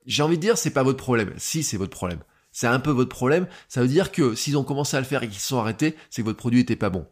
j'ai 0.07 0.23
envie 0.23 0.37
de 0.37 0.43
dire, 0.43 0.57
c'est 0.57 0.71
pas 0.71 0.83
votre 0.83 0.99
problème. 0.99 1.35
Si, 1.37 1.63
c'est 1.63 1.77
votre 1.77 1.95
problème. 1.95 2.21
C'est 2.53 2.69
un 2.69 2.81
peu 2.81 2.91
votre 2.91 3.11
problème. 3.11 3.47
Ça 3.69 3.83
veut 3.83 3.89
dire 3.89 4.13
que 4.13 4.35
s'ils 4.35 4.57
ont 4.57 4.65
commencé 4.65 4.97
à 4.97 5.01
le 5.01 5.07
faire 5.07 5.23
et 5.23 5.29
qu'ils 5.29 5.41
se 5.41 5.49
sont 5.49 5.59
arrêtés, 5.59 5.95
c'est 6.09 6.23
que 6.23 6.27
votre 6.27 6.39
produit 6.39 6.61
était 6.61 6.75
pas 6.75 6.89
bon 6.89 7.07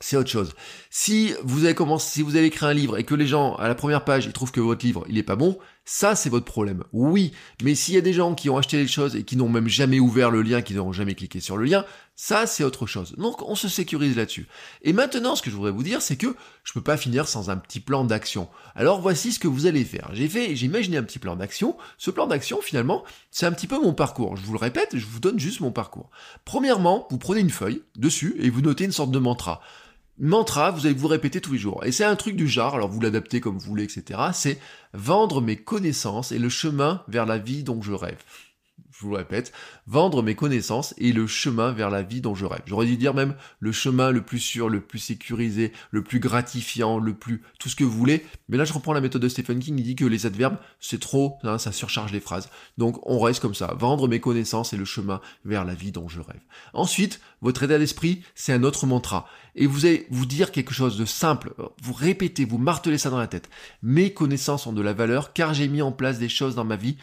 c'est 0.00 0.16
autre 0.16 0.30
chose. 0.30 0.52
Si 0.90 1.34
vous 1.42 1.64
avez 1.64 1.74
commencé, 1.74 2.10
si 2.10 2.22
vous 2.22 2.36
avez 2.36 2.46
écrit 2.46 2.66
un 2.66 2.72
livre 2.72 2.98
et 2.98 3.04
que 3.04 3.14
les 3.14 3.26
gens, 3.26 3.56
à 3.56 3.66
la 3.68 3.74
première 3.74 4.04
page, 4.04 4.26
ils 4.26 4.32
trouvent 4.32 4.52
que 4.52 4.60
votre 4.60 4.84
livre, 4.84 5.04
il 5.08 5.18
est 5.18 5.22
pas 5.22 5.36
bon, 5.36 5.58
ça, 5.84 6.14
c'est 6.14 6.28
votre 6.28 6.44
problème. 6.44 6.84
Oui. 6.92 7.32
Mais 7.62 7.74
s'il 7.74 7.94
y 7.94 7.96
a 7.96 8.02
des 8.02 8.12
gens 8.12 8.34
qui 8.34 8.50
ont 8.50 8.58
acheté 8.58 8.76
les 8.76 8.86
choses 8.86 9.16
et 9.16 9.24
qui 9.24 9.36
n'ont 9.36 9.48
même 9.48 9.68
jamais 9.68 9.98
ouvert 9.98 10.30
le 10.30 10.42
lien, 10.42 10.60
qui 10.60 10.74
n'ont 10.74 10.92
jamais 10.92 11.14
cliqué 11.14 11.40
sur 11.40 11.56
le 11.56 11.64
lien, 11.64 11.84
Ça, 12.20 12.48
c'est 12.48 12.64
autre 12.64 12.86
chose. 12.86 13.14
Donc, 13.16 13.48
on 13.48 13.54
se 13.54 13.68
sécurise 13.68 14.16
là-dessus. 14.16 14.48
Et 14.82 14.92
maintenant, 14.92 15.36
ce 15.36 15.40
que 15.40 15.50
je 15.50 15.54
voudrais 15.54 15.70
vous 15.70 15.84
dire, 15.84 16.02
c'est 16.02 16.16
que 16.16 16.34
je 16.64 16.72
peux 16.72 16.82
pas 16.82 16.96
finir 16.96 17.28
sans 17.28 17.48
un 17.48 17.56
petit 17.56 17.78
plan 17.78 18.04
d'action. 18.04 18.48
Alors, 18.74 19.00
voici 19.00 19.32
ce 19.32 19.38
que 19.38 19.46
vous 19.46 19.66
allez 19.66 19.84
faire. 19.84 20.10
J'ai 20.14 20.28
fait, 20.28 20.56
j'ai 20.56 20.66
imaginé 20.66 20.96
un 20.96 21.04
petit 21.04 21.20
plan 21.20 21.36
d'action. 21.36 21.76
Ce 21.96 22.10
plan 22.10 22.26
d'action, 22.26 22.60
finalement, 22.60 23.04
c'est 23.30 23.46
un 23.46 23.52
petit 23.52 23.68
peu 23.68 23.80
mon 23.80 23.94
parcours. 23.94 24.36
Je 24.36 24.42
vous 24.42 24.52
le 24.52 24.58
répète, 24.58 24.96
je 24.96 25.06
vous 25.06 25.20
donne 25.20 25.38
juste 25.38 25.60
mon 25.60 25.70
parcours. 25.70 26.10
Premièrement, 26.44 27.06
vous 27.08 27.18
prenez 27.18 27.38
une 27.38 27.50
feuille 27.50 27.82
dessus 27.96 28.34
et 28.40 28.50
vous 28.50 28.62
notez 28.62 28.82
une 28.82 28.92
sorte 28.92 29.12
de 29.12 29.18
mantra 29.20 29.60
mantra, 30.18 30.70
vous 30.70 30.86
allez 30.86 30.94
vous 30.94 31.08
répéter 31.08 31.40
tous 31.40 31.52
les 31.52 31.58
jours. 31.58 31.84
Et 31.84 31.92
c'est 31.92 32.04
un 32.04 32.16
truc 32.16 32.36
du 32.36 32.48
genre, 32.48 32.74
alors 32.74 32.88
vous 32.88 33.00
l'adaptez 33.00 33.40
comme 33.40 33.58
vous 33.58 33.66
voulez, 33.66 33.84
etc. 33.84 34.20
C'est 34.32 34.58
vendre 34.92 35.40
mes 35.40 35.56
connaissances 35.56 36.32
et 36.32 36.38
le 36.38 36.48
chemin 36.48 37.02
vers 37.08 37.26
la 37.26 37.38
vie 37.38 37.62
dont 37.62 37.82
je 37.82 37.92
rêve 37.92 38.22
je 38.98 39.04
vous 39.04 39.12
le 39.12 39.18
répète, 39.18 39.52
vendre 39.86 40.24
mes 40.24 40.34
connaissances 40.34 40.92
et 40.98 41.12
le 41.12 41.28
chemin 41.28 41.70
vers 41.70 41.88
la 41.88 42.02
vie 42.02 42.20
dont 42.20 42.34
je 42.34 42.46
rêve. 42.46 42.62
J'aurais 42.66 42.86
dû 42.86 42.96
dire 42.96 43.14
même 43.14 43.36
le 43.60 43.70
chemin 43.70 44.10
le 44.10 44.22
plus 44.22 44.40
sûr, 44.40 44.68
le 44.68 44.80
plus 44.80 44.98
sécurisé, 44.98 45.72
le 45.92 46.02
plus 46.02 46.18
gratifiant, 46.18 46.98
le 46.98 47.14
plus 47.14 47.42
tout 47.60 47.68
ce 47.68 47.76
que 47.76 47.84
vous 47.84 47.96
voulez. 47.96 48.26
Mais 48.48 48.56
là, 48.56 48.64
je 48.64 48.72
reprends 48.72 48.92
la 48.92 49.00
méthode 49.00 49.22
de 49.22 49.28
Stephen 49.28 49.60
King, 49.60 49.78
il 49.78 49.84
dit 49.84 49.94
que 49.94 50.04
les 50.04 50.26
adverbes, 50.26 50.56
c'est 50.80 50.98
trop, 50.98 51.38
hein, 51.44 51.58
ça 51.58 51.70
surcharge 51.70 52.12
les 52.12 52.18
phrases. 52.18 52.48
Donc, 52.76 52.98
on 53.04 53.20
reste 53.20 53.40
comme 53.40 53.54
ça, 53.54 53.72
vendre 53.78 54.08
mes 54.08 54.18
connaissances 54.18 54.72
et 54.72 54.76
le 54.76 54.84
chemin 54.84 55.20
vers 55.44 55.64
la 55.64 55.74
vie 55.74 55.92
dont 55.92 56.08
je 56.08 56.20
rêve. 56.20 56.40
Ensuite, 56.72 57.20
votre 57.40 57.62
état 57.62 57.78
d'esprit, 57.78 58.22
c'est 58.34 58.52
un 58.52 58.64
autre 58.64 58.84
mantra. 58.86 59.28
Et 59.54 59.66
vous 59.66 59.86
allez 59.86 60.06
vous 60.10 60.26
dire 60.26 60.50
quelque 60.50 60.74
chose 60.74 60.98
de 60.98 61.04
simple, 61.04 61.54
vous 61.82 61.92
répétez, 61.92 62.44
vous 62.44 62.58
martelez 62.58 62.98
ça 62.98 63.10
dans 63.10 63.18
la 63.18 63.28
tête. 63.28 63.48
Mes 63.82 64.12
connaissances 64.12 64.66
ont 64.66 64.72
de 64.72 64.82
la 64.82 64.92
valeur 64.92 65.32
car 65.32 65.54
j'ai 65.54 65.68
mis 65.68 65.82
en 65.82 65.92
place 65.92 66.18
des 66.18 66.28
choses 66.28 66.54
dans 66.56 66.64
ma 66.64 66.76
vie 66.76 66.96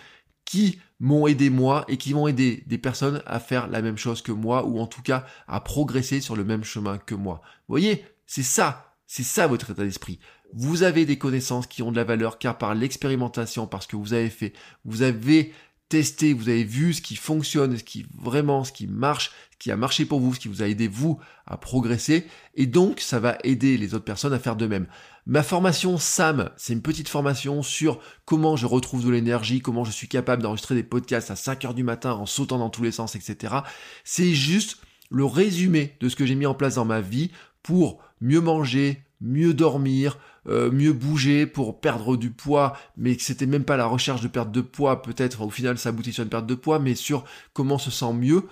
qui 0.46 0.80
m'ont 1.00 1.28
aidé 1.28 1.50
moi 1.50 1.86
et 1.88 1.98
qui 1.98 2.14
vont 2.14 2.28
aider 2.28 2.64
des 2.68 2.78
personnes 2.78 3.22
à 3.26 3.40
faire 3.40 3.68
la 3.68 3.82
même 3.82 3.98
chose 3.98 4.22
que 4.22 4.32
moi 4.32 4.66
ou 4.66 4.80
en 4.80 4.88
tout 4.88 5.02
cas 5.02 5.26
à 5.48 5.60
progresser 5.60 6.22
sur 6.22 6.36
le 6.36 6.46
même 6.46 6.64
chemin 6.64 6.98
que 6.98 7.16
moi. 7.16 7.42
Vous 7.68 7.74
voyez, 7.74 8.06
c'est 8.26 8.44
ça, 8.44 8.94
c'est 9.08 9.24
ça 9.24 9.48
votre 9.48 9.72
état 9.72 9.84
d'esprit. 9.84 10.20
Vous 10.54 10.84
avez 10.84 11.06
des 11.06 11.18
connaissances 11.18 11.68
qui 11.68 11.84
ont 11.84 11.92
de 11.92 11.98
la 11.98 12.04
valeur 12.04 12.38
car 12.38 12.58
par 12.58 12.76
l'expérimentation, 12.76 13.68
parce 13.68 13.88
que 13.88 13.96
vous 13.96 14.14
avez 14.14 14.30
fait, 14.30 14.54
vous 14.86 15.02
avez 15.02 15.54
testé, 15.90 16.34
vous 16.34 16.50
avez 16.50 16.64
vu 16.64 16.94
ce 16.94 17.02
qui 17.02 17.16
fonctionne, 17.16 17.78
ce 17.78 17.84
qui 17.84 18.06
vraiment, 18.18 18.64
ce 18.64 18.72
qui 18.72 18.88
marche, 18.88 19.32
ce 19.52 19.58
qui 19.58 19.72
a 19.72 19.78
marché 19.78 20.06
pour 20.06 20.20
vous, 20.20 20.34
ce 20.34 20.40
qui 20.40 20.48
vous 20.48 20.62
a 20.62 20.68
aidé 20.68 20.88
vous 20.88 21.20
à 21.46 21.58
progresser, 21.58 22.26
et 22.56 22.66
donc 22.66 23.00
ça 23.00 23.20
va 23.20 23.38
aider 23.44 23.78
les 23.78 23.94
autres 23.94 24.06
personnes 24.06 24.34
à 24.34 24.40
faire 24.40 24.56
de 24.56 24.68
même. 24.68 24.88
Ma 25.28 25.44
formation 25.44 25.98
SAM, 25.98 26.52
c'est 26.58 26.74
une 26.74 26.82
petite 26.82 27.10
formation 27.10 27.64
sur 27.64 28.00
comment 28.26 28.56
je 28.56 28.66
retrouve 28.66 29.04
de 29.06 29.10
l'énergie, 29.10 29.62
comment 29.62 29.84
je 29.84 29.92
suis 29.92 30.08
capable 30.08 30.44
d'enregistrer 30.44 30.76
des 30.76 30.84
podcasts 30.84 31.32
à 31.32 31.36
5 31.36 31.66
heures 31.66 31.74
du 31.74 31.84
matin 31.84 32.14
en 32.14 32.26
sautant 32.26 32.60
dans 32.60 32.70
tous 32.70 32.84
les 32.84 32.92
sens, 32.92 33.16
etc. 33.16 33.56
C'est 34.04 34.34
juste 34.34 34.78
le 35.10 35.26
résumé 35.26 35.96
de 36.00 36.10
ce 36.10 36.16
que 36.16 36.26
j'ai 36.26 36.36
mis 36.36 36.46
en 36.46 36.54
place 36.54 36.76
dans 36.76 36.86
ma 36.86 37.02
vie 37.02 37.32
pour 37.64 38.00
mieux 38.22 38.42
manger, 38.42 39.04
mieux 39.22 39.54
dormir, 39.54 40.18
euh, 40.48 40.72
mieux 40.72 40.94
bouger 40.94 41.46
pour 41.46 41.80
perdre 41.80 42.18
du 42.18 42.32
poids, 42.32 42.78
mais 42.98 43.16
que 43.16 43.24
c'était 43.24 43.46
même 43.46 43.64
pas 43.64 43.78
la 43.78 43.86
recherche 43.86 44.22
de 44.22 44.28
perte 44.28 44.52
de 44.52 44.62
poids, 44.62 45.02
peut-être 45.02 45.42
au 45.42 45.50
final 45.50 45.78
ça 45.78 45.90
aboutit 45.90 46.14
sur 46.14 46.24
une 46.24 46.30
perte 46.30 46.46
de 46.46 46.56
poids, 46.56 46.80
mais 46.80 46.96
sur 46.96 47.26
comment 47.54 47.78
se 47.78 47.92
sent 47.92 48.14
mieux, 48.14 48.44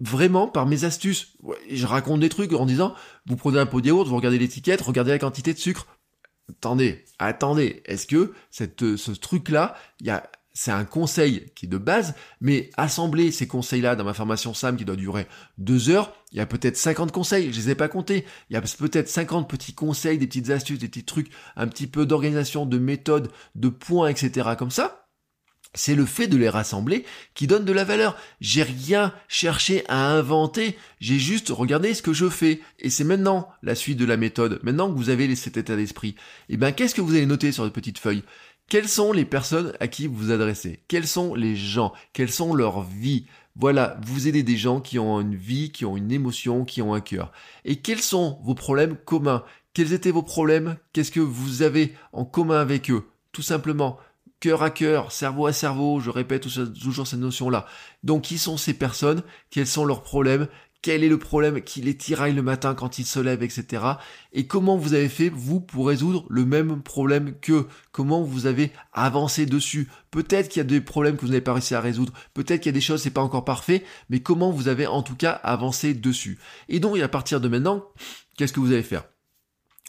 vraiment 0.00 0.48
par 0.48 0.66
mes 0.66 0.84
astuces. 0.84 1.36
Je 1.70 1.86
raconte 1.86 2.20
des 2.20 2.28
trucs 2.28 2.52
en 2.52 2.66
disant, 2.66 2.94
vous 3.26 3.36
prenez 3.36 3.58
un 3.58 3.66
pot 3.66 3.80
de 3.80 3.86
yaourt, 3.86 4.08
vous 4.08 4.16
regardez 4.16 4.38
l'étiquette, 4.38 4.80
regardez 4.80 5.12
la 5.12 5.18
quantité 5.18 5.52
de 5.54 5.58
sucre. 5.58 5.86
Attendez, 6.48 7.04
attendez, 7.18 7.82
est-ce 7.84 8.06
que 8.06 8.32
cette, 8.50 8.96
ce 8.96 9.12
truc-là, 9.12 9.76
il 10.00 10.06
y 10.06 10.10
a 10.10 10.28
c'est 10.62 10.72
un 10.72 10.84
conseil 10.84 11.50
qui 11.54 11.64
est 11.64 11.68
de 11.70 11.78
base, 11.78 12.14
mais 12.42 12.68
assembler 12.76 13.32
ces 13.32 13.46
conseils-là 13.46 13.96
dans 13.96 14.04
ma 14.04 14.12
formation 14.12 14.52
SAM 14.52 14.76
qui 14.76 14.84
doit 14.84 14.94
durer 14.94 15.26
deux 15.56 15.88
heures, 15.88 16.12
il 16.32 16.36
y 16.36 16.40
a 16.42 16.44
peut-être 16.44 16.76
50 16.76 17.12
conseils, 17.12 17.50
je 17.50 17.58
les 17.58 17.70
ai 17.70 17.74
pas 17.74 17.88
comptés. 17.88 18.26
Il 18.50 18.52
y 18.52 18.56
a 18.58 18.60
peut-être 18.60 19.08
50 19.08 19.48
petits 19.48 19.72
conseils, 19.72 20.18
des 20.18 20.26
petites 20.26 20.50
astuces, 20.50 20.78
des 20.78 20.88
petits 20.88 21.04
trucs, 21.06 21.30
un 21.56 21.66
petit 21.66 21.86
peu 21.86 22.04
d'organisation, 22.04 22.66
de 22.66 22.76
méthode, 22.76 23.30
de 23.54 23.70
points, 23.70 24.08
etc. 24.08 24.50
comme 24.58 24.70
ça. 24.70 25.08
C'est 25.72 25.94
le 25.94 26.04
fait 26.04 26.26
de 26.26 26.36
les 26.36 26.48
rassembler 26.48 27.06
qui 27.32 27.46
donne 27.46 27.64
de 27.64 27.72
la 27.72 27.84
valeur. 27.84 28.18
J'ai 28.40 28.64
rien 28.64 29.14
cherché 29.28 29.84
à 29.88 30.10
inventer, 30.10 30.76
j'ai 30.98 31.20
juste 31.20 31.48
regardé 31.48 31.94
ce 31.94 32.02
que 32.02 32.12
je 32.12 32.28
fais. 32.28 32.60
Et 32.80 32.90
c'est 32.90 33.04
maintenant 33.04 33.48
la 33.62 33.76
suite 33.76 33.96
de 33.96 34.04
la 34.04 34.16
méthode. 34.16 34.58
Maintenant 34.62 34.90
que 34.90 34.96
vous 34.96 35.10
avez 35.10 35.34
cet 35.36 35.56
état 35.56 35.76
d'esprit, 35.76 36.16
eh 36.48 36.56
ben, 36.56 36.72
qu'est-ce 36.72 36.94
que 36.94 37.00
vous 37.00 37.14
allez 37.14 37.24
noter 37.24 37.52
sur 37.52 37.62
votre 37.62 37.72
petite 37.72 37.98
feuille? 37.98 38.24
Quelles 38.70 38.88
sont 38.88 39.12
les 39.12 39.24
personnes 39.24 39.72
à 39.80 39.88
qui 39.88 40.06
vous 40.06 40.14
vous 40.14 40.30
adressez? 40.30 40.84
Quels 40.86 41.08
sont 41.08 41.34
les 41.34 41.56
gens? 41.56 41.92
Quelles 42.12 42.30
sont 42.30 42.54
leurs 42.54 42.82
vies? 42.82 43.26
Voilà, 43.56 43.98
vous 44.06 44.28
aidez 44.28 44.44
des 44.44 44.56
gens 44.56 44.80
qui 44.80 45.00
ont 45.00 45.20
une 45.20 45.34
vie, 45.34 45.72
qui 45.72 45.84
ont 45.84 45.96
une 45.96 46.12
émotion, 46.12 46.64
qui 46.64 46.80
ont 46.80 46.94
un 46.94 47.00
cœur. 47.00 47.32
Et 47.64 47.80
quels 47.80 48.00
sont 48.00 48.38
vos 48.44 48.54
problèmes 48.54 48.96
communs? 48.96 49.42
Quels 49.74 49.92
étaient 49.92 50.12
vos 50.12 50.22
problèmes? 50.22 50.76
Qu'est-ce 50.92 51.10
que 51.10 51.18
vous 51.18 51.62
avez 51.62 51.96
en 52.12 52.24
commun 52.24 52.60
avec 52.60 52.92
eux? 52.92 53.08
Tout 53.32 53.42
simplement, 53.42 53.98
cœur 54.38 54.62
à 54.62 54.70
cœur, 54.70 55.10
cerveau 55.10 55.46
à 55.46 55.52
cerveau, 55.52 55.98
je 55.98 56.10
répète 56.10 56.46
toujours 56.80 57.08
cette 57.08 57.18
notion-là. 57.18 57.66
Donc 58.04 58.22
qui 58.22 58.38
sont 58.38 58.56
ces 58.56 58.74
personnes? 58.74 59.24
Quels 59.50 59.66
sont 59.66 59.84
leurs 59.84 60.04
problèmes? 60.04 60.46
Quel 60.82 61.04
est 61.04 61.08
le 61.08 61.18
problème 61.18 61.60
qui 61.60 61.82
les 61.82 61.96
tiraille 61.96 62.34
le 62.34 62.42
matin 62.42 62.74
quand 62.74 62.98
ils 62.98 63.04
se 63.04 63.20
lèvent, 63.20 63.42
etc. 63.42 63.84
Et 64.32 64.46
comment 64.46 64.76
vous 64.76 64.94
avez 64.94 65.08
fait, 65.08 65.28
vous, 65.28 65.60
pour 65.60 65.88
résoudre 65.88 66.24
le 66.28 66.44
même 66.44 66.82
problème 66.82 67.34
que 67.40 67.66
Comment 67.92 68.22
vous 68.22 68.46
avez 68.46 68.72
avancé 68.92 69.46
dessus? 69.46 69.88
Peut-être 70.10 70.48
qu'il 70.48 70.60
y 70.60 70.62
a 70.62 70.64
des 70.64 70.80
problèmes 70.80 71.16
que 71.16 71.22
vous 71.22 71.28
n'avez 71.28 71.40
pas 71.40 71.52
réussi 71.52 71.74
à 71.74 71.80
résoudre, 71.80 72.12
peut-être 72.34 72.60
qu'il 72.60 72.70
y 72.70 72.74
a 72.74 72.78
des 72.78 72.80
choses, 72.80 73.02
c'est 73.02 73.10
pas 73.10 73.20
encore 73.20 73.44
parfait, 73.44 73.84
mais 74.08 74.20
comment 74.20 74.52
vous 74.52 74.68
avez 74.68 74.86
en 74.86 75.02
tout 75.02 75.16
cas 75.16 75.32
avancé 75.32 75.92
dessus? 75.92 76.38
Et 76.68 76.80
donc, 76.80 76.98
à 76.98 77.08
partir 77.08 77.40
de 77.40 77.48
maintenant, 77.48 77.84
qu'est-ce 78.36 78.52
que 78.52 78.60
vous 78.60 78.72
allez 78.72 78.82
faire? 78.82 79.04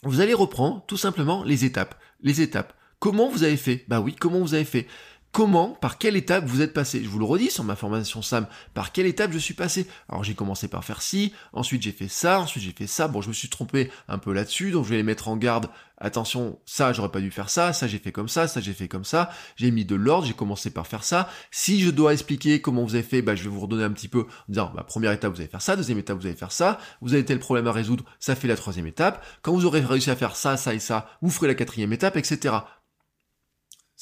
Vous 0.04 0.20
allez 0.20 0.34
reprendre 0.34 0.84
tout 0.88 0.98
simplement 0.98 1.44
les 1.44 1.64
étapes. 1.64 1.96
Les 2.22 2.42
étapes. 2.42 2.74
Comment 3.00 3.30
vous 3.30 3.44
avez 3.44 3.58
fait? 3.58 3.86
Bah 3.88 4.02
oui, 4.02 4.16
comment 4.20 4.40
vous 4.40 4.56
avez 4.56 4.66
fait? 4.66 4.88
Comment, 5.32 5.70
par 5.82 5.98
quelle 5.98 6.16
étape 6.16 6.46
vous 6.46 6.62
êtes 6.62 6.74
passé. 6.74 7.02
Je 7.04 7.10
vous 7.10 7.20
le 7.20 7.26
redis 7.26 7.50
sur 7.50 7.64
ma 7.64 7.76
formation 7.76 8.22
SAM, 8.22 8.48
par 8.74 8.92
quelle 8.92 9.06
étape 9.06 9.32
je 9.32 9.38
suis 9.38 9.54
passé. 9.54 9.88
Alors 10.10 10.24
j'ai 10.24 10.36
commencé 10.36 10.68
par 10.68 10.84
faire 10.84 11.02
ci, 11.02 11.34
ensuite 11.54 11.82
j'ai 11.82 11.92
fait 11.92 12.08
ça, 12.08 12.40
ensuite 12.40 12.64
j'ai 12.64 12.72
fait 12.72 12.88
ça. 12.88 13.08
Bon, 13.08 13.22
je 13.22 13.30
me 13.30 13.34
suis 13.34 13.50
trompé 13.50 13.92
un 14.08 14.18
peu 14.18 14.34
là-dessus, 14.34 14.72
donc 14.72 14.86
je 14.86 14.90
vais 14.90 14.98
les 14.98 15.04
mettre 15.04 15.28
en 15.28 15.38
garde. 15.38 15.70
Attention, 16.04 16.60
ça 16.66 16.94
j'aurais 16.94 17.12
pas 17.12 17.22
dû 17.22 17.30
faire 17.30 17.50
ça, 17.50 17.74
ça 17.74 17.88
j'ai 17.88 18.00
fait 18.00 18.12
comme 18.12 18.28
ça, 18.28 18.48
ça 18.48 18.60
j'ai 18.60 18.74
fait 18.74 18.88
comme 18.88 19.06
ça. 19.06 19.30
J'ai 19.56 19.70
mis 19.70 19.86
de 19.86 19.96
l'ordre, 19.96 20.26
j'ai 20.26 20.34
commencé 20.34 20.72
par 20.72 20.88
faire 20.88 21.04
ça. 21.04 21.30
Si 21.52 21.80
je 21.80 21.92
dois 21.92 22.14
expliquer 22.14 22.60
comment 22.60 22.84
vous 22.84 22.96
avez 22.96 23.04
fait, 23.04 23.22
bah, 23.22 23.36
je 23.36 23.44
vais 23.44 23.50
vous 23.50 23.60
redonner 23.60 23.84
un 23.84 23.92
petit 23.92 24.08
peu 24.08 24.22
en 24.22 24.26
disant, 24.50 24.72
bah, 24.76 24.84
première 24.84 25.12
étape 25.12 25.32
vous 25.32 25.40
allez 25.40 25.50
faire 25.50 25.62
ça, 25.62 25.76
deuxième 25.76 26.00
étape 26.00 26.18
vous 26.18 26.26
allez 26.26 26.36
faire 26.36 26.52
ça, 26.52 26.80
vous 27.02 27.14
avez 27.14 27.24
tel 27.24 27.40
problème 27.40 27.68
à 27.68 27.72
résoudre, 27.72 28.04
ça 28.20 28.36
fait 28.36 28.48
la 28.48 28.56
troisième 28.56 28.88
étape. 28.88 29.24
Quand 29.44 29.54
vous 29.54 29.66
aurez 29.66 29.82
réussi 29.82 30.10
à 30.10 30.16
faire 30.16 30.36
ça, 30.36 30.58
ça 30.58 30.74
et 30.74 30.80
ça, 30.80 31.08
vous 31.22 31.30
ferez 31.30 31.48
la 31.48 31.56
quatrième 31.56 31.94
étape, 31.94 32.18
etc. 32.18 32.56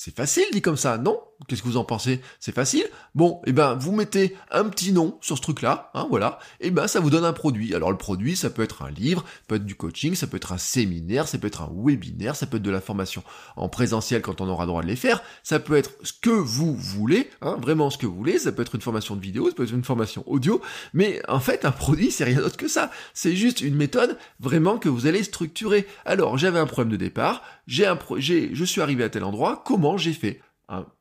C'est 0.02 0.16
facile 0.16 0.46
dit 0.54 0.62
comme 0.62 0.78
ça, 0.78 0.98
non? 0.98 1.22
Qu'est-ce 1.48 1.62
que 1.62 1.68
vous 1.68 1.78
en 1.78 1.86
pensez? 1.86 2.20
C'est 2.40 2.54
facile. 2.54 2.84
Bon, 3.16 3.42
et 3.46 3.50
eh 3.50 3.54
ben 3.54 3.76
vous 3.76 3.94
mettez 3.94 4.36
un 4.52 4.66
petit 4.66 4.92
nom 4.92 5.18
sur 5.22 5.38
ce 5.38 5.42
truc-là, 5.42 5.90
hein, 5.94 6.06
voilà, 6.10 6.40
et 6.60 6.68
eh 6.68 6.72
ben 6.72 6.88
ça 6.88 7.00
vous 7.00 7.10
donne 7.10 7.24
un 7.24 7.34
produit. 7.34 7.74
Alors 7.74 7.92
le 7.92 7.98
produit, 7.98 8.36
ça 8.36 8.50
peut 8.50 8.62
être 8.62 8.82
un 8.82 8.92
livre, 8.92 9.22
ça 9.22 9.44
peut 9.48 9.56
être 9.56 9.66
du 9.66 9.76
coaching, 9.76 10.16
ça 10.16 10.28
peut 10.28 10.38
être 10.38 10.52
un 10.52 10.58
séminaire, 10.58 11.28
ça 11.28 11.38
peut 11.38 11.48
être 11.48 11.62
un 11.62 11.72
webinaire, 11.74 12.36
ça 12.36 12.46
peut 12.46 12.58
être 12.58 12.64
de 12.64 12.72
la 12.72 12.82
formation 12.82 13.24
en 13.56 13.70
présentiel 13.70 14.22
quand 14.22 14.42
on 14.42 14.50
aura 14.50 14.66
droit 14.66 14.82
de 14.82 14.88
les 14.88 14.98
faire, 14.98 15.24
ça 15.44 15.60
peut 15.60 15.78
être 15.78 15.92
ce 16.04 16.12
que 16.14 16.30
vous 16.30 16.76
voulez, 16.76 17.30
hein, 17.42 17.58
vraiment 17.62 17.90
ce 17.90 17.98
que 17.98 18.06
vous 18.06 18.16
voulez, 18.16 18.38
ça 18.38 18.52
peut 18.52 18.62
être 18.62 18.76
une 18.76 18.82
formation 18.82 19.16
de 19.16 19.22
vidéo, 19.22 19.50
ça 19.50 19.56
peut 19.56 19.64
être 19.64 19.74
une 19.74 19.84
formation 19.84 20.24
audio, 20.28 20.62
mais 20.94 21.22
en 21.30 21.40
fait 21.40 21.64
un 21.64 21.72
produit 21.72 22.12
c'est 22.12 22.26
rien 22.26 22.40
d'autre 22.40 22.58
que 22.58 22.68
ça. 22.68 22.92
C'est 23.14 23.36
juste 23.36 23.62
une 23.62 23.76
méthode 23.76 24.18
vraiment 24.40 24.78
que 24.78 24.90
vous 24.90 25.08
allez 25.08 25.24
structurer. 25.24 25.88
Alors 26.06 26.38
j'avais 26.38 26.60
un 26.60 26.66
problème 26.66 26.92
de 26.92 26.98
départ, 26.98 27.44
j'ai 27.66 27.86
un 27.86 27.96
projet, 27.96 28.50
je 28.54 28.66
suis 28.66 28.82
arrivé 28.82 29.04
à 29.06 29.10
tel 29.10 29.24
endroit, 29.24 29.64
comment 29.66 29.98
j'ai 29.98 30.14
fait? 30.14 30.42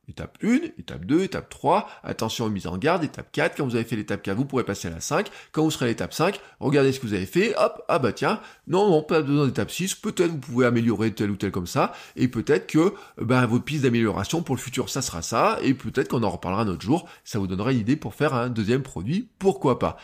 Étape 0.09 0.39
1, 0.43 0.71
étape 0.79 1.05
2, 1.05 1.23
étape 1.23 1.51
3, 1.51 1.87
attention 2.03 2.47
aux 2.47 2.49
mises 2.49 2.67
en 2.67 2.79
garde, 2.79 3.05
étape 3.05 3.31
4, 3.31 3.57
quand 3.57 3.67
vous 3.67 3.75
avez 3.75 3.85
fait 3.85 3.95
l'étape 3.97 4.23
4, 4.23 4.37
vous 4.37 4.47
pourrez 4.47 4.65
passer 4.65 4.89
à 4.89 4.91
la 4.91 5.01
5, 5.01 5.29
quand 5.53 5.63
vous 5.63 5.71
serez 5.71 5.85
à 5.85 5.89
l'étape 5.89 6.15
5, 6.15 6.41
regardez 6.61 6.93
ce 6.93 7.01
que 7.01 7.07
vous 7.07 7.13
avez 7.13 7.27
fait, 7.27 7.55
hop, 7.59 7.85
ah 7.89 7.99
bah 7.99 8.13
tiens, 8.13 8.41
non, 8.67 8.89
non, 8.89 9.03
pas 9.03 9.21
besoin 9.21 9.47
d'étape 9.47 9.71
6, 9.71 9.97
peut-être 9.97 10.31
vous 10.31 10.39
pouvez 10.39 10.65
améliorer 10.65 11.13
tel 11.13 11.31
ou 11.31 11.37
tel 11.37 11.51
comme 11.51 11.67
ça, 11.67 11.93
et 12.17 12.29
peut-être 12.29 12.67
que 12.67 12.95
bah, 13.21 13.45
votre 13.45 13.65
piste 13.65 13.83
d'amélioration 13.83 14.43
pour 14.43 14.57
le 14.57 14.61
futur, 14.61 14.89
ça 14.89 15.03
sera 15.03 15.21
ça, 15.21 15.59
et 15.63 15.75
peut-être 15.75 16.09
qu'on 16.09 16.23
en 16.23 16.31
reparlera 16.31 16.63
un 16.63 16.69
autre 16.69 16.83
jour, 16.83 17.07
ça 17.23 17.39
vous 17.39 17.47
donnera 17.47 17.73
une 17.73 17.81
idée 17.81 17.97
pour 17.97 18.15
faire 18.15 18.33
un 18.33 18.49
deuxième 18.49 18.83
produit, 18.83 19.29
pourquoi 19.39 19.79
pas? 19.79 19.99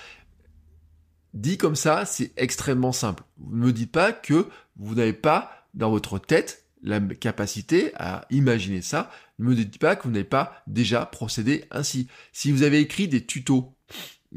Dit 1.32 1.56
comme 1.56 1.76
ça, 1.76 2.04
c'est 2.04 2.32
extrêmement 2.36 2.92
simple. 2.92 3.24
Vous 3.38 3.56
ne 3.56 3.66
me 3.66 3.72
dites 3.72 3.90
pas 3.90 4.12
que 4.12 4.46
vous 4.76 4.94
n'avez 4.94 5.14
pas 5.14 5.50
dans 5.72 5.90
votre 5.90 6.18
tête 6.18 6.64
la 6.84 7.00
capacité 7.00 7.92
à 7.96 8.26
imaginer 8.30 8.82
ça. 8.82 9.10
Ne 9.38 9.48
me 9.48 9.54
dites 9.54 9.78
pas 9.78 9.96
que 9.96 10.04
vous 10.04 10.10
n'avez 10.10 10.24
pas 10.24 10.62
déjà 10.66 11.06
procédé 11.06 11.64
ainsi. 11.70 12.08
Si 12.32 12.52
vous 12.52 12.62
avez 12.62 12.80
écrit 12.80 13.08
des 13.08 13.24
tutos, 13.24 13.76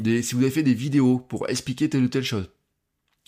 si 0.04 0.34
vous 0.34 0.42
avez 0.42 0.52
fait 0.52 0.64
des 0.64 0.74
vidéos 0.74 1.20
pour 1.20 1.50
expliquer 1.50 1.90
telle 1.90 2.04
ou 2.04 2.10
telle 2.10 2.24
chose, 2.24 2.50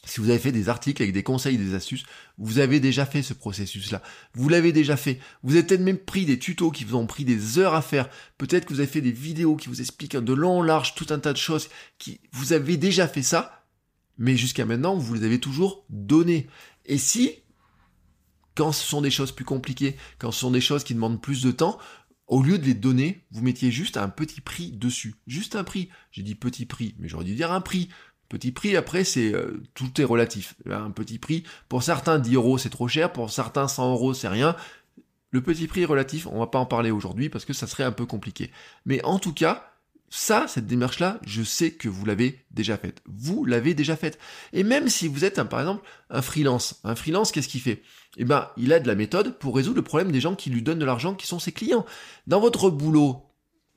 si 0.06 0.22
vous 0.22 0.30
avez 0.30 0.40
fait 0.40 0.52
des 0.52 0.70
articles 0.70 1.02
avec 1.02 1.14
des 1.14 1.24
conseils, 1.24 1.58
des 1.58 1.74
astuces, 1.74 2.04
vous 2.38 2.60
avez 2.60 2.80
déjà 2.80 3.06
fait 3.06 3.22
ce 3.22 3.34
processus-là. 3.34 4.02
Vous 4.34 4.48
l'avez 4.48 4.72
déjà 4.72 4.96
fait. 4.96 5.20
Vous 5.44 5.56
avez 5.56 5.64
peut-être 5.64 5.82
même 5.82 5.98
pris 5.98 6.26
des 6.26 6.40
tutos 6.40 6.72
qui 6.72 6.86
vous 6.86 6.96
ont 6.96 7.06
pris 7.06 7.26
des 7.26 7.60
heures 7.60 7.74
à 7.74 7.82
faire. 7.82 8.10
Peut-être 8.38 8.66
que 8.66 8.74
vous 8.74 8.80
avez 8.80 8.90
fait 8.90 9.02
des 9.02 9.12
vidéos 9.12 9.56
qui 9.56 9.68
vous 9.68 9.82
expliquent 9.82 10.16
de 10.16 10.34
long 10.34 10.60
en 10.60 10.64
large 10.64 10.96
tout 10.96 11.08
un 11.10 11.20
tas 11.20 11.34
de 11.34 11.38
choses 11.38 11.70
qui, 11.98 12.22
vous 12.32 12.54
avez 12.54 12.78
déjà 12.78 13.08
fait 13.08 13.24
ça. 13.24 13.66
Mais 14.18 14.38
jusqu'à 14.38 14.66
maintenant, 14.66 14.98
vous 14.98 15.14
les 15.14 15.26
avez 15.26 15.40
toujours 15.40 15.86
données. 15.90 16.48
Et 16.86 16.98
si, 16.98 17.32
quand 18.60 18.74
ce 18.74 18.86
sont 18.86 19.00
des 19.00 19.10
choses 19.10 19.32
plus 19.32 19.46
compliquées, 19.46 19.96
quand 20.18 20.34
ce 20.34 20.42
sont 20.42 20.52
des 20.52 20.60
choses 20.60 20.84
qui 20.84 20.94
demandent 20.94 21.22
plus 21.22 21.42
de 21.42 21.52
temps, 21.52 21.80
au 22.28 22.44
lieu 22.44 22.58
de 22.58 22.66
les 22.66 22.74
donner, 22.74 23.26
vous 23.32 23.42
mettiez 23.42 23.72
juste 23.72 23.96
un 23.96 24.10
petit 24.10 24.42
prix 24.42 24.72
dessus. 24.72 25.16
Juste 25.28 25.56
un 25.56 25.64
prix. 25.64 25.88
J'ai 26.12 26.24
dit 26.24 26.36
petit 26.36 26.66
prix, 26.66 26.94
mais 27.00 27.08
j'aurais 27.08 27.24
dû 27.24 27.36
dire 27.36 27.54
un 27.54 27.62
prix. 27.62 27.88
Petit 28.28 28.52
prix, 28.52 28.76
après, 28.76 29.06
c'est 29.06 29.34
euh, 29.34 29.64
tout 29.76 30.02
est 30.02 30.04
relatif. 30.04 30.56
Un 30.70 30.92
petit 30.92 31.20
prix, 31.20 31.46
pour 31.70 31.84
certains, 31.84 32.20
10 32.20 32.36
euros, 32.36 32.58
c'est 32.58 32.70
trop 32.70 32.90
cher. 32.90 33.14
Pour 33.14 33.32
certains, 33.32 33.70
100 33.70 33.94
euros, 33.94 34.14
c'est 34.14 34.28
rien. 34.28 34.58
Le 35.32 35.42
petit 35.42 35.68
prix 35.68 35.86
relatif, 35.86 36.28
on 36.28 36.40
va 36.40 36.48
pas 36.48 36.60
en 36.60 36.66
parler 36.66 36.92
aujourd'hui 36.92 37.30
parce 37.30 37.46
que 37.46 37.54
ça 37.54 37.66
serait 37.66 37.86
un 37.86 37.94
peu 37.94 38.06
compliqué. 38.06 38.52
Mais 38.86 39.02
en 39.06 39.20
tout 39.20 39.34
cas, 39.34 39.72
ça, 40.10 40.46
cette 40.48 40.68
démarche-là, 40.68 41.20
je 41.26 41.44
sais 41.44 41.72
que 41.72 41.88
vous 41.88 42.06
l'avez 42.06 42.44
déjà 42.52 42.78
faite. 42.78 43.02
Vous 43.06 43.46
l'avez 43.46 43.74
déjà 43.74 43.96
faite. 43.96 44.20
Et 44.54 44.64
même 44.64 44.90
si 44.90 45.08
vous 45.08 45.26
êtes, 45.26 45.40
un, 45.40 45.46
par 45.46 45.60
exemple, 45.60 45.88
un 46.10 46.22
freelance, 46.22 46.80
un 46.84 46.96
freelance, 46.96 47.32
qu'est-ce 47.32 47.48
qu'il 47.48 47.62
fait? 47.62 47.84
Eh 48.18 48.26
ben, 48.26 48.50
il 48.58 48.74
a 48.74 48.80
de 48.80 48.88
la 48.88 48.96
méthode 48.96 49.38
pour 49.38 49.56
résoudre 49.56 49.78
le 49.78 49.84
problème 49.84 50.12
des 50.12 50.20
gens 50.20 50.36
qui 50.36 50.50
lui 50.50 50.64
donnent 50.64 50.80
de 50.80 50.86
l'argent, 50.86 51.14
qui 51.14 51.28
sont 51.28 51.40
ses 51.40 51.52
clients. 51.52 51.86
Dans 52.28 52.40
votre 52.40 52.70
boulot, 52.70 53.29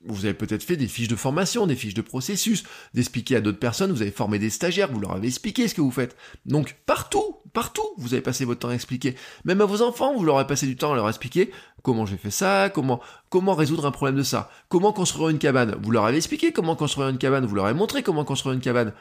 vous 0.04 0.24
avez 0.24 0.34
peut-être 0.34 0.62
fait 0.62 0.76
des 0.76 0.88
fiches 0.88 1.08
de 1.08 1.16
formation, 1.16 1.66
des 1.66 1.76
fiches 1.76 1.94
de 1.94 2.02
processus, 2.02 2.64
d'expliquer 2.94 3.36
à 3.36 3.40
d'autres 3.40 3.58
personnes, 3.58 3.92
vous 3.92 4.02
avez 4.02 4.10
formé 4.10 4.38
des 4.38 4.50
stagiaires, 4.50 4.90
vous 4.90 5.00
leur 5.00 5.12
avez 5.12 5.28
expliqué 5.28 5.68
ce 5.68 5.74
que 5.74 5.80
vous 5.80 5.90
faites. 5.90 6.16
Donc 6.46 6.76
partout, 6.86 7.36
partout, 7.52 7.86
vous 7.98 8.14
avez 8.14 8.22
passé 8.22 8.44
votre 8.44 8.60
temps 8.60 8.68
à 8.68 8.74
expliquer. 8.74 9.14
Même 9.44 9.60
à 9.60 9.64
vos 9.64 9.82
enfants, 9.82 10.14
vous 10.16 10.24
leur 10.24 10.38
avez 10.38 10.46
passé 10.46 10.66
du 10.66 10.76
temps 10.76 10.92
à 10.92 10.96
leur 10.96 11.08
expliquer 11.08 11.50
comment 11.82 12.06
j'ai 12.06 12.16
fait 12.16 12.30
ça, 12.30 12.70
comment 12.70 13.00
comment 13.28 13.54
résoudre 13.54 13.86
un 13.86 13.90
problème 13.90 14.16
de 14.16 14.22
ça, 14.22 14.50
comment 14.68 14.92
construire 14.92 15.28
une 15.28 15.38
cabane. 15.38 15.76
Vous 15.82 15.90
leur 15.90 16.04
avez 16.04 16.16
expliqué 16.16 16.52
comment 16.52 16.76
construire 16.76 17.08
une 17.08 17.18
cabane, 17.18 17.46
vous 17.46 17.54
leur 17.54 17.66
avez 17.66 17.78
montré 17.78 18.02
comment 18.02 18.24
construire 18.24 18.54
une 18.54 18.60
cabane. 18.60 18.92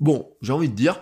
Bon, 0.00 0.28
j'ai 0.42 0.52
envie 0.52 0.68
de 0.68 0.74
dire, 0.74 1.00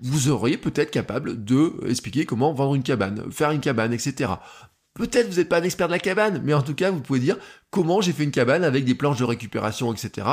vous 0.00 0.28
auriez 0.28 0.58
peut-être 0.58 0.90
capable 0.90 1.44
de 1.44 1.74
expliquer 1.88 2.26
comment 2.26 2.52
vendre 2.52 2.74
une 2.74 2.82
cabane, 2.82 3.30
faire 3.30 3.52
une 3.52 3.60
cabane, 3.60 3.92
etc. 3.92 4.32
Peut-être 4.94 5.30
vous 5.30 5.36
n'êtes 5.36 5.48
pas 5.48 5.58
un 5.58 5.62
expert 5.62 5.88
de 5.88 5.92
la 5.92 5.98
cabane, 5.98 6.42
mais 6.44 6.54
en 6.54 6.62
tout 6.62 6.74
cas, 6.74 6.90
vous 6.90 7.00
pouvez 7.00 7.20
dire 7.20 7.38
comment 7.70 8.00
j'ai 8.00 8.12
fait 8.12 8.24
une 8.24 8.30
cabane 8.30 8.64
avec 8.64 8.84
des 8.84 8.94
planches 8.94 9.18
de 9.18 9.24
récupération, 9.24 9.92
etc. 9.92 10.26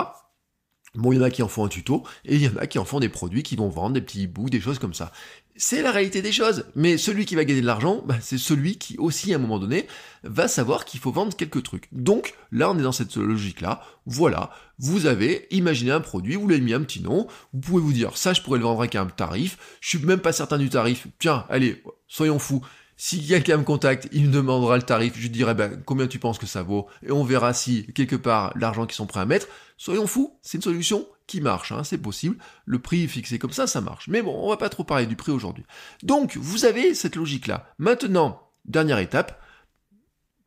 Bon, 0.96 1.12
il 1.12 1.18
y 1.18 1.20
en 1.20 1.24
a 1.24 1.30
qui 1.30 1.44
en 1.44 1.48
font 1.48 1.66
un 1.66 1.70
tuto, 1.70 2.04
et 2.26 2.36
il 2.36 2.42
y 2.42 2.48
en 2.48 2.58
a 2.58 2.68
qui 2.68 2.80
en 2.80 2.86
font 2.86 3.00
des 3.00 3.10
produits 3.10 3.44
qui 3.44 3.56
vont 3.56 3.70
vendre 3.70 3.94
des 3.94 4.02
petits 4.02 4.28
bouts, 4.28 4.50
des 4.50 4.60
choses 4.60 4.80
comme 4.80 4.94
ça. 4.94 5.12
C'est 5.56 5.82
la 5.82 5.92
réalité 5.92 6.22
des 6.22 6.32
choses. 6.32 6.66
Mais 6.76 6.98
celui 6.98 7.26
qui 7.26 7.36
va 7.36 7.44
gagner 7.44 7.62
de 7.62 7.66
l'argent, 7.66 8.02
bah, 8.06 8.16
c'est 8.22 8.38
celui 8.38 8.78
qui 8.78 8.98
aussi, 8.98 9.34
à 9.34 9.36
un 9.36 9.40
moment 9.40 9.60
donné, 9.60 9.88
va 10.24 10.48
savoir 10.48 10.86
qu'il 10.86 11.00
faut 11.00 11.12
vendre 11.12 11.36
quelques 11.36 11.64
trucs. 11.64 11.90
Donc, 11.92 12.34
là, 12.52 12.72
on 12.72 12.80
est 12.80 12.82
dans 12.82 12.94
cette 12.94 13.16
logique-là. 13.18 13.82
Voilà. 14.06 14.52
Vous 14.80 15.06
avez 15.06 15.48
imaginé 15.52 15.92
un 15.92 16.00
produit, 16.00 16.36
vous 16.36 16.48
l'avez 16.48 16.62
mis 16.62 16.74
un 16.74 16.82
petit 16.82 17.02
nom. 17.02 17.28
Vous 17.54 17.60
pouvez 17.60 17.82
vous 17.82 17.94
dire, 17.94 18.18
ça, 18.18 18.34
je 18.34 18.42
pourrais 18.42 18.58
le 18.58 18.64
vendre 18.64 18.80
avec 18.80 18.96
un 18.96 19.06
tarif. 19.06 19.58
Je 19.82 19.90
suis 19.90 20.00
même 20.00 20.22
pas 20.22 20.32
certain 20.32 20.58
du 20.58 20.70
tarif. 20.70 21.08
Tiens, 21.20 21.46
allez, 21.50 21.84
soyons 22.08 22.40
fous. 22.40 22.66
Si 23.02 23.26
quelqu'un 23.26 23.56
me 23.56 23.64
contacte, 23.64 24.10
il 24.12 24.26
me 24.26 24.34
demandera 24.34 24.76
le 24.76 24.84
tarif, 24.84 25.14
je 25.18 25.30
dirai 25.30 25.54
ben, 25.54 25.82
combien 25.86 26.08
tu 26.08 26.20
penses 26.20 26.38
que 26.38 26.46
ça 26.46 26.64
vaut, 26.64 26.88
et 27.02 27.14
on 27.14 27.24
verra 27.24 27.54
si 27.54 27.86
quelque 27.94 28.18
part 28.18 28.52
l'argent 28.58 28.86
qu'ils 28.86 28.98
sont 28.98 29.06
prêts 29.06 29.22
à 29.22 29.26
mettre. 29.26 29.48
Soyons 29.78 30.06
fous, 30.06 30.38
c'est 30.42 30.58
une 30.58 30.62
solution 30.62 31.08
qui 31.26 31.40
marche, 31.40 31.72
hein, 31.72 31.86
c'est 31.86 31.98
possible. 31.98 32.36
Le 32.66 32.78
prix 32.80 33.08
fixé 33.08 33.40
comme 33.40 33.54
ça, 33.54 33.68
ça 33.68 33.80
marche. 33.80 34.10
Mais 34.10 34.22
bon, 34.22 34.38
on 34.38 34.50
va 34.50 34.58
pas 34.58 34.68
trop 34.68 34.84
parler 34.84 35.06
du 35.06 35.16
prix 35.16 35.32
aujourd'hui. 35.32 35.64
Donc, 36.04 36.36
vous 36.36 36.66
avez 36.66 36.94
cette 36.94 37.16
logique-là. 37.16 37.74
Maintenant, 37.78 38.52
dernière 38.66 39.00
étape, 39.00 39.42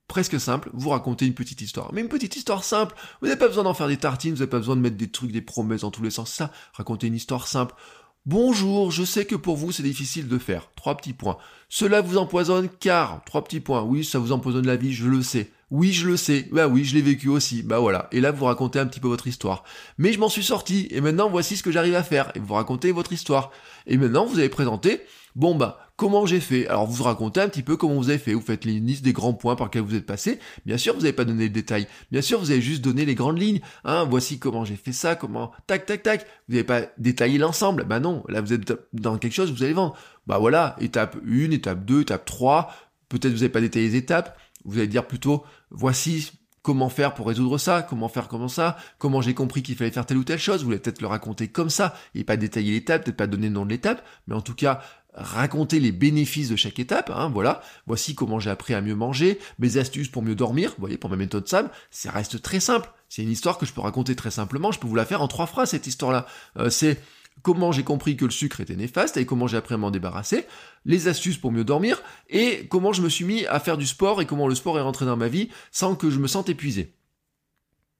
presque 0.07 0.39
simple, 0.39 0.69
vous 0.75 0.91
racontez 0.91 1.25
une 1.25 1.33
petite 1.33 1.63
histoire. 1.63 1.91
Mais 1.95 2.03
une 2.03 2.11
petite 2.11 2.37
histoire 2.37 2.65
simple, 2.65 2.95
vous 3.23 3.29
n'avez 3.29 3.39
pas 3.39 3.49
besoin 3.49 3.65
d'en 3.65 3.73
faire 3.73 3.89
des 3.89 3.97
tartines, 3.97 4.33
vous 4.33 4.41
n'avez 4.41 4.51
pas 4.51 4.59
besoin 4.59 4.77
de 4.77 4.83
mettre 4.83 4.99
des 4.99 5.11
trucs, 5.11 5.33
des 5.33 5.41
promesses 5.41 5.81
dans 5.81 5.91
tous 5.91 6.03
les 6.03 6.11
sens. 6.11 6.31
Ça, 6.31 6.53
racontez 6.75 7.07
une 7.07 7.15
histoire 7.15 7.49
simple. 7.49 7.75
Bonjour, 8.25 8.93
je 8.93 9.03
sais 9.03 9.25
que 9.25 9.35
pour 9.35 9.57
vous 9.57 9.73
c'est 9.73 9.83
difficile 9.83 10.29
de 10.29 10.39
faire. 10.39 10.71
Trois 10.77 10.97
petits 10.97 11.13
points. 11.13 11.39
Cela 11.69 12.01
vous 12.01 12.19
empoisonne 12.19 12.69
car, 12.69 13.21
trois 13.25 13.43
petits 13.43 13.59
points. 13.59 13.83
Oui, 13.83 14.05
ça 14.05 14.21
vous 14.21 14.31
empoisonne 14.31 14.65
la 14.65 14.77
vie, 14.77 14.93
je 14.93 15.09
le 15.09 15.23
sais. 15.23 15.51
Oui, 15.73 15.93
je 15.93 16.07
le 16.07 16.17
sais. 16.17 16.49
Bah 16.53 16.69
oui, 16.69 16.85
je 16.85 16.95
l'ai 16.95 17.03
vécu 17.03 17.29
aussi. 17.29 17.65
Bah 17.65 17.81
voilà. 17.81 18.09
Et 18.13 18.21
là, 18.21 18.31
vous 18.31 18.45
racontez 18.45 18.79
un 18.79 18.87
petit 18.87 19.01
peu 19.01 19.09
votre 19.09 19.27
histoire. 19.27 19.65
Mais 19.99 20.13
je 20.13 20.21
m'en 20.21 20.29
suis 20.29 20.45
sorti. 20.45 20.87
Et 20.91 21.01
maintenant, 21.01 21.31
voici 21.31 21.57
ce 21.57 21.65
que 21.65 21.73
j'arrive 21.73 21.97
à 21.97 22.05
faire. 22.05 22.31
Et 22.37 22.39
vous 22.39 22.55
racontez 22.55 22.93
votre 22.93 23.13
histoire. 23.13 23.51
Et 23.89 23.97
maintenant, 23.97 24.25
vous 24.25 24.39
avez 24.39 24.51
présenté, 24.51 25.01
bon 25.35 25.55
bah, 25.55 25.79
comment 25.97 26.27
j'ai 26.27 26.41
fait? 26.41 26.67
Alors 26.69 26.87
vous 26.87 27.03
racontez 27.03 27.41
un 27.41 27.49
petit 27.49 27.63
peu 27.63 27.77
comment 27.77 27.95
vous 27.95 28.11
avez 28.11 28.19
fait. 28.19 28.35
Vous 28.35 28.41
faites 28.41 28.65
les 28.65 28.81
listes 28.81 29.05
des 29.05 29.13
grands 29.13 29.35
points 29.35 29.57
par 29.57 29.67
lesquels 29.67 29.83
vous 29.83 29.95
êtes 29.95 30.07
passé. 30.07 30.39
Bien 30.67 30.77
sûr, 30.77 30.95
vous 30.95 31.01
n'avez 31.01 31.13
pas 31.13 31.25
donné 31.25 31.45
le 31.45 31.51
détail. 31.51 31.87
Bien 32.11 32.23
sûr, 32.23 32.41
vous 32.41 32.51
avez 32.51 32.61
juste 32.61 32.83
donné 32.83 33.05
les 33.05 33.15
grandes 33.15 33.41
lignes. 33.41 33.61
Hein, 33.85 34.05
voici 34.05 34.39
comment 34.39 34.65
j'ai 34.65 34.77
fait 34.77 34.93
ça, 34.93 35.15
comment... 35.15 35.53
Tac, 35.67 35.87
tac, 35.87 36.03
tac. 36.03 36.27
Vous 36.49 36.55
n'avez 36.55 36.65
pas 36.65 36.83
détaillé 36.99 37.39
l'ensemble. 37.39 37.85
Bah 37.85 38.01
non, 38.01 38.25
là 38.29 38.41
vous 38.41 38.53
êtes 38.53 38.73
dans 38.93 39.19
quelque 39.19 39.35
chose, 39.35 39.53
vous 39.53 39.63
allez 39.63 39.73
vendre. 39.73 39.97
Bah 40.27 40.39
voilà, 40.39 40.77
étape 40.81 41.17
1, 41.27 41.51
étape 41.51 41.85
2, 41.85 42.03
étape 42.03 42.25
3. 42.25 42.73
Peut-être 43.09 43.33
vous 43.33 43.39
n'avez 43.39 43.49
pas 43.49 43.61
détaillé 43.61 43.89
les 43.89 43.97
étapes. 43.97 44.39
Vous 44.65 44.79
allez 44.79 44.89
dire 44.89 45.07
plutôt, 45.07 45.45
voici 45.71 46.33
comment 46.63 46.89
faire 46.89 47.15
pour 47.15 47.27
résoudre 47.27 47.59
ça, 47.59 47.83
comment 47.83 48.09
faire 48.09 48.29
comment 48.29 48.49
ça, 48.49 48.77
comment 48.99 49.21
j'ai 49.21 49.35
compris 49.35 49.63
qu'il 49.63 49.75
fallait 49.75 49.91
faire 49.91 50.07
telle 50.07 50.17
ou 50.17 50.25
telle 50.25 50.39
chose, 50.39 50.61
vous 50.61 50.67
voulez 50.67 50.79
peut-être 50.79 51.03
le 51.03 51.09
raconter 51.09 51.49
comme 51.49 51.71
ça, 51.71 51.95
et 52.15 52.23
pas 52.23 52.37
détailler 52.37 52.73
l'étape, 52.73 53.05
peut-être 53.05 53.17
pas 53.17 53.27
donner 53.27 53.49
le 53.49 53.55
nom 53.55 53.65
de 53.65 53.71
l'étape, 53.71 54.07
mais 54.29 54.37
en 54.37 54.41
tout 54.41 54.55
cas, 54.55 54.81
raconter 55.15 55.79
les 55.81 55.93
bénéfices 55.93 56.49
de 56.49 56.57
chaque 56.57 56.79
étape, 56.79 57.11
hein, 57.15 57.31
voilà, 57.33 57.63
voici 57.87 58.15
comment 58.15 58.41
j'ai 58.41 58.51
appris 58.51 58.75
à 58.75 58.81
mieux 58.81 58.95
manger, 58.95 59.39
mes 59.59 59.77
astuces 59.77 60.09
pour 60.09 60.23
mieux 60.23 60.35
dormir, 60.35 60.71
vous 60.71 60.81
voyez, 60.81 60.97
pour 60.97 61.11
ma 61.11 61.17
méthode 61.17 61.47
SAM, 61.49 61.69
ça 61.91 62.11
reste 62.11 62.41
très 62.41 62.61
simple, 62.61 62.91
c'est 63.09 63.23
une 63.23 63.31
histoire 63.31 63.59
que 63.59 63.67
je 63.67 63.73
peux 63.73 63.83
raconter 63.83 64.17
très 64.17 64.31
simplement, 64.31 64.73
je 64.73 64.79
peux 64.79 64.87
vous 64.87 64.95
la 64.95 65.05
faire 65.05 65.21
en 65.21 65.29
trois 65.29 65.47
phrases, 65.47 65.71
cette 65.71 65.87
histoire-là, 65.87 66.27
euh, 66.57 66.71
c'est 66.71 66.99
comment 67.43 67.73
j'ai 67.73 67.83
compris 67.83 68.17
que 68.17 68.25
le 68.25 68.31
sucre 68.31 68.61
était 68.61 68.77
néfaste 68.77 69.17
et 69.17 69.27
comment 69.27 69.47
j'ai 69.47 69.57
appris 69.57 69.75
à 69.75 69.79
m'en 69.79 69.91
débarrasser, 69.91 70.47
les 70.87 71.09
astuces 71.09 71.39
pour 71.39 71.53
mieux 71.53 71.65
dormir, 71.65 72.03
et 72.31 72.67
comment 72.69 72.93
je 72.93 73.03
me 73.03 73.09
suis 73.11 73.25
mis 73.25 73.47
à 73.47 73.61
faire 73.61 73.77
du 73.77 73.87
sport 73.87 74.23
et 74.23 74.27
comment 74.27 74.49
le 74.49 74.55
sport 74.55 74.79
est 74.79 74.83
rentré 74.83 75.05
dans 75.05 75.17
ma 75.17 75.29
vie 75.29 75.51
sans 75.71 75.95
que 75.95 76.09
je 76.09 76.19
me 76.19 76.27
sente 76.27 76.49
épuisé. 76.49 76.95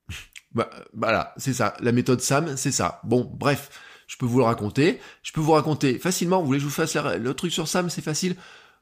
bah, 0.55 0.71
voilà, 0.95 1.35
c'est 1.37 1.53
ça, 1.53 1.75
la 1.81 1.93
méthode 1.93 2.23
SAM, 2.23 2.57
c'est 2.57 2.73
ça. 2.73 3.01
Bon, 3.05 3.31
bref 3.35 3.71
je 4.13 4.19
peux 4.19 4.27
vous 4.27 4.41
le 4.41 4.45
raconter. 4.45 5.01
Je 5.23 5.33
peux 5.33 5.41
vous 5.41 5.53
raconter 5.53 5.99
facilement. 5.99 6.41
Vous 6.41 6.47
voulez 6.47 6.59
que 6.59 6.65
je 6.65 6.69
vous 6.69 6.75
fasse 6.75 6.95
le 6.95 7.33
truc 7.33 7.51
sur 7.51 7.67
Sam? 7.67 7.89
C'est 7.89 8.03
facile. 8.03 8.37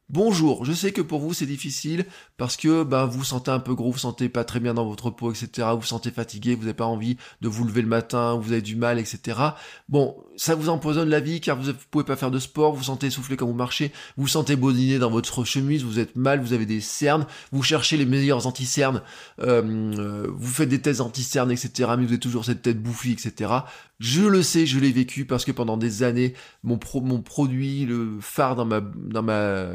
Bonjour, 0.08 0.64
je 0.64 0.72
sais 0.72 0.90
que 0.90 1.02
pour 1.02 1.20
vous 1.20 1.32
c'est 1.34 1.46
difficile 1.46 2.04
parce 2.36 2.56
que 2.56 2.82
ben 2.82 3.06
vous, 3.06 3.22
sentez 3.22 3.52
un 3.52 3.60
peu 3.60 3.76
gros, 3.76 3.86
vous, 3.86 3.92
vous 3.92 3.98
sentez 3.98 4.28
pas 4.28 4.42
très 4.42 4.58
bien 4.58 4.74
dans 4.74 4.84
votre 4.84 5.10
peau, 5.10 5.30
etc. 5.30 5.68
Vous 5.70 5.82
vous 5.82 5.86
sentez 5.86 6.10
fatigué, 6.10 6.56
vous 6.56 6.62
n'avez 6.62 6.74
pas 6.74 6.84
envie 6.84 7.16
de 7.42 7.48
vous 7.48 7.64
lever 7.64 7.80
le 7.80 7.86
matin, 7.86 8.36
vous 8.42 8.50
avez 8.50 8.60
du 8.60 8.74
mal, 8.74 8.98
etc. 8.98 9.38
Bon, 9.88 10.16
ça 10.40 10.54
vous 10.54 10.70
empoisonne 10.70 11.10
la 11.10 11.20
vie 11.20 11.42
car 11.42 11.54
vous 11.54 11.66
ne 11.66 11.72
pouvez 11.90 12.02
pas 12.02 12.16
faire 12.16 12.30
de 12.30 12.38
sport, 12.38 12.74
vous 12.74 12.84
sentez 12.84 13.08
essoufflé 13.08 13.36
quand 13.36 13.44
vous 13.44 13.52
marchez, 13.52 13.92
vous 14.16 14.26
sentez 14.26 14.56
bodiner 14.56 14.98
dans 14.98 15.10
votre 15.10 15.44
chemise, 15.44 15.84
vous 15.84 15.98
êtes 15.98 16.16
mal, 16.16 16.40
vous 16.40 16.54
avez 16.54 16.64
des 16.64 16.80
cernes, 16.80 17.26
vous 17.52 17.62
cherchez 17.62 17.98
les 17.98 18.06
meilleurs 18.06 18.46
anti-cernes, 18.46 19.02
euh, 19.42 19.60
euh, 19.98 20.26
vous 20.32 20.50
faites 20.50 20.70
des 20.70 20.80
tests 20.80 21.02
anti-cernes, 21.02 21.50
etc. 21.50 21.90
Mais 21.90 22.04
vous 22.04 22.12
avez 22.12 22.18
toujours 22.18 22.46
cette 22.46 22.62
tête 22.62 22.82
bouffie, 22.82 23.12
etc. 23.12 23.50
Je 23.98 24.22
le 24.22 24.42
sais, 24.42 24.64
je 24.64 24.78
l'ai 24.78 24.92
vécu 24.92 25.26
parce 25.26 25.44
que 25.44 25.52
pendant 25.52 25.76
des 25.76 26.02
années, 26.02 26.32
mon, 26.64 26.78
pro, 26.78 27.02
mon 27.02 27.20
produit, 27.20 27.84
le 27.84 28.16
phare 28.22 28.56
dans 28.56 28.64
ma, 28.64 28.80
dans 28.80 29.22
ma, 29.22 29.66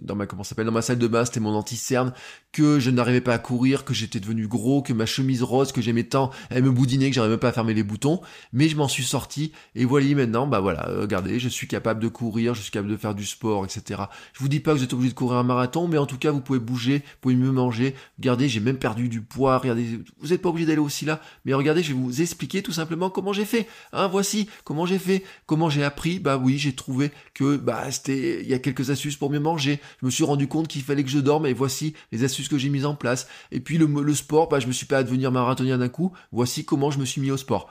dans 0.00 0.14
ma, 0.14 0.26
comment 0.26 0.44
s'appelle, 0.44 0.66
dans 0.66 0.70
ma 0.70 0.80
salle 0.80 0.98
de 0.98 1.08
bain, 1.08 1.24
c'était 1.24 1.40
mon 1.40 1.52
anti-cerne, 1.54 2.12
que 2.52 2.78
je 2.78 2.90
n'arrivais 2.90 3.20
pas 3.20 3.34
à 3.34 3.38
courir, 3.40 3.84
que 3.84 3.94
j'étais 3.94 4.20
devenu 4.20 4.46
gros, 4.46 4.80
que 4.80 4.92
ma 4.92 5.06
chemise 5.06 5.42
rose, 5.42 5.72
que 5.72 5.82
j'aimais 5.82 6.04
tant, 6.04 6.30
elle 6.50 6.62
me 6.62 6.70
boudinait, 6.70 7.08
que 7.08 7.16
j'arrivais 7.16 7.32
même 7.32 7.40
pas 7.40 7.48
à 7.48 7.52
fermer 7.52 7.74
les 7.74 7.82
boutons. 7.82 8.20
Mais 8.52 8.68
je 8.68 8.76
m'en 8.76 8.86
suis 8.86 9.02
sorti 9.02 9.50
et 9.74 9.84
voilà 9.84 10.02
maintenant, 10.14 10.46
bah 10.46 10.60
voilà, 10.60 10.86
regardez, 11.00 11.38
je 11.38 11.48
suis 11.48 11.66
capable 11.66 12.00
de 12.00 12.08
courir, 12.08 12.54
je 12.54 12.60
suis 12.60 12.70
capable 12.70 12.90
de 12.90 12.96
faire 12.96 13.14
du 13.14 13.24
sport, 13.24 13.64
etc. 13.64 14.02
Je 14.34 14.40
vous 14.40 14.48
dis 14.48 14.60
pas 14.60 14.72
que 14.72 14.78
vous 14.78 14.84
êtes 14.84 14.92
obligé 14.92 15.10
de 15.10 15.14
courir 15.16 15.38
un 15.38 15.44
marathon, 15.44 15.88
mais 15.88 15.96
en 15.96 16.06
tout 16.06 16.18
cas, 16.18 16.30
vous 16.30 16.40
pouvez 16.40 16.58
bouger, 16.58 16.98
vous 16.98 17.18
pouvez 17.20 17.36
mieux 17.36 17.52
manger. 17.52 17.94
Regardez, 18.18 18.48
j'ai 18.48 18.60
même 18.60 18.76
perdu 18.76 19.08
du 19.08 19.22
poids. 19.22 19.58
Regardez, 19.58 20.00
vous 20.20 20.28
n'êtes 20.28 20.42
pas 20.42 20.50
obligé 20.50 20.66
d'aller 20.66 20.78
aussi 20.78 21.04
là, 21.04 21.20
mais 21.44 21.54
regardez, 21.54 21.82
je 21.82 21.94
vais 21.94 21.98
vous 21.98 22.20
expliquer 22.20 22.62
tout 22.62 22.72
simplement 22.72 23.08
comment 23.08 23.32
j'ai 23.32 23.44
fait. 23.44 23.66
Hein, 23.92 24.08
voici 24.08 24.48
comment 24.64 24.84
j'ai 24.84 24.98
fait, 24.98 25.24
comment 25.46 25.70
j'ai 25.70 25.84
appris? 25.84 26.18
Bah 26.18 26.36
oui, 26.36 26.58
j'ai 26.58 26.74
trouvé 26.74 27.10
que 27.32 27.56
bah 27.56 27.90
c'était 27.90 28.42
il 28.42 28.48
y 28.48 28.54
a 28.54 28.58
quelques 28.58 28.90
astuces 28.90 29.16
pour 29.16 29.30
mieux 29.30 29.40
manger. 29.40 29.80
Je 30.00 30.06
me 30.06 30.10
suis 30.10 30.24
rendu 30.24 30.48
compte 30.48 30.68
qu'il 30.68 30.82
fallait 30.82 31.04
que 31.04 31.10
je 31.10 31.18
dorme 31.18 31.46
et 31.46 31.54
voici 31.54 31.94
les 32.12 32.24
astuces 32.24 32.48
que 32.48 32.58
j'ai 32.58 32.68
mises 32.68 32.86
en 32.86 32.94
place. 32.94 33.26
Et 33.50 33.60
puis 33.60 33.78
le, 33.78 34.14
sport, 34.14 34.48
bah 34.48 34.60
je 34.60 34.66
me 34.66 34.72
suis 34.72 34.86
pas 34.86 34.98
à 34.98 35.02
devenir 35.02 35.32
d'un 35.32 35.88
coup. 35.88 36.12
Voici 36.32 36.64
comment 36.64 36.90
je 36.90 36.98
me 36.98 37.04
suis 37.04 37.20
mis 37.20 37.30
au 37.30 37.36
sport. 37.36 37.70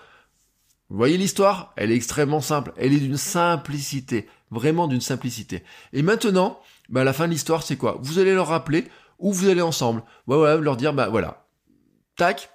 Vous 0.91 0.97
voyez 0.97 1.17
l'histoire? 1.17 1.71
Elle 1.77 1.89
est 1.89 1.95
extrêmement 1.95 2.41
simple. 2.41 2.73
Elle 2.75 2.91
est 2.91 2.99
d'une 2.99 3.15
simplicité, 3.15 4.27
vraiment 4.51 4.89
d'une 4.89 4.99
simplicité. 4.99 5.63
Et 5.93 6.01
maintenant, 6.01 6.59
bah 6.89 7.05
la 7.05 7.13
fin 7.13 7.27
de 7.27 7.31
l'histoire, 7.31 7.63
c'est 7.63 7.77
quoi? 7.77 7.97
Vous 8.01 8.19
allez 8.19 8.33
leur 8.33 8.47
rappeler 8.47 8.83
ou 9.17 9.31
vous 9.31 9.47
allez 9.47 9.61
ensemble. 9.61 10.03
Voilà, 10.27 10.57
leur 10.57 10.75
dire 10.75 10.93
bah 10.93 11.07
voilà. 11.07 11.47
Tac. 12.17 12.49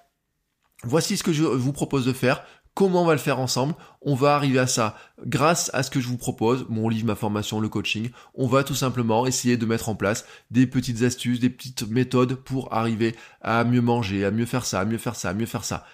Voici 0.83 1.17
ce 1.17 1.23
que 1.23 1.33
je 1.33 1.43
vous 1.43 1.73
propose 1.73 2.05
de 2.05 2.13
faire 2.13 2.43
Comment 2.75 3.01
on 3.01 3.05
va 3.07 3.13
le 3.13 3.19
faire 3.19 3.39
ensemble? 3.39 3.73
On 4.03 4.13
va 4.13 4.35
arriver 4.35 4.59
à 4.59 4.67
ça 4.67 4.95
grâce 5.25 5.71
à 5.73 5.81
ce 5.81 5.89
que 5.89 5.99
je 5.99 6.07
vous 6.07 6.17
propose, 6.17 6.67
mon 6.69 6.89
livre, 6.89 7.07
ma 7.07 7.15
formation, 7.15 7.59
le 7.59 7.69
coaching. 7.69 8.11
On 8.35 8.45
va 8.45 8.63
tout 8.63 8.75
simplement 8.75 9.25
essayer 9.25 9.57
de 9.57 9.65
mettre 9.65 9.89
en 9.89 9.95
place 9.95 10.25
des 10.51 10.67
petites 10.67 11.01
astuces, 11.01 11.39
des 11.39 11.49
petites 11.49 11.89
méthodes 11.89 12.35
pour 12.35 12.71
arriver 12.71 13.15
à 13.41 13.63
mieux 13.63 13.81
manger, 13.81 14.25
à 14.25 14.29
mieux 14.29 14.45
faire 14.45 14.63
ça, 14.63 14.79
à 14.79 14.85
mieux 14.85 14.99
faire 14.99 15.15
ça, 15.15 15.31
à 15.31 15.33
mieux 15.33 15.47
faire 15.47 15.63
ça. 15.63 15.87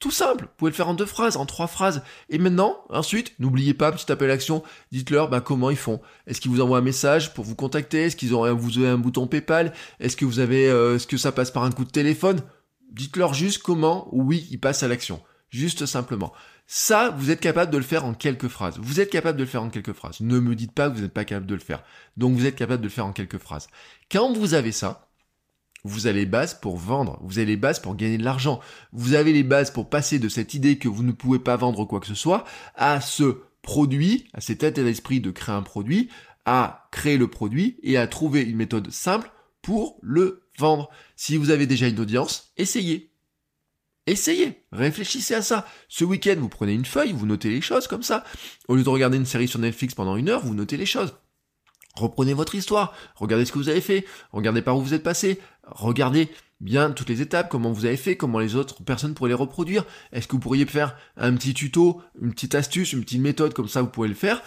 Tout 0.00 0.10
simple, 0.10 0.44
vous 0.44 0.50
pouvez 0.56 0.70
le 0.70 0.74
faire 0.74 0.88
en 0.88 0.94
deux 0.94 1.04
phrases, 1.04 1.36
en 1.36 1.44
trois 1.44 1.66
phrases. 1.66 2.02
Et 2.30 2.38
maintenant, 2.38 2.84
ensuite, 2.88 3.34
n'oubliez 3.38 3.74
pas, 3.74 3.92
petit 3.92 4.10
appel 4.10 4.30
à 4.30 4.32
l'action, 4.32 4.62
dites-leur 4.92 5.28
bah, 5.28 5.42
comment 5.42 5.68
ils 5.68 5.76
font. 5.76 6.00
Est-ce 6.26 6.40
qu'ils 6.40 6.50
vous 6.50 6.62
envoient 6.62 6.78
un 6.78 6.82
message 6.82 7.34
pour 7.34 7.44
vous 7.44 7.54
contacter? 7.54 8.04
Est-ce 8.04 8.16
qu'ils 8.16 8.34
ont 8.34 8.44
un 8.44 8.96
bouton 8.96 9.26
PayPal? 9.26 9.74
Est-ce 10.00 10.16
que 10.16 10.24
vous 10.24 10.38
avez 10.38 10.70
euh, 10.70 10.96
est-ce 10.96 11.06
que 11.06 11.18
ça 11.18 11.32
passe 11.32 11.50
par 11.50 11.64
un 11.64 11.70
coup 11.70 11.84
de 11.84 11.90
téléphone? 11.90 12.40
Dites-leur 12.90 13.34
juste 13.34 13.62
comment, 13.62 14.08
oui, 14.10 14.48
ils 14.50 14.58
passent 14.58 14.82
à 14.82 14.88
l'action. 14.88 15.20
Juste 15.50 15.84
simplement. 15.84 16.32
Ça, 16.66 17.14
vous 17.18 17.30
êtes 17.30 17.40
capable 17.40 17.70
de 17.70 17.76
le 17.76 17.84
faire 17.84 18.06
en 18.06 18.14
quelques 18.14 18.48
phrases. 18.48 18.78
Vous 18.78 19.00
êtes 19.00 19.10
capable 19.10 19.36
de 19.36 19.42
le 19.42 19.48
faire 19.50 19.62
en 19.62 19.68
quelques 19.68 19.92
phrases. 19.92 20.20
Ne 20.20 20.40
me 20.40 20.54
dites 20.54 20.72
pas 20.72 20.88
que 20.88 20.94
vous 20.94 21.02
n'êtes 21.02 21.12
pas 21.12 21.26
capable 21.26 21.46
de 21.46 21.54
le 21.54 21.60
faire. 21.60 21.82
Donc 22.16 22.36
vous 22.36 22.46
êtes 22.46 22.56
capable 22.56 22.80
de 22.80 22.86
le 22.86 22.92
faire 22.92 23.06
en 23.06 23.12
quelques 23.12 23.38
phrases. 23.38 23.66
Quand 24.10 24.32
vous 24.32 24.54
avez 24.54 24.72
ça, 24.72 25.09
vous 25.84 26.06
avez 26.06 26.20
les 26.20 26.26
bases 26.26 26.54
pour 26.54 26.76
vendre, 26.76 27.18
vous 27.22 27.38
avez 27.38 27.46
les 27.46 27.56
bases 27.56 27.80
pour 27.80 27.96
gagner 27.96 28.18
de 28.18 28.24
l'argent, 28.24 28.60
vous 28.92 29.14
avez 29.14 29.32
les 29.32 29.42
bases 29.42 29.70
pour 29.70 29.88
passer 29.88 30.18
de 30.18 30.28
cette 30.28 30.54
idée 30.54 30.78
que 30.78 30.88
vous 30.88 31.02
ne 31.02 31.12
pouvez 31.12 31.38
pas 31.38 31.56
vendre 31.56 31.84
quoi 31.84 32.00
que 32.00 32.06
ce 32.06 32.14
soit 32.14 32.44
à 32.74 33.00
ce 33.00 33.42
produit, 33.62 34.28
à 34.32 34.40
cet 34.40 34.62
état 34.62 34.82
d'esprit 34.82 35.20
de 35.20 35.30
créer 35.30 35.54
un 35.54 35.62
produit, 35.62 36.08
à 36.44 36.88
créer 36.90 37.18
le 37.18 37.28
produit 37.28 37.78
et 37.82 37.96
à 37.96 38.06
trouver 38.06 38.42
une 38.42 38.56
méthode 38.56 38.90
simple 38.90 39.30
pour 39.62 39.98
le 40.02 40.42
vendre. 40.58 40.90
Si 41.16 41.36
vous 41.36 41.50
avez 41.50 41.66
déjà 41.66 41.88
une 41.88 42.00
audience, 42.00 42.52
essayez. 42.56 43.10
Essayez, 44.06 44.64
réfléchissez 44.72 45.34
à 45.34 45.42
ça. 45.42 45.66
Ce 45.88 46.04
week-end, 46.04 46.36
vous 46.38 46.48
prenez 46.48 46.72
une 46.72 46.86
feuille, 46.86 47.12
vous 47.12 47.26
notez 47.26 47.50
les 47.50 47.60
choses 47.60 47.86
comme 47.86 48.02
ça. 48.02 48.24
Au 48.66 48.74
lieu 48.74 48.82
de 48.82 48.88
regarder 48.88 49.18
une 49.18 49.26
série 49.26 49.46
sur 49.46 49.60
Netflix 49.60 49.94
pendant 49.94 50.16
une 50.16 50.28
heure, 50.28 50.44
vous 50.44 50.54
notez 50.54 50.76
les 50.76 50.86
choses. 50.86 51.14
Reprenez 52.00 52.32
votre 52.32 52.54
histoire, 52.54 52.94
regardez 53.14 53.44
ce 53.44 53.52
que 53.52 53.58
vous 53.58 53.68
avez 53.68 53.82
fait, 53.82 54.06
regardez 54.32 54.62
par 54.62 54.76
où 54.78 54.80
vous 54.80 54.94
êtes 54.94 55.02
passé, 55.02 55.38
regardez 55.66 56.30
bien 56.60 56.92
toutes 56.92 57.10
les 57.10 57.20
étapes, 57.20 57.50
comment 57.50 57.72
vous 57.72 57.84
avez 57.84 57.98
fait, 57.98 58.16
comment 58.16 58.38
les 58.38 58.56
autres 58.56 58.82
personnes 58.82 59.12
pourraient 59.12 59.28
les 59.28 59.34
reproduire. 59.34 59.84
Est-ce 60.12 60.26
que 60.26 60.32
vous 60.32 60.40
pourriez 60.40 60.64
faire 60.64 60.96
un 61.18 61.34
petit 61.34 61.52
tuto, 61.52 62.00
une 62.20 62.32
petite 62.32 62.54
astuce, 62.54 62.94
une 62.94 63.02
petite 63.02 63.20
méthode 63.20 63.52
comme 63.52 63.68
ça, 63.68 63.82
vous 63.82 63.88
pouvez 63.88 64.08
le 64.08 64.14
faire? 64.14 64.42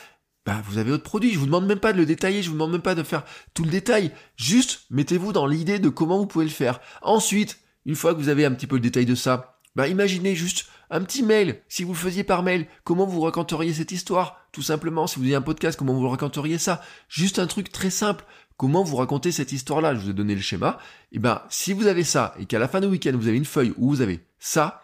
Bah, 0.46 0.62
vous 0.66 0.78
avez 0.78 0.92
votre 0.92 1.04
produit. 1.04 1.32
Je 1.32 1.40
vous 1.40 1.46
demande 1.46 1.68
même 1.68 1.80
pas 1.80 1.94
de 1.94 1.98
le 1.98 2.06
détailler, 2.06 2.42
je 2.42 2.50
vous 2.50 2.56
demande 2.56 2.72
même 2.72 2.82
pas 2.82 2.96
de 2.96 3.04
faire 3.04 3.24
tout 3.54 3.64
le 3.64 3.70
détail. 3.70 4.12
Juste, 4.36 4.82
mettez-vous 4.90 5.32
dans 5.32 5.46
l'idée 5.46 5.80
de 5.80 5.90
comment 5.90 6.18
vous 6.18 6.28
pouvez 6.28 6.46
le 6.46 6.52
faire. 6.52 6.82
Ensuite, 7.02 7.60
une 7.86 7.96
fois 7.96 8.14
que 8.14 8.20
vous 8.20 8.30
avez 8.30 8.46
un 8.46 8.52
petit 8.52 8.68
peu 8.68 8.76
le 8.76 8.82
détail 8.82 9.06
de 9.06 9.16
ça, 9.16 9.60
bah 9.76 9.88
imaginez 9.88 10.36
juste 10.36 10.66
un 10.90 11.02
petit 11.02 11.24
mail, 11.24 11.62
si 11.70 11.84
vous 11.84 11.94
le 11.94 11.98
faisiez 11.98 12.24
par 12.24 12.44
mail, 12.44 12.68
comment 12.84 13.06
vous 13.06 13.22
raconteriez 13.22 13.74
cette 13.74 13.92
histoire? 13.92 14.43
Tout 14.54 14.62
simplement, 14.62 15.08
si 15.08 15.18
vous 15.18 15.24
aviez 15.24 15.36
un 15.36 15.42
podcast, 15.42 15.78
comment 15.78 15.96
vous 15.96 16.08
raconteriez 16.08 16.60
ça? 16.60 16.82
Juste 17.10 17.40
un 17.40 17.48
truc 17.48 17.72
très 17.72 17.90
simple, 17.90 18.24
comment 18.56 18.84
vous 18.84 18.96
racontez 18.96 19.32
cette 19.32 19.52
histoire-là? 19.52 19.96
Je 19.96 20.02
vous 20.02 20.10
ai 20.12 20.14
donné 20.14 20.36
le 20.36 20.42
schéma. 20.42 20.78
Et 21.12 21.16
eh 21.16 21.20
ben, 21.20 21.42
si 21.50 21.74
vous 21.74 21.88
avez 21.88 22.04
ça, 22.04 22.36
et 22.38 22.46
qu'à 22.46 22.60
la 22.60 22.68
fin 22.68 22.80
du 22.80 22.86
week-end, 22.86 23.14
vous 23.16 23.28
avez 23.28 23.38
une 23.38 23.46
feuille 23.46 23.74
où 23.78 23.90
vous 23.90 24.02
avez 24.02 24.24
ça, 24.38 24.84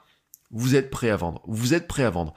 vous 0.49 0.75
êtes 0.75 0.89
prêt 0.89 1.11
à 1.11 1.17
vendre. 1.17 1.43
Vous 1.47 1.75
êtes 1.75 1.87
prêt 1.87 2.03
à 2.03 2.09
vendre. 2.09 2.33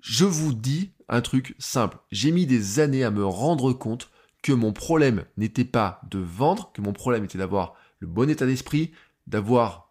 Je 0.00 0.24
vous 0.24 0.54
dis 0.54 0.92
un 1.10 1.20
truc 1.20 1.54
simple. 1.58 1.98
J'ai 2.10 2.32
mis 2.32 2.46
des 2.46 2.80
années 2.80 3.04
à 3.04 3.10
me 3.10 3.26
rendre 3.26 3.74
compte 3.74 4.10
que 4.42 4.52
mon 4.52 4.72
problème 4.72 5.26
n'était 5.36 5.66
pas 5.66 6.00
de 6.10 6.18
vendre, 6.18 6.72
que 6.72 6.80
mon 6.80 6.94
problème 6.94 7.24
était 7.24 7.36
d'avoir 7.36 7.74
le 7.98 8.06
bon 8.06 8.30
état 8.30 8.46
d'esprit, 8.46 8.92
d'avoir 9.26 9.90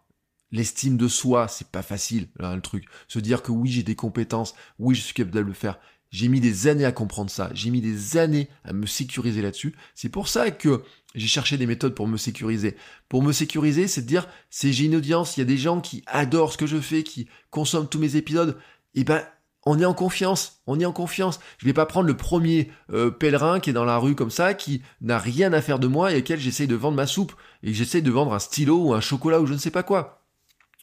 L'estime 0.52 0.96
de 0.96 1.06
soi, 1.06 1.46
c'est 1.46 1.68
pas 1.68 1.82
facile, 1.82 2.28
là, 2.36 2.54
le 2.56 2.60
truc. 2.60 2.86
Se 3.06 3.20
dire 3.20 3.42
que 3.42 3.52
oui, 3.52 3.70
j'ai 3.70 3.84
des 3.84 3.94
compétences, 3.94 4.56
oui, 4.80 4.96
je 4.96 5.02
suis 5.02 5.14
capable 5.14 5.34
de 5.34 5.40
le 5.40 5.52
faire. 5.52 5.78
J'ai 6.10 6.28
mis 6.28 6.40
des 6.40 6.66
années 6.66 6.84
à 6.84 6.92
comprendre 6.92 7.30
ça. 7.30 7.50
J'ai 7.54 7.70
mis 7.70 7.80
des 7.80 8.16
années 8.16 8.48
à 8.64 8.72
me 8.72 8.86
sécuriser 8.86 9.42
là-dessus. 9.42 9.74
C'est 9.94 10.08
pour 10.08 10.28
ça 10.28 10.50
que 10.50 10.82
j'ai 11.14 11.28
cherché 11.28 11.56
des 11.56 11.66
méthodes 11.66 11.94
pour 11.94 12.08
me 12.08 12.16
sécuriser. 12.16 12.76
Pour 13.08 13.22
me 13.22 13.32
sécuriser, 13.32 13.86
c'est 13.86 14.02
de 14.02 14.06
dire, 14.06 14.28
c'est 14.50 14.72
j'ai 14.72 14.86
une 14.86 14.96
audience, 14.96 15.36
il 15.36 15.40
y 15.40 15.42
a 15.42 15.46
des 15.46 15.56
gens 15.56 15.80
qui 15.80 16.02
adorent 16.06 16.52
ce 16.52 16.58
que 16.58 16.66
je 16.66 16.78
fais, 16.78 17.02
qui 17.04 17.28
consomment 17.50 17.88
tous 17.88 17.98
mes 17.98 18.16
épisodes. 18.16 18.56
Et 18.94 19.00
eh 19.00 19.04
ben, 19.04 19.22
on 19.66 19.78
est 19.78 19.84
en 19.84 19.94
confiance, 19.94 20.62
on 20.66 20.80
est 20.80 20.84
en 20.84 20.92
confiance. 20.92 21.38
Je 21.58 21.66
vais 21.66 21.72
pas 21.72 21.86
prendre 21.86 22.06
le 22.06 22.16
premier 22.16 22.70
euh, 22.92 23.10
pèlerin 23.10 23.60
qui 23.60 23.70
est 23.70 23.74
dans 23.74 23.84
la 23.84 23.98
rue 23.98 24.14
comme 24.14 24.30
ça, 24.30 24.54
qui 24.54 24.82
n'a 25.00 25.18
rien 25.18 25.52
à 25.52 25.62
faire 25.62 25.78
de 25.78 25.86
moi 25.86 26.12
et 26.12 26.18
auquel 26.18 26.40
j'essaye 26.40 26.66
de 26.66 26.74
vendre 26.74 26.96
ma 26.96 27.06
soupe 27.06 27.34
et 27.62 27.74
j'essaye 27.74 28.02
de 28.02 28.10
vendre 28.10 28.32
un 28.32 28.38
stylo 28.38 28.78
ou 28.78 28.94
un 28.94 29.00
chocolat 29.00 29.40
ou 29.40 29.46
je 29.46 29.52
ne 29.52 29.58
sais 29.58 29.70
pas 29.70 29.82
quoi. 29.82 30.19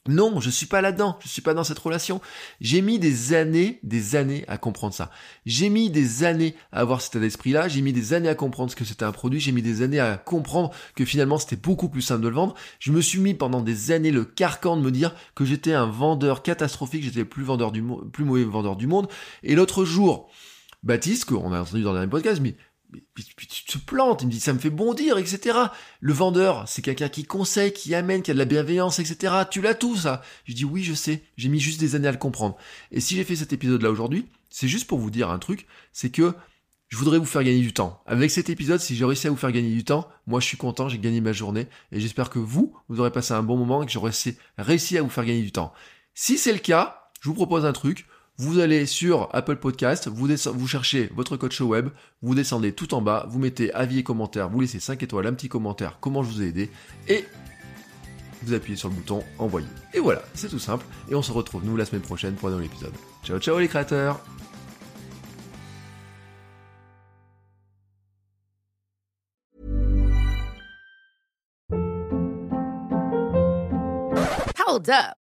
Non, 0.07 0.39
je 0.39 0.49
suis 0.49 0.65
pas 0.65 0.81
là-dedans, 0.81 1.17
je 1.21 1.27
suis 1.27 1.41
pas 1.41 1.53
dans 1.53 1.63
cette 1.63 1.79
relation. 1.79 2.21
J'ai 2.61 2.81
mis 2.81 2.99
des 2.99 3.33
années, 3.33 3.79
des 3.83 4.15
années 4.15 4.45
à 4.47 4.57
comprendre 4.57 4.93
ça. 4.93 5.11
J'ai 5.45 5.69
mis 5.69 5.89
des 5.89 6.23
années 6.23 6.55
à 6.71 6.79
avoir 6.79 7.01
cet 7.01 7.15
état 7.15 7.19
d'esprit-là, 7.19 7.67
j'ai 7.67 7.81
mis 7.81 7.93
des 7.93 8.13
années 8.13 8.29
à 8.29 8.35
comprendre 8.35 8.71
ce 8.71 8.75
que 8.75 8.85
c'était 8.85 9.05
un 9.05 9.11
produit, 9.11 9.39
j'ai 9.39 9.51
mis 9.51 9.61
des 9.61 9.81
années 9.81 9.99
à 9.99 10.17
comprendre 10.17 10.71
que 10.95 11.05
finalement 11.05 11.37
c'était 11.37 11.55
beaucoup 11.55 11.89
plus 11.89 12.01
simple 12.01 12.21
de 12.21 12.27
le 12.27 12.35
vendre. 12.35 12.55
Je 12.79 12.91
me 12.91 13.01
suis 13.01 13.19
mis 13.19 13.33
pendant 13.33 13.61
des 13.61 13.91
années 13.91 14.11
le 14.11 14.25
carcan 14.25 14.77
de 14.77 14.81
me 14.81 14.91
dire 14.91 15.15
que 15.35 15.45
j'étais 15.45 15.73
un 15.73 15.87
vendeur 15.87 16.43
catastrophique, 16.43 17.03
j'étais 17.03 17.19
le 17.19 17.25
plus 17.25 17.43
vendeur 17.43 17.71
du 17.71 17.83
plus 18.11 18.23
mauvais 18.23 18.43
vendeur 18.43 18.75
du 18.75 18.87
monde. 18.87 19.07
Et 19.43 19.55
l'autre 19.55 19.85
jour, 19.85 20.29
Baptiste, 20.83 21.25
qu'on 21.25 21.51
a 21.53 21.61
entendu 21.61 21.83
dans 21.83 21.91
le 21.91 21.97
dernier 21.97 22.09
podcast, 22.09 22.39
mais 22.41 22.55
puis, 23.13 23.47
tu 23.47 23.65
te 23.65 23.77
plantes, 23.77 24.21
il 24.21 24.27
me 24.27 24.31
dit 24.31 24.39
ça 24.39 24.53
me 24.53 24.59
fait 24.59 24.69
bondir, 24.69 25.17
etc. 25.17 25.57
Le 25.99 26.13
vendeur, 26.13 26.67
c'est 26.67 26.81
quelqu'un 26.81 27.09
qui 27.09 27.25
conseille, 27.25 27.73
qui 27.73 27.93
amène, 27.93 28.21
qui 28.21 28.31
a 28.31 28.33
de 28.33 28.39
la 28.39 28.45
bienveillance, 28.45 28.99
etc. 28.99 29.33
Tu 29.49 29.61
l'as 29.61 29.75
tout 29.75 29.95
ça. 29.95 30.21
Je 30.45 30.53
dis 30.53 30.65
oui, 30.65 30.83
je 30.83 30.93
sais, 30.93 31.23
j'ai 31.35 31.49
mis 31.49 31.59
juste 31.59 31.79
des 31.79 31.95
années 31.95 32.07
à 32.07 32.11
le 32.11 32.17
comprendre. 32.17 32.55
Et 32.91 32.99
si 32.99 33.15
j'ai 33.15 33.23
fait 33.23 33.35
cet 33.35 33.53
épisode-là 33.53 33.91
aujourd'hui, 33.91 34.27
c'est 34.49 34.67
juste 34.67 34.87
pour 34.87 34.99
vous 34.99 35.11
dire 35.11 35.29
un 35.29 35.39
truc, 35.39 35.67
c'est 35.91 36.09
que 36.09 36.33
je 36.87 36.97
voudrais 36.97 37.17
vous 37.17 37.25
faire 37.25 37.43
gagner 37.43 37.59
du 37.59 37.73
temps. 37.73 38.01
Avec 38.05 38.31
cet 38.31 38.49
épisode, 38.49 38.79
si 38.79 38.95
j'ai 38.95 39.03
réussi 39.03 39.27
à 39.27 39.29
vous 39.29 39.35
faire 39.35 39.51
gagner 39.51 39.73
du 39.73 39.83
temps, 39.83 40.07
moi 40.25 40.39
je 40.39 40.45
suis 40.45 40.57
content, 40.57 40.87
j'ai 40.87 40.99
gagné 40.99 41.19
ma 41.19 41.33
journée, 41.33 41.67
et 41.91 41.99
j'espère 41.99 42.29
que 42.29 42.39
vous, 42.39 42.73
vous 42.87 42.99
aurez 43.01 43.11
passé 43.11 43.33
un 43.33 43.43
bon 43.43 43.57
moment 43.57 43.83
et 43.83 43.85
que 43.85 43.91
j'aurai 43.91 44.11
réussi 44.57 44.97
à 44.97 45.01
vous 45.01 45.09
faire 45.09 45.25
gagner 45.25 45.41
du 45.41 45.51
temps. 45.51 45.73
Si 46.13 46.37
c'est 46.37 46.53
le 46.53 46.59
cas, 46.59 47.09
je 47.19 47.27
vous 47.27 47.35
propose 47.35 47.65
un 47.65 47.73
truc, 47.73 48.07
vous 48.37 48.59
allez 48.59 48.85
sur 48.85 49.29
Apple 49.33 49.55
Podcast, 49.55 50.07
vous, 50.07 50.67
cherchez 50.67 51.09
votre 51.15 51.37
coach 51.37 51.59
web, 51.59 51.89
vous 52.21 52.35
descendez 52.35 52.71
tout 52.71 52.93
en 52.93 53.01
bas, 53.01 53.25
vous 53.29 53.39
mettez 53.39 53.73
avis 53.73 53.99
et 53.99 54.03
commentaire, 54.03 54.49
vous 54.49 54.61
laissez 54.61 54.79
5 54.79 55.01
étoiles, 55.01 55.25
un 55.25 55.33
petit 55.33 55.49
commentaire, 55.49 55.97
comment 55.99 56.21
je 56.21 56.29
vous 56.29 56.41
ai 56.43 56.47
aidé, 56.47 56.69
et 57.07 57.25
vous 58.43 58.53
appuyez 58.53 58.77
sur 58.77 58.89
le 58.89 58.95
bouton 58.95 59.23
envoyer. 59.39 59.67
Et 59.93 59.99
voilà, 59.99 60.21
c'est 60.35 60.49
tout 60.49 60.59
simple, 60.59 60.85
et 61.09 61.15
on 61.15 61.23
se 61.23 61.31
retrouve 61.31 61.65
nous 61.65 61.75
la 61.75 61.85
semaine 61.85 62.03
prochaine 62.03 62.35
pour 62.35 62.49
un 62.49 62.51
nouvel 62.51 62.67
épisode. 62.67 62.93
Ciao 63.23 63.39
ciao 63.39 63.57
les 63.57 63.67
créateurs 63.67 64.23
Hold 74.67 74.89
up, 74.89 75.15